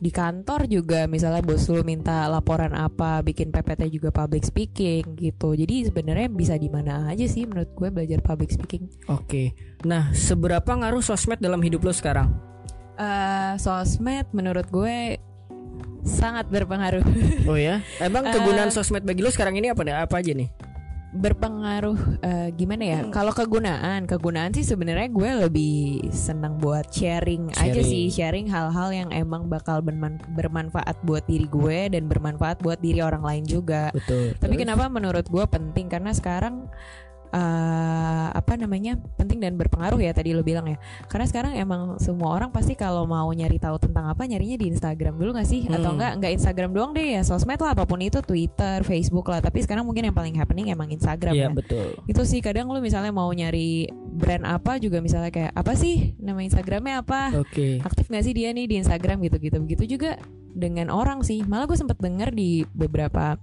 [0.00, 5.52] di kantor juga misalnya bos lu minta laporan apa, bikin PPT juga public speaking gitu.
[5.52, 8.88] Jadi sebenarnya bisa di mana aja sih menurut gue belajar public speaking.
[9.12, 9.52] Oke.
[9.84, 12.32] Nah, seberapa ngaruh sosmed dalam hidup lo sekarang?
[12.96, 15.20] Eh, sosmed menurut gue
[16.00, 17.04] sangat berpengaruh.
[17.44, 17.84] Oh ya?
[18.00, 20.48] Emang kegunaan sosmed bagi lo sekarang ini apa apa aja nih?
[21.10, 23.00] Berpengaruh eh, gimana ya?
[23.10, 25.76] Kalau kegunaan, kegunaan sih sebenarnya gue lebih
[26.14, 27.90] senang buat sharing, aja Sharing.
[27.90, 33.02] sih, sharing hal-hal yang emang bakal berman- bermanfaat buat diri gue dan bermanfaat buat diri
[33.02, 33.90] orang lain juga.
[33.90, 34.38] Betul.
[34.38, 34.62] Tapi Terus?
[34.62, 36.70] kenapa menurut gue penting karena sekarang
[37.30, 40.76] eh, apa namanya penting dan berpengaruh ya tadi lo bilang ya.
[41.06, 45.16] Karena sekarang emang semua orang pasti kalau mau nyari tahu tentang apa nyarinya di Instagram
[45.16, 45.66] dulu nggak sih?
[45.66, 45.96] Atau Hmm.
[45.98, 49.38] enggak nggak Instagram doang deh ya sosmed lah apa pun itu Twitter, Facebook lah.
[49.38, 51.54] Tapi sekarang mungkin yang paling happening emang Instagram Iya, ya.
[51.54, 51.88] betul.
[52.06, 56.40] Itu sih kadang lu misalnya mau nyari brand apa juga misalnya kayak apa sih nama
[56.40, 57.32] Instagramnya apa?
[57.36, 57.78] Oke.
[57.80, 60.18] aktif gak sih dia nih di Instagram gitu-gitu begitu juga
[60.50, 63.38] dengan orang sih malah gue sempet denger di beberapa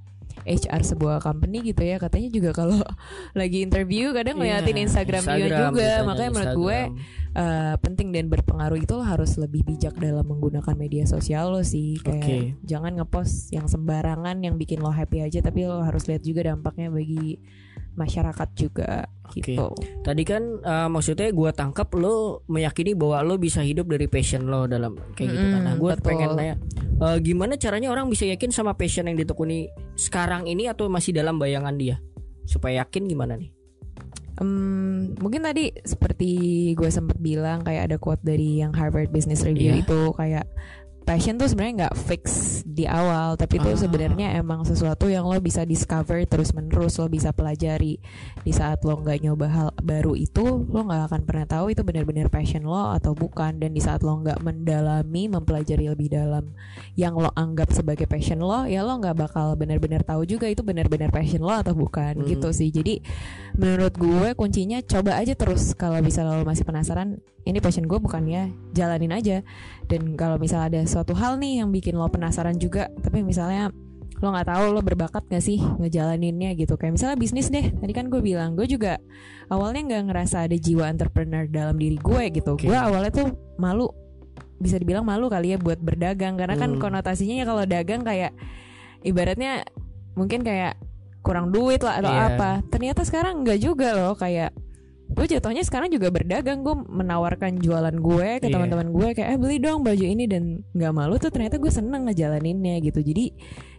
[0.48, 2.80] HR sebuah company gitu ya katanya juga kalau
[3.40, 5.36] lagi interview kadang ngeliatin Iya, Instagram, dia
[5.68, 7.36] juga makanya menurut gue Instagram.
[7.36, 12.00] eh, penting dan berpengaruh itu lo harus lebih bijak dalam menggunakan media sosial lo sih
[12.00, 12.38] kayak Oke.
[12.64, 16.88] jangan ngepost yang sembarangan yang bikin lo happy aja tapi lo harus lihat juga dampaknya
[16.88, 17.38] bagi
[17.98, 19.42] masyarakat juga Oke.
[19.42, 19.74] gitu
[20.06, 24.70] Tadi kan eh, maksudnya gua tangkap lo meyakini bahwa lo bisa hidup dari passion lo
[24.70, 25.62] dalam kayak gitu kan.
[25.66, 26.56] Nah, Mm-mm, gue pengen nanya
[27.02, 29.68] eh, gimana caranya orang bisa yakin sama passion yang ditekuni
[29.98, 31.98] sekarang ini atau masih dalam bayangan dia?
[32.48, 33.52] Supaya yakin gimana nih?
[34.38, 36.30] Hmm, mungkin tadi seperti
[36.78, 39.82] gue sempat bilang kayak ada quote dari yang Harvard Business Review Iya.
[39.82, 40.46] itu kayak
[41.08, 42.24] passion tuh sebenarnya nggak fix
[42.68, 43.80] di awal tapi itu Ah.
[43.80, 47.98] sebenarnya emang sesuatu yang lo bisa discover terus menerus lo bisa pelajari.
[48.44, 52.28] Di saat lo nggak nyoba hal baru itu lo nggak akan pernah tahu itu benar-benar
[52.28, 53.56] passion lo atau bukan.
[53.56, 56.52] Dan di saat lo nggak mendalami mempelajari lebih dalam
[57.00, 61.10] yang lo anggap sebagai passion lo ya lo nggak bakal benar-benar tahu juga itu benar-benar
[61.10, 62.28] passion lo atau bukan Hmm.
[62.28, 62.68] gitu sih.
[62.68, 63.00] Jadi
[63.56, 65.72] menurut gue kuncinya coba aja terus.
[65.72, 69.40] Kalau bisa lo masih penasaran ini passion gue bukan ya jalanin aja.
[69.88, 72.90] Dan kalau misalnya ada suatu hal nih yang bikin lo penasaran juga.
[72.98, 73.70] Tapi misalnya
[74.18, 76.74] lo nggak tahu lo berbakat gak sih ngejalaninnya gitu.
[76.74, 77.70] Kayak misalnya bisnis deh.
[77.70, 78.98] Tadi kan gue bilang gue juga
[79.46, 82.58] awalnya nggak ngerasa ada jiwa entrepreneur dalam diri gue gitu.
[82.58, 82.66] Oke.
[82.66, 83.30] gue awalnya tuh
[83.62, 83.94] malu.
[84.58, 86.34] Bisa dibilang malu kali ya buat berdagang.
[86.34, 86.82] Karena kan Hmm.
[86.82, 88.34] konotasinya ya kalau dagang kayak
[89.06, 89.62] ibaratnya
[90.18, 90.82] mungkin kayak
[91.22, 92.26] kurang duit lah atau Iya.
[92.34, 92.52] apa.
[92.74, 94.18] Ternyata sekarang nggak juga loh.
[94.18, 94.50] Kayak
[95.08, 98.54] gue jatuhnya sekarang juga berdagang gue menawarkan jualan gue ke Iya.
[98.60, 102.12] teman-teman gue kayak eh beli dong baju ini dan nggak malu tuh ternyata gue seneng
[102.12, 103.32] ngejalaninnya gitu jadi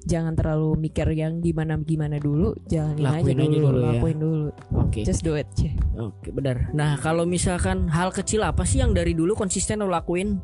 [0.08, 3.88] jangan terlalu mikir yang gimana gimana dulu jalanin aja dulu, aja dulu ya.
[3.92, 4.46] lakuin dulu
[4.80, 5.00] Oke.
[5.04, 5.46] just do it.
[5.98, 6.70] Oke, benar.
[6.72, 10.38] Nah, kalau misalkan hal kecil apa sih yang dari dulu konsisten lo lakuin?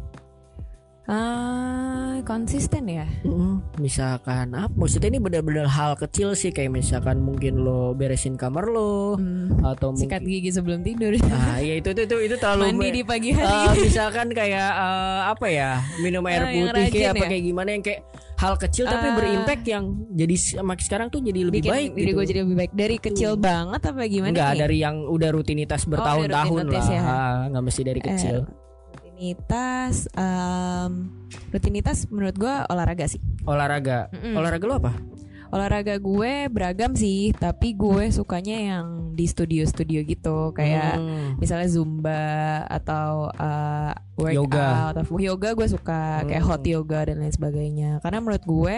[1.05, 4.73] Ah konsisten ya Mm, misalkan apa?
[4.73, 9.93] Maksudnya ini benar-benar hal kecil sih kayak misalkan mungkin lo beresin kamar lo Hmm, atau
[9.93, 13.31] sikat mungkin gigi sebelum tidur Ah, iya itu itu itu, itu terlalu mandi di pagi
[13.31, 13.53] hari
[13.83, 17.29] misalkan kayak eh, apa ya minum air yang putih kayak apa ya?
[17.29, 18.01] kayak gimana yang kayak
[18.35, 19.15] hal kecil tapi Ah.
[19.15, 22.17] berimpact yang jadi sama sekarang tuh jadi lebih bikin baik diri gitu.
[22.17, 24.59] gue jadi lebih baik dari kecil banget apa gimana Enggak nih?
[24.59, 26.65] dari yang udah rutinitas bertahun-tahun lah.
[26.65, 27.01] rutinitas ya.
[27.47, 28.37] Nggak mesti dari kecil.
[28.43, 28.64] Eh,
[29.15, 30.93] rutinitas em,
[31.49, 34.11] rutinitas menurut gue olahraga sih Olahraga.
[34.11, 34.35] Mm-mm.
[34.35, 34.93] Olahraga lo apa?
[35.55, 41.39] olahraga gue beragam sih tapi gue sukanya yang di studio-studio gitu kayak Hmm.
[41.39, 42.27] misalnya zumba
[42.67, 44.35] atau uh, Yoga.
[44.51, 46.51] workout atau yoga gue suka kayak Hmm.
[46.51, 48.75] hot yoga dan lain sebagainya karena menurut gue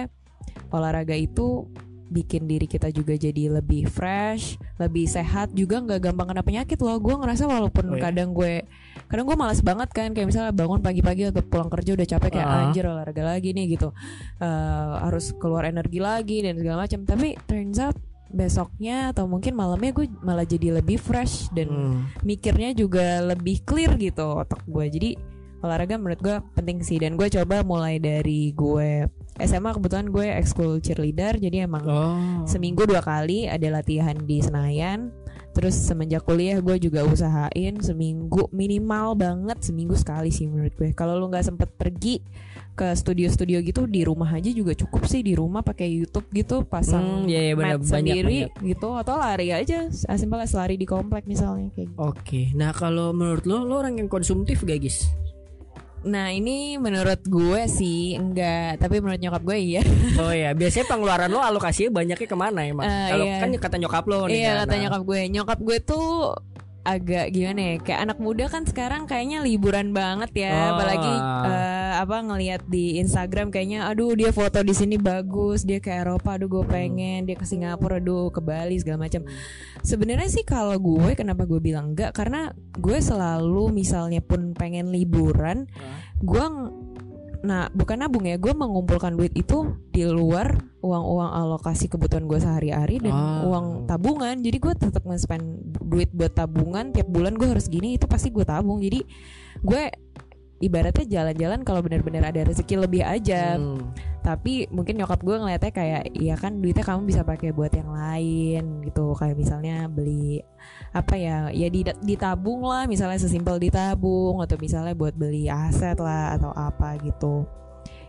[0.69, 1.65] olahraga itu
[2.07, 6.97] bikin diri kita juga jadi lebih fresh, lebih sehat juga nggak gampang kena penyakit loh.
[6.97, 8.09] Gue ngerasa walaupun Oh, iya?
[8.09, 8.63] kadang gue
[9.07, 12.47] kadang gue malas banget kan kayak misalnya bangun pagi-pagi atau pulang kerja udah capek kayak
[12.47, 12.63] Ah.
[12.65, 13.91] anjir olahraga lagi nih gitu.
[14.39, 14.47] Eh,
[14.99, 17.03] harus keluar energi lagi dan segala macam.
[17.03, 17.97] Tapi turns out
[18.29, 21.99] besoknya atau mungkin malamnya gue malah jadi lebih fresh dan Hmm.
[22.21, 25.11] mikirnya juga lebih clear gitu otak gue jadi
[25.57, 29.07] olahraga menurut gue penting sih dan gue coba mulai dari gue
[29.41, 32.45] SMA kebetulan gue ekskul cheerleader jadi emang Oh.
[32.49, 35.13] seminggu dua kali ada latihan di Senayan
[35.57, 40.93] Terus semenjak kuliah gue juga usahain seminggu minimal banget seminggu sekali sih menurut gue.
[40.93, 42.21] Kalau lu nggak sempet pergi
[42.77, 47.25] ke studio-studio gitu di rumah aja juga cukup sih di rumah pakai YouTube gitu pasang
[47.25, 48.69] Hmm, iya, iya, bener, mat banyak, sendiri banyak.
[48.77, 50.21] gitu atau lari aja as
[50.53, 51.97] lari di komplek misalnya kayak gitu.
[52.05, 55.09] Oke, nah kalau menurut lo, lo orang yang konsumtif gak Gis?
[56.07, 59.83] Nah ini menurut gue sih enggak tapi menurut nyokap gue iya.
[60.23, 62.87] Oh ya, biasanya pengeluaran lo alokasinya banyaknya ke mana emang?
[62.87, 63.37] Eh, kalau iya.
[63.43, 64.81] kan kata nyokap lo nih Iya kan, kata nah.
[64.87, 66.07] nyokap gue Nyokap gue tuh
[66.87, 70.79] agak gimana ya Kayak anak muda kan sekarang kayaknya liburan banget ya Oh.
[70.79, 71.13] Apalagi
[71.51, 76.39] eh, apa ngelihat di Instagram kayaknya Aduh dia foto di sini bagus Dia ke Eropa
[76.39, 79.27] aduh gue pengen Dia ke Singapura aduh ke Bali segala macam.
[79.83, 82.15] Sebenarnya sih kalau gue kenapa gue bilang enggak?
[82.15, 85.67] Karena gue selalu misalnya pun pengen liburan
[86.23, 86.47] Gue
[87.47, 90.51] Nah bukan nabung ya Gue mengumpulkan duit itu di luar
[90.83, 93.43] uang-uang alokasi kebutuhan gue sehari-hari dan Ah.
[93.43, 95.43] uang tabungan jadi gue tetap nge-spend
[95.81, 99.03] duit buat tabungan tiap bulan gue harus gini itu pasti gue tabung jadi
[99.63, 99.83] gue
[100.57, 103.93] ibaratnya jalan-jalan kalau benar-benar ada rezeki lebih aja Hmm.
[104.23, 108.65] tapi mungkin nyokap gue ngeliatnya kayak iya kan duitnya kamu bisa pakai buat yang lain
[108.83, 110.41] gitu kayak misalnya beli
[110.91, 116.35] apa ya ya di- ditabung lah misalnya sesimpel ditabung atau misalnya buat beli aset lah
[116.35, 117.45] atau apa gitu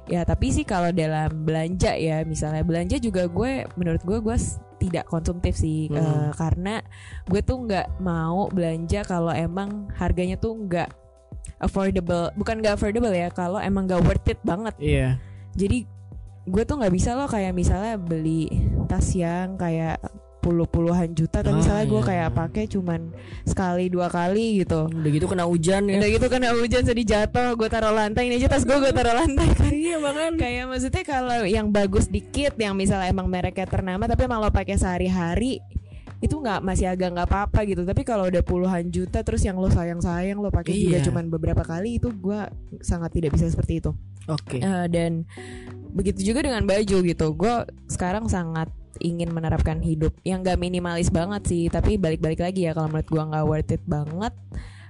[0.05, 4.37] ya tapi sih kalau dalam belanja ya misalnya belanja juga gue menurut gue gue
[4.77, 5.99] tidak konsumtif sih Hmm.
[5.99, 6.79] eh, karena
[7.25, 10.87] gue tuh nggak mau belanja kalau emang harganya tuh nggak
[11.57, 15.17] affordable bukan nggak affordable ya kalau emang nggak worth it banget Iya.
[15.53, 15.83] jadi
[16.47, 18.47] gue tuh nggak bisa loh kayak misalnya beli
[18.87, 19.99] tas yang kayak
[20.48, 22.07] puluh-puluhan juta tapi Ah, misalnya gue iya.
[22.07, 23.02] kayak pakai cuman
[23.44, 25.99] sekali dua kali gitu Udah gitu kena hujan ya.
[25.99, 29.11] udah gitu kena hujan sedih jatuh gue taruh lantai ini aja tas gue gue taruh
[29.14, 30.38] lantai kan Iya makanya.
[30.38, 34.76] kayak maksudnya kalau yang bagus dikit yang misalnya emang mereknya ternama tapi emang lo pakai
[34.76, 35.60] sehari-hari
[36.18, 39.68] itu nggak masih agak nggak apa-apa gitu tapi kalau udah puluhan juta terus yang lo
[39.68, 41.06] sayang-sayang lo pakai juga Iya.
[41.06, 42.40] cuman beberapa kali itu gue
[42.80, 43.91] sangat tidak bisa seperti itu
[44.26, 44.57] Oke.
[44.57, 45.24] Eh, dan
[45.88, 47.56] begitu juga dengan baju gitu gue
[47.88, 48.68] sekarang sangat
[48.99, 53.24] ingin menerapkan hidup yang gak minimalis banget sih tapi balik-balik lagi ya kalau menurut gue
[53.24, 54.34] nggak worth it banget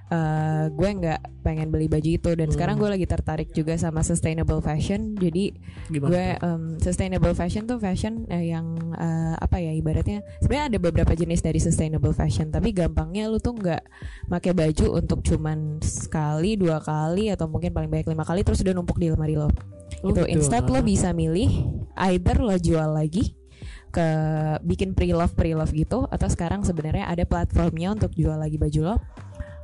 [0.07, 2.55] eh gue nggak pengen beli baju itu dan Hmm.
[2.55, 5.51] sekarang gue lagi tertarik juga sama sustainable fashion jadi
[5.91, 6.07] Gimana?
[6.07, 11.11] gue em, sustainable fashion tuh fashion eh, yang eh, apa ya ibaratnya sebenarnya ada beberapa
[11.11, 13.83] jenis dari sustainable fashion tapi gampangnya lu tuh nggak
[14.31, 18.71] pakai baju untuk cuman sekali dua kali atau mungkin paling banyak lima kali terus udah
[18.71, 19.51] numpuk di lemari lo
[19.97, 20.29] Oh, itu gitu.
[20.29, 21.67] instead lo bisa milih
[22.07, 23.35] either lo jual lagi
[23.97, 24.07] ke
[24.61, 28.97] bikin pre-love pre-love gitu atau sekarang sebenarnya ada platformnya untuk jual lagi baju lo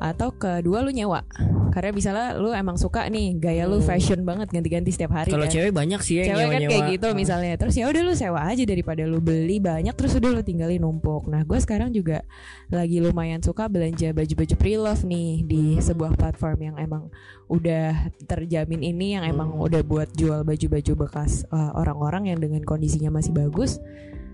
[0.03, 1.23] atau kedua lu nyewa
[1.71, 3.87] karena misalnya lu emang suka nih gaya lu Hmm.
[3.87, 5.53] fashion banget ganti-ganti setiap hari Kalau kan.
[5.53, 6.71] cewek banyak sih ya yang Cewek kan nyewa-nyewa.
[6.75, 10.29] kayak gitu misalnya Terus ya udah lu sewa aja daripada lu beli banyak Terus udah
[10.29, 12.25] lu tinggalin numpuk Nah gue sekarang juga
[12.67, 15.81] lagi lumayan suka belanja baju-baju pre-love nih Di Hmm.
[15.81, 17.03] sebuah platform yang emang
[17.47, 19.61] udah terjamin ini Yang emang Hmm.
[19.61, 23.79] udah buat jual baju-baju bekas uh, orang-orang yang dengan kondisinya masih bagus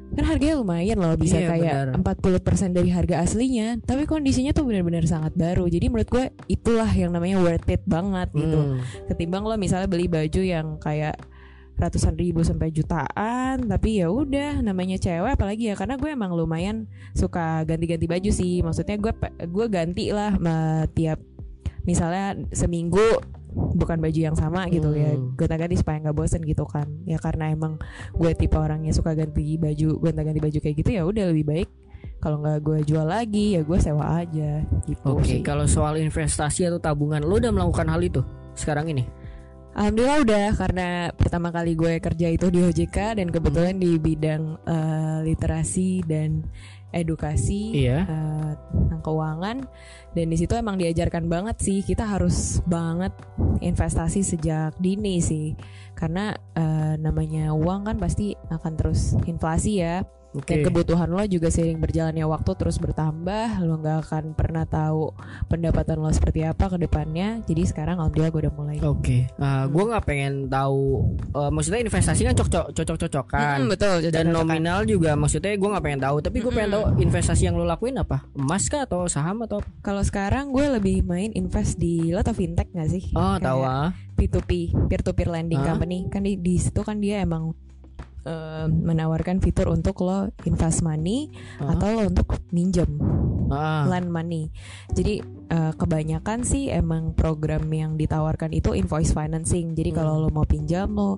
[0.09, 3.77] kan harganya lumayan loh bisa Iya, kayak 40% dari harga aslinya.
[3.79, 5.65] Tapi kondisinya tuh benar-benar sangat baru.
[5.65, 8.59] Jadi menurut gue itulah yang namanya worth it banget gitu.
[8.59, 8.81] Hmm.
[9.07, 11.15] ketimbang lo misalnya beli baju yang kayak
[11.79, 15.75] ratusan ribu sampai jutaan tapi ya udah namanya cewek apalagi ya.
[15.77, 18.59] Karena gue emang lumayan suka ganti-ganti baju sih.
[18.59, 19.13] Maksudnya gue
[19.45, 21.21] gue ganti lah ma- tiap
[21.85, 25.33] misalnya seminggu bukan baju yang sama gitu ya Hmm.
[25.33, 27.81] gue ganti supaya nggak bosen gitu kan ya karena emang
[28.13, 31.69] gue tipe orangnya suka ganti baju gonta-ganti baju kayak gitu ya udah lebih baik
[32.19, 35.41] kalau nggak gue jual lagi ya gue sewa aja gitu Oke, sih.
[35.41, 38.21] kalau soal investasi atau tabungan, lo udah melakukan hal itu
[38.53, 39.07] sekarang ini?
[39.69, 43.83] Alhamdulillah udah karena pertama kali gue kerja itu di OJK dan kebetulan Hmm.
[43.83, 46.43] di bidang eh, literasi dan
[46.89, 48.05] edukasi Iya.
[48.05, 49.57] eh, tentang keuangan
[50.13, 53.13] dan di situ emang diajarkan banget sih kita harus banget
[53.61, 55.53] investasi sejak dini sih
[55.93, 60.01] karena eh, namanya uang kan pasti akan terus inflasi ya
[60.31, 60.45] Oke.
[60.45, 65.09] dan kebutuhan lo juga seiring berjalannya waktu terus bertambah lo nggak akan pernah tahu
[65.45, 69.83] pendapatan lo seperti apa ke depannya jadi sekarang alhamdulillah gue udah mulai Oke, Nah, gue
[69.83, 71.09] nggak pengen tahu.
[71.31, 73.57] eh, maksudnya investasi kan cocok cocok cocokan.
[73.59, 74.31] Mm, betul Dan cocok-cocokan.
[74.31, 76.17] nominal juga maksudnya gue nggak pengen tahu.
[76.19, 78.21] Tapi gue pengen tahu investasi yang lo lakuin apa?
[78.31, 79.59] Emas kah atau saham atau?
[79.79, 83.09] Kalau sekarang gue lebih main invest di lo tau fintech gak sih?
[83.13, 83.89] Oh Kayak tahu ah.
[84.13, 84.51] P2P,
[84.85, 85.73] peer to peer lending Hah?
[85.73, 86.05] company.
[86.07, 87.55] Kan di, di situ kan dia emang
[88.21, 91.73] eh, menawarkan fitur untuk lo invest money Hah?
[91.73, 92.87] atau lo untuk minjem
[93.49, 93.81] Ah.
[93.87, 94.53] lend money.
[94.89, 95.19] Jadi
[95.49, 99.73] eh, kebanyakan sih emang program yang ditawarkan itu invoice financing.
[99.73, 100.23] Jadi kalau Hmm.
[100.23, 101.17] lo mau pinjam lo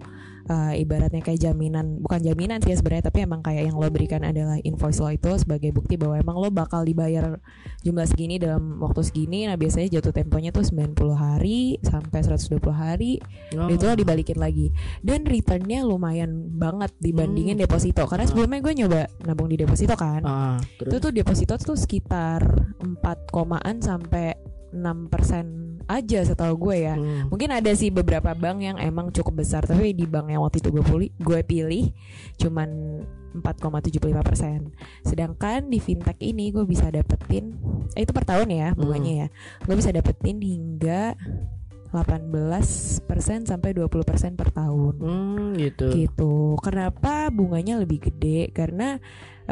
[0.49, 4.57] eh, ibaratnya kayak jaminan, bukan jaminan sih sebenarnya, tapi emang kayak yang lo berikan adalah
[4.61, 7.37] invoice lo itu sebagai bukti bahwa emang lo bakal dibayar
[7.85, 9.45] jumlah segini dalam waktu segini.
[9.45, 13.21] Nah biasanya jatuh temponya tuh 90 hari sampai 120 hari.
[13.57, 13.69] Oh.
[13.69, 19.49] Itu lo dibalikin lagi dan returnnya lumayan banget dibandingin deposito karena sebelumnya gue nyoba nabung
[19.49, 22.41] di deposito kan Ah, itu tuh deposito tuh sekitar
[22.79, 24.37] 4 komaan sampai
[24.71, 27.27] 6 persen aja setahu gue ya Hmm.
[27.27, 30.69] mungkin ada sih beberapa bank yang emang cukup besar tapi di bank yang waktu itu
[30.69, 31.85] gue pilih gue pilih
[32.37, 32.69] cuman
[33.33, 34.59] 4,75 persen
[35.01, 37.55] sedangkan di fintech ini gue bisa dapetin
[37.93, 39.27] eh, itu per tahun ya bunganya ya
[39.61, 41.15] gue bisa dapetin hingga
[41.91, 43.03] 18%
[43.43, 45.91] sampai 20% per tahun Hmm, gitu.
[45.91, 46.33] gitu.
[46.59, 48.47] Kenapa bunganya lebih gede?
[48.49, 48.95] Karena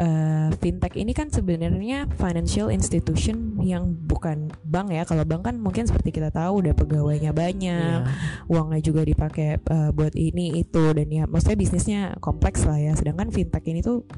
[0.00, 5.04] eh, fintech ini kan sebenarnya financial institution yang bukan bank ya.
[5.04, 8.48] Kalau bank kan mungkin seperti kita tahu udah pegawainya banyak, Iya.
[8.48, 12.96] uangnya juga dipakai eh, buat ini itu dan ya maksudnya bisnisnya kompleks lah ya.
[12.96, 14.08] Sedangkan fintech ini tuh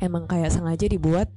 [0.00, 1.28] emang kayak sengaja dibuat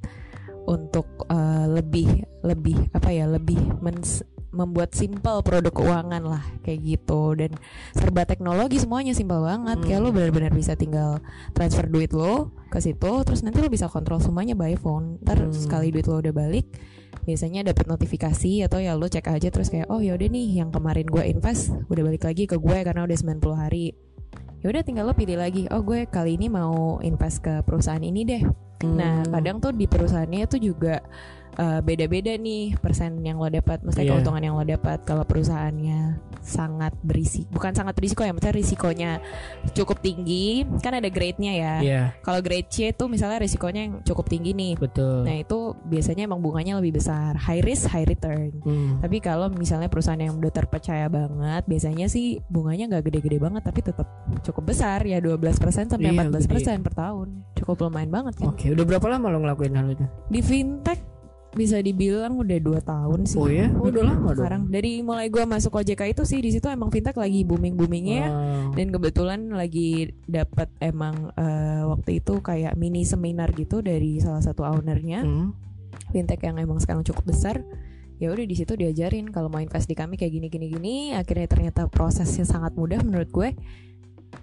[0.64, 4.24] untuk eh, lebih lebih apa ya lebih mens-
[4.54, 7.52] membuat simpel produk keuangan lah kayak gitu dan
[7.92, 10.06] serba teknologi semuanya simpel banget kayak Hmm.
[10.06, 11.18] lo benar-benar bisa tinggal
[11.52, 15.50] transfer duit lo ke situ terus nanti lo bisa kontrol semuanya by phone ntar Hmm.
[15.50, 16.70] sekali duit lo udah balik
[17.24, 21.06] biasanya dapat notifikasi atau ya lo cek aja terus kayak oh yaudah nih yang kemarin
[21.06, 23.98] gue invest udah balik lagi ke gue karena udah 90 hari
[24.60, 28.22] ya udah tinggal lo pilih lagi oh gue kali ini mau invest ke perusahaan ini
[28.24, 28.44] deh
[28.84, 29.32] Nah, Hmm.
[29.32, 31.00] kadang tuh di perusahaannya tuh juga
[31.56, 34.14] uh, beda-beda nih persen yang lo dapat, maksudnya Iya.
[34.18, 39.12] keuntungan yang lo dapat kalau perusahaannya sangat berisi, bukan sangat berisiko ya, maksudnya risikonya
[39.72, 41.74] cukup tinggi, kan ada grade-nya ya.
[41.80, 44.76] Iya, Kalau grade C tuh misalnya risikonya yang cukup tinggi nih.
[44.76, 45.24] betul.
[45.24, 48.52] Nah, itu biasanya emang bunganya lebih besar, high risk, high return.
[48.60, 49.00] Hmm.
[49.00, 53.80] Tapi kalau misalnya perusahaan yang udah terpercaya banget, biasanya sih bunganya nggak gede-gede banget, tapi
[53.80, 54.08] tetap
[54.44, 57.28] cukup besar ya 12% sampai Iya, 14% per tahun.
[57.56, 58.52] Cukup lumayan banget kan.
[58.52, 60.06] Oke, udah berapa lama lo ngelakuin hal itu?
[60.28, 61.13] Di fintech
[61.54, 63.38] bisa dibilang udah dua tahun sih.
[63.38, 64.42] Oh ya, oh, udah lama dong.
[64.42, 68.26] Sekarang dari mulai gua masuk OJK itu sih di situ emang fintech lagi booming boomingnya.
[68.30, 68.74] Wow.
[68.74, 74.66] Dan kebetulan lagi dapat emang eh, waktu itu kayak mini seminar gitu dari salah satu
[74.66, 75.54] ownernya Hmm.
[76.10, 77.62] fintech yang emang sekarang cukup besar.
[78.22, 80.96] Ya udah di situ diajarin kalau mau invest di kami kayak gini gini gini.
[81.14, 83.50] Akhirnya ternyata prosesnya sangat mudah menurut gue.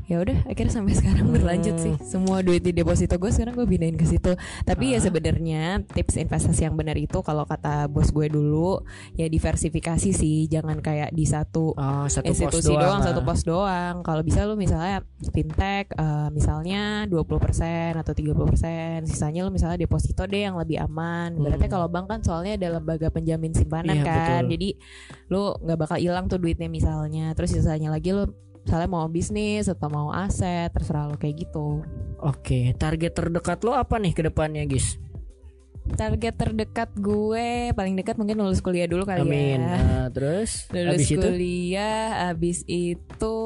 [0.07, 1.35] Ya udah akhirnya sampai sekarang Hmm.
[1.35, 1.95] berlanjut sih.
[2.03, 4.35] Semua duit di deposito gue sekarang gue pindahin ke situ.
[4.63, 5.03] Tapi ya Ah.
[5.03, 8.83] sebenarnya tips investasi yang benar itu kalau kata bos gue dulu
[9.15, 13.25] ya diversifikasi sih, jangan kayak di satu Oh, satu institusi doang, doang, satu ah.
[13.25, 13.95] pos doang.
[14.03, 20.43] Kalau bisa lu misalnya fintech eh, misalnya 20% atau 30%, sisanya lu misalnya deposito deh
[20.43, 21.37] yang lebih aman.
[21.37, 21.73] Berarti Hmm.
[21.73, 24.43] kalau bank kan soalnya ada lembaga penjamin simpanan Iya, kan.
[24.43, 24.51] betul.
[24.55, 24.69] Jadi
[25.29, 27.31] lu nggak bakal hilang tuh duitnya misalnya.
[27.33, 28.27] Terus sisanya lagi lu
[28.63, 31.83] misalnya mau bisnis atau mau aset, terserah lu kayak gitu.
[32.21, 35.01] Oke, target terdekat lo apa nih ke depannya, Gis?
[35.91, 39.59] Target terdekat gue paling dekat mungkin lulus kuliah dulu kali Amin.
[39.59, 39.81] ya.
[39.81, 43.37] Nah, terus lulus habis itu kuliah abis itu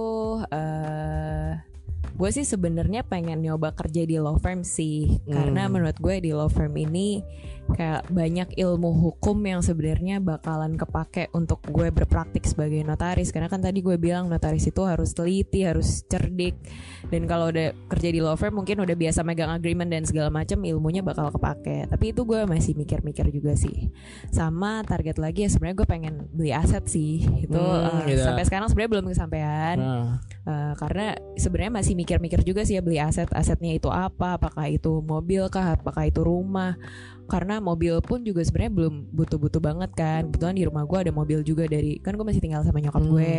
[0.52, 1.56] eh
[2.14, 5.72] gue sih sebenarnya pengen nyoba kerja di law firm sih karena Hmm.
[5.78, 7.24] menurut gue di law firm ini
[7.72, 13.32] kayak banyak ilmu hukum yang sebenarnya bakalan kepake untuk gue berpraktik sebagai notaris.
[13.32, 16.54] Karena kan tadi gue bilang notaris itu harus teliti harus cerdik.
[17.08, 20.60] Dan kalau udah kerja di law firm mungkin udah biasa megang agreement dan segala macam
[20.60, 21.88] ilmunya bakal kepake.
[21.88, 23.88] Tapi itu gue masih mikir-mikir juga sih.
[24.28, 27.24] Sama target lagi ya sebenarnya gue pengen beli aset sih.
[27.48, 28.22] Itu Hmm, eh, gitu.
[28.28, 29.76] sampai sekarang sebenarnya belum kesampaian.
[29.80, 30.12] Nah,
[30.44, 33.32] Eh, karena sebenarnya masih mikir-mikir juga sih ya beli aset.
[33.32, 34.36] Asetnya itu apa?
[34.36, 35.72] Apakah itu mobil kah?
[35.72, 36.76] Apakah itu rumah
[37.24, 40.28] karena mobil pun juga sebenarnya belum butuh-butuh banget kan.
[40.28, 43.10] Kebetulan di rumah gue ada mobil juga dari kan gue masih tinggal sama nyokap Hmm.
[43.10, 43.34] gue.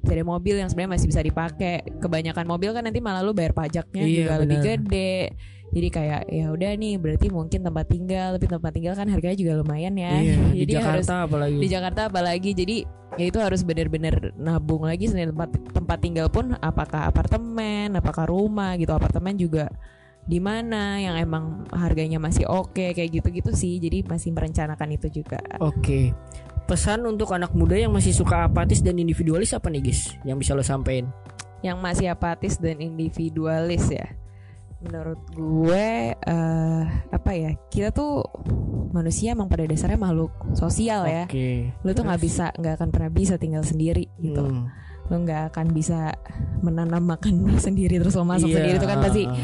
[0.00, 1.74] Masih ada mobil yang sebenarnya masih bisa dipakai.
[1.98, 4.68] Kebanyakan mobil kan nanti malah lu bayar pajaknya Iya, juga lebih benar.
[4.78, 5.14] gede.
[5.66, 8.28] Jadi kayak ya udah nih berarti mungkin tempat tinggal.
[8.38, 10.12] Tapi tempat tinggal kan harganya juga lumayan ya.
[10.14, 11.58] Iya, di jadi harus Jakarta apalagi.
[11.58, 12.50] di Jakarta apalagi.
[12.54, 12.76] Jadi
[13.16, 18.78] ya itu harus benar-benar nabung lagi selain tempat tempat tinggal pun apakah apartemen apakah rumah
[18.78, 18.94] gitu.
[18.94, 19.66] Apartemen juga
[20.26, 25.38] di mana yang emang harganya masih oke kayak gitu-gitu sih jadi masih merencanakan itu juga
[25.58, 26.10] Oke.
[26.66, 30.18] Pesan untuk anak muda yang masih suka apatis dan individualis apa nih, Gis?
[30.26, 31.06] Yang bisa lo sampein?
[31.62, 34.06] yang masih apatis dan individualis ya
[34.76, 38.22] menurut gue eh, apa ya kita tuh
[38.92, 41.72] manusia emang pada dasarnya makhluk sosial ya Oke.
[41.80, 44.68] lu tuh nggak bisa nggak akan pernah bisa tinggal sendiri gitu Hmm.
[45.08, 46.12] lo nggak akan bisa
[46.60, 49.34] menanam makan sendiri terus lo masak Iya, sendiri itu kan pasti ah.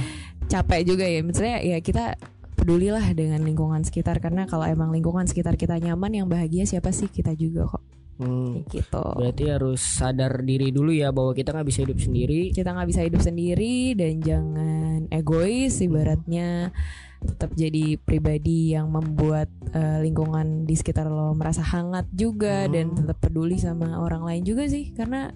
[0.46, 2.16] Capek juga ya misalnya ya kita
[2.54, 7.06] pedulilah dengan lingkungan sekitar karena kalau emang lingkungan sekitar kita nyaman yang bahagia siapa sih
[7.06, 7.82] kita juga kok
[8.22, 8.62] Hmm.
[8.70, 12.54] Gitu Berarti harus sadar diri dulu ya bahwa kita nggak bisa hidup sendiri.
[12.54, 16.70] kita nggak bisa hidup sendiri dan jangan egois ibaratnya
[17.18, 22.72] tetap jadi pribadi yang membuat eh, lingkungan di sekitar lo merasa hangat juga Hmm.
[22.76, 25.34] dan tetap peduli sama orang lain juga sih karena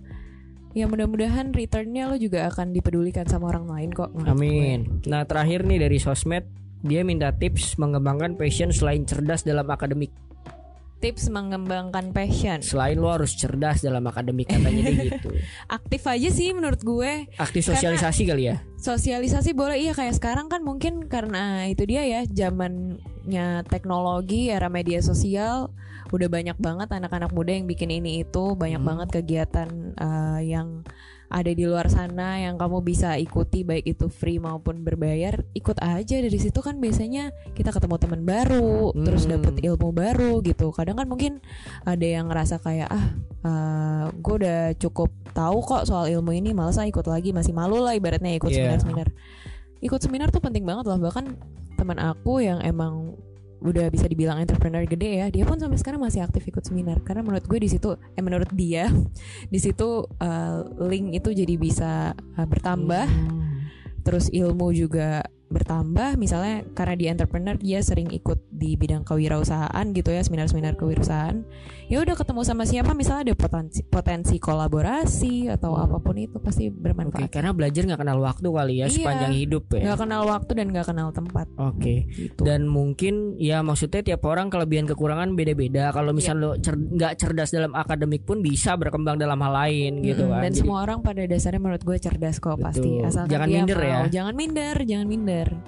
[0.77, 4.45] ya mudah-mudahan returnnya lo juga akan dipedulikan sama orang lain kok menurut gue.
[4.45, 4.81] Amin.
[5.09, 6.45] Nah terakhir nih dari sosmed
[6.85, 10.13] dia minta tips mengembangkan passion selain cerdas dalam akademik.
[10.97, 14.81] tips mengembangkan passion Selain lo harus cerdas dalam akademik katanya
[15.13, 15.29] gitu.
[15.69, 18.65] aktif aja sih menurut gue Aktif sosialisasi kali ya.
[18.81, 25.01] sosialisasi boleh iya kayak sekarang kan mungkin karena itu dia ya zamannya teknologi era media
[25.01, 25.69] sosial
[26.09, 28.89] udah banyak banget anak-anak muda yang bikin ini itu banyak Hmm.
[28.89, 30.87] banget kegiatan eh, yang
[31.27, 36.23] ada di luar sana yang kamu bisa ikuti baik itu free maupun berbayar ikut aja
[36.23, 39.35] dari situ kan biasanya kita ketemu teman baru terus Hmm.
[39.35, 41.43] dapet ilmu baru gitu kadang kan mungkin
[41.83, 42.87] ada yang ngerasa kayak
[43.43, 47.79] ah gue udah cukup tahu kok soal ilmu ini males ah ikut lagi masih malu
[47.79, 48.79] lah ibaratnya ikut Iya.
[48.79, 49.09] seminar-seminar
[49.79, 51.35] ikut seminar tuh penting banget loh bahkan
[51.75, 53.19] teman aku yang emang
[53.61, 57.25] udah bisa dibilang entrepreneur gede ya dia pun sampai sekarang masih aktif ikut seminar karena
[57.25, 58.93] menurut gue di situ eh menurut dia
[59.53, 63.67] di situ uh, link itu jadi bisa uh, bertambah Hmm.
[64.03, 65.27] terus ilmu juga
[65.57, 71.49] bertambah misalnya karena dia entrepreneur dia sering ikut di bidang kewirausahaan gitu ya seminar-seminar kewirausahaan
[71.87, 75.85] ya udah ketemu sama siapa misalnya ada potensi potensi kolaborasi atau Hmm.
[75.85, 78.93] apa pun itu pasti Oke, bermanfaat karena belajar nggak kenal waktu kali ya Iya.
[78.93, 79.81] sepanjang hidup ya.
[79.83, 81.95] nggak kenal waktu dan nggak kenal tempat Oke.
[82.11, 85.91] gitu Dan mungkin ya maksudnya tiap orang kelebihan kekurangan beda-beda.
[85.91, 86.17] Kalau Iya.
[86.17, 90.33] misal lo cer- nggak cerdas dalam akademik pun bisa berkembang dalam hal lain gitu Mm-mm,
[90.33, 90.43] kan.
[90.43, 93.07] dan Jadi- semua orang pada dasarnya menurut gue cerdas kok pasti Betul.
[93.07, 93.87] asalkan Jangan dia minder mau.
[93.87, 94.01] ya.
[94.11, 95.63] jangan minder jangan minder Мадеры.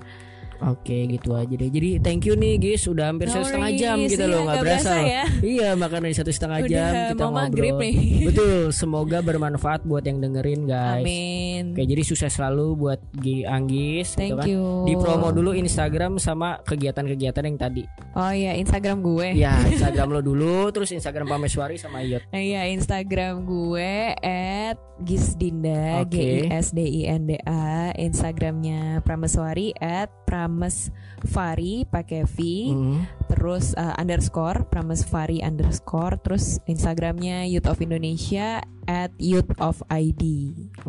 [0.59, 1.71] Oke gitu aja deh.
[1.71, 4.41] Jadi thank you nih guys, udah hampir No satu setengah jam worries, gitu iya, loh
[4.43, 4.75] nggak berasa.
[4.83, 5.07] berasa loh.
[5.07, 5.25] ya.
[5.39, 7.79] Iya makan dari satu setengah Udah jam kita mau ngobrol.
[7.79, 7.95] nih.
[8.29, 11.01] Betul, semoga bermanfaat buat yang dengerin guys.
[11.01, 14.47] amin Oke jadi sukses selalu buat Gi Anggis gitu thank kan.
[14.47, 17.83] you Di promo dulu Instagram sama kegiatan-kegiatan yang tadi.
[18.13, 22.27] oh iya Instagram gue Ya Instagram lo dulu, terus Instagram Pameswari sama Iyot.
[22.29, 26.11] Nah iya Instagram gue at Gisdinda Oke.
[26.11, 30.11] G I S D I N D A Instagramnya Prameswari at
[30.49, 32.37] Pramesvari pakai V
[32.69, 33.05] Hmm.
[33.29, 40.23] terus uh, underscore Pramesvari underscore terus Instagramnya Youth of Indonesia at Youth of ID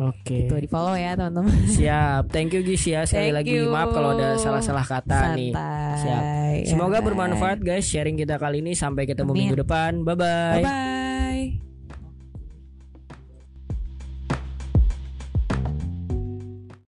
[0.00, 0.48] Oke.
[0.48, 2.32] itu di follow ya teman-teman Siap.
[2.32, 3.04] Thank you Gis ya.
[3.08, 3.68] Sekali Thank lagi you.
[3.68, 5.52] maaf kalau ada salah-salah kata nih.
[5.52, 6.22] santai Siap.
[6.24, 9.40] Ya, Semoga bermanfaat guys sharing kita kali ini sampai ketemu Amin.
[9.44, 10.00] minggu depan.
[10.00, 10.56] Bye bye.
[10.56, 10.99] bye bye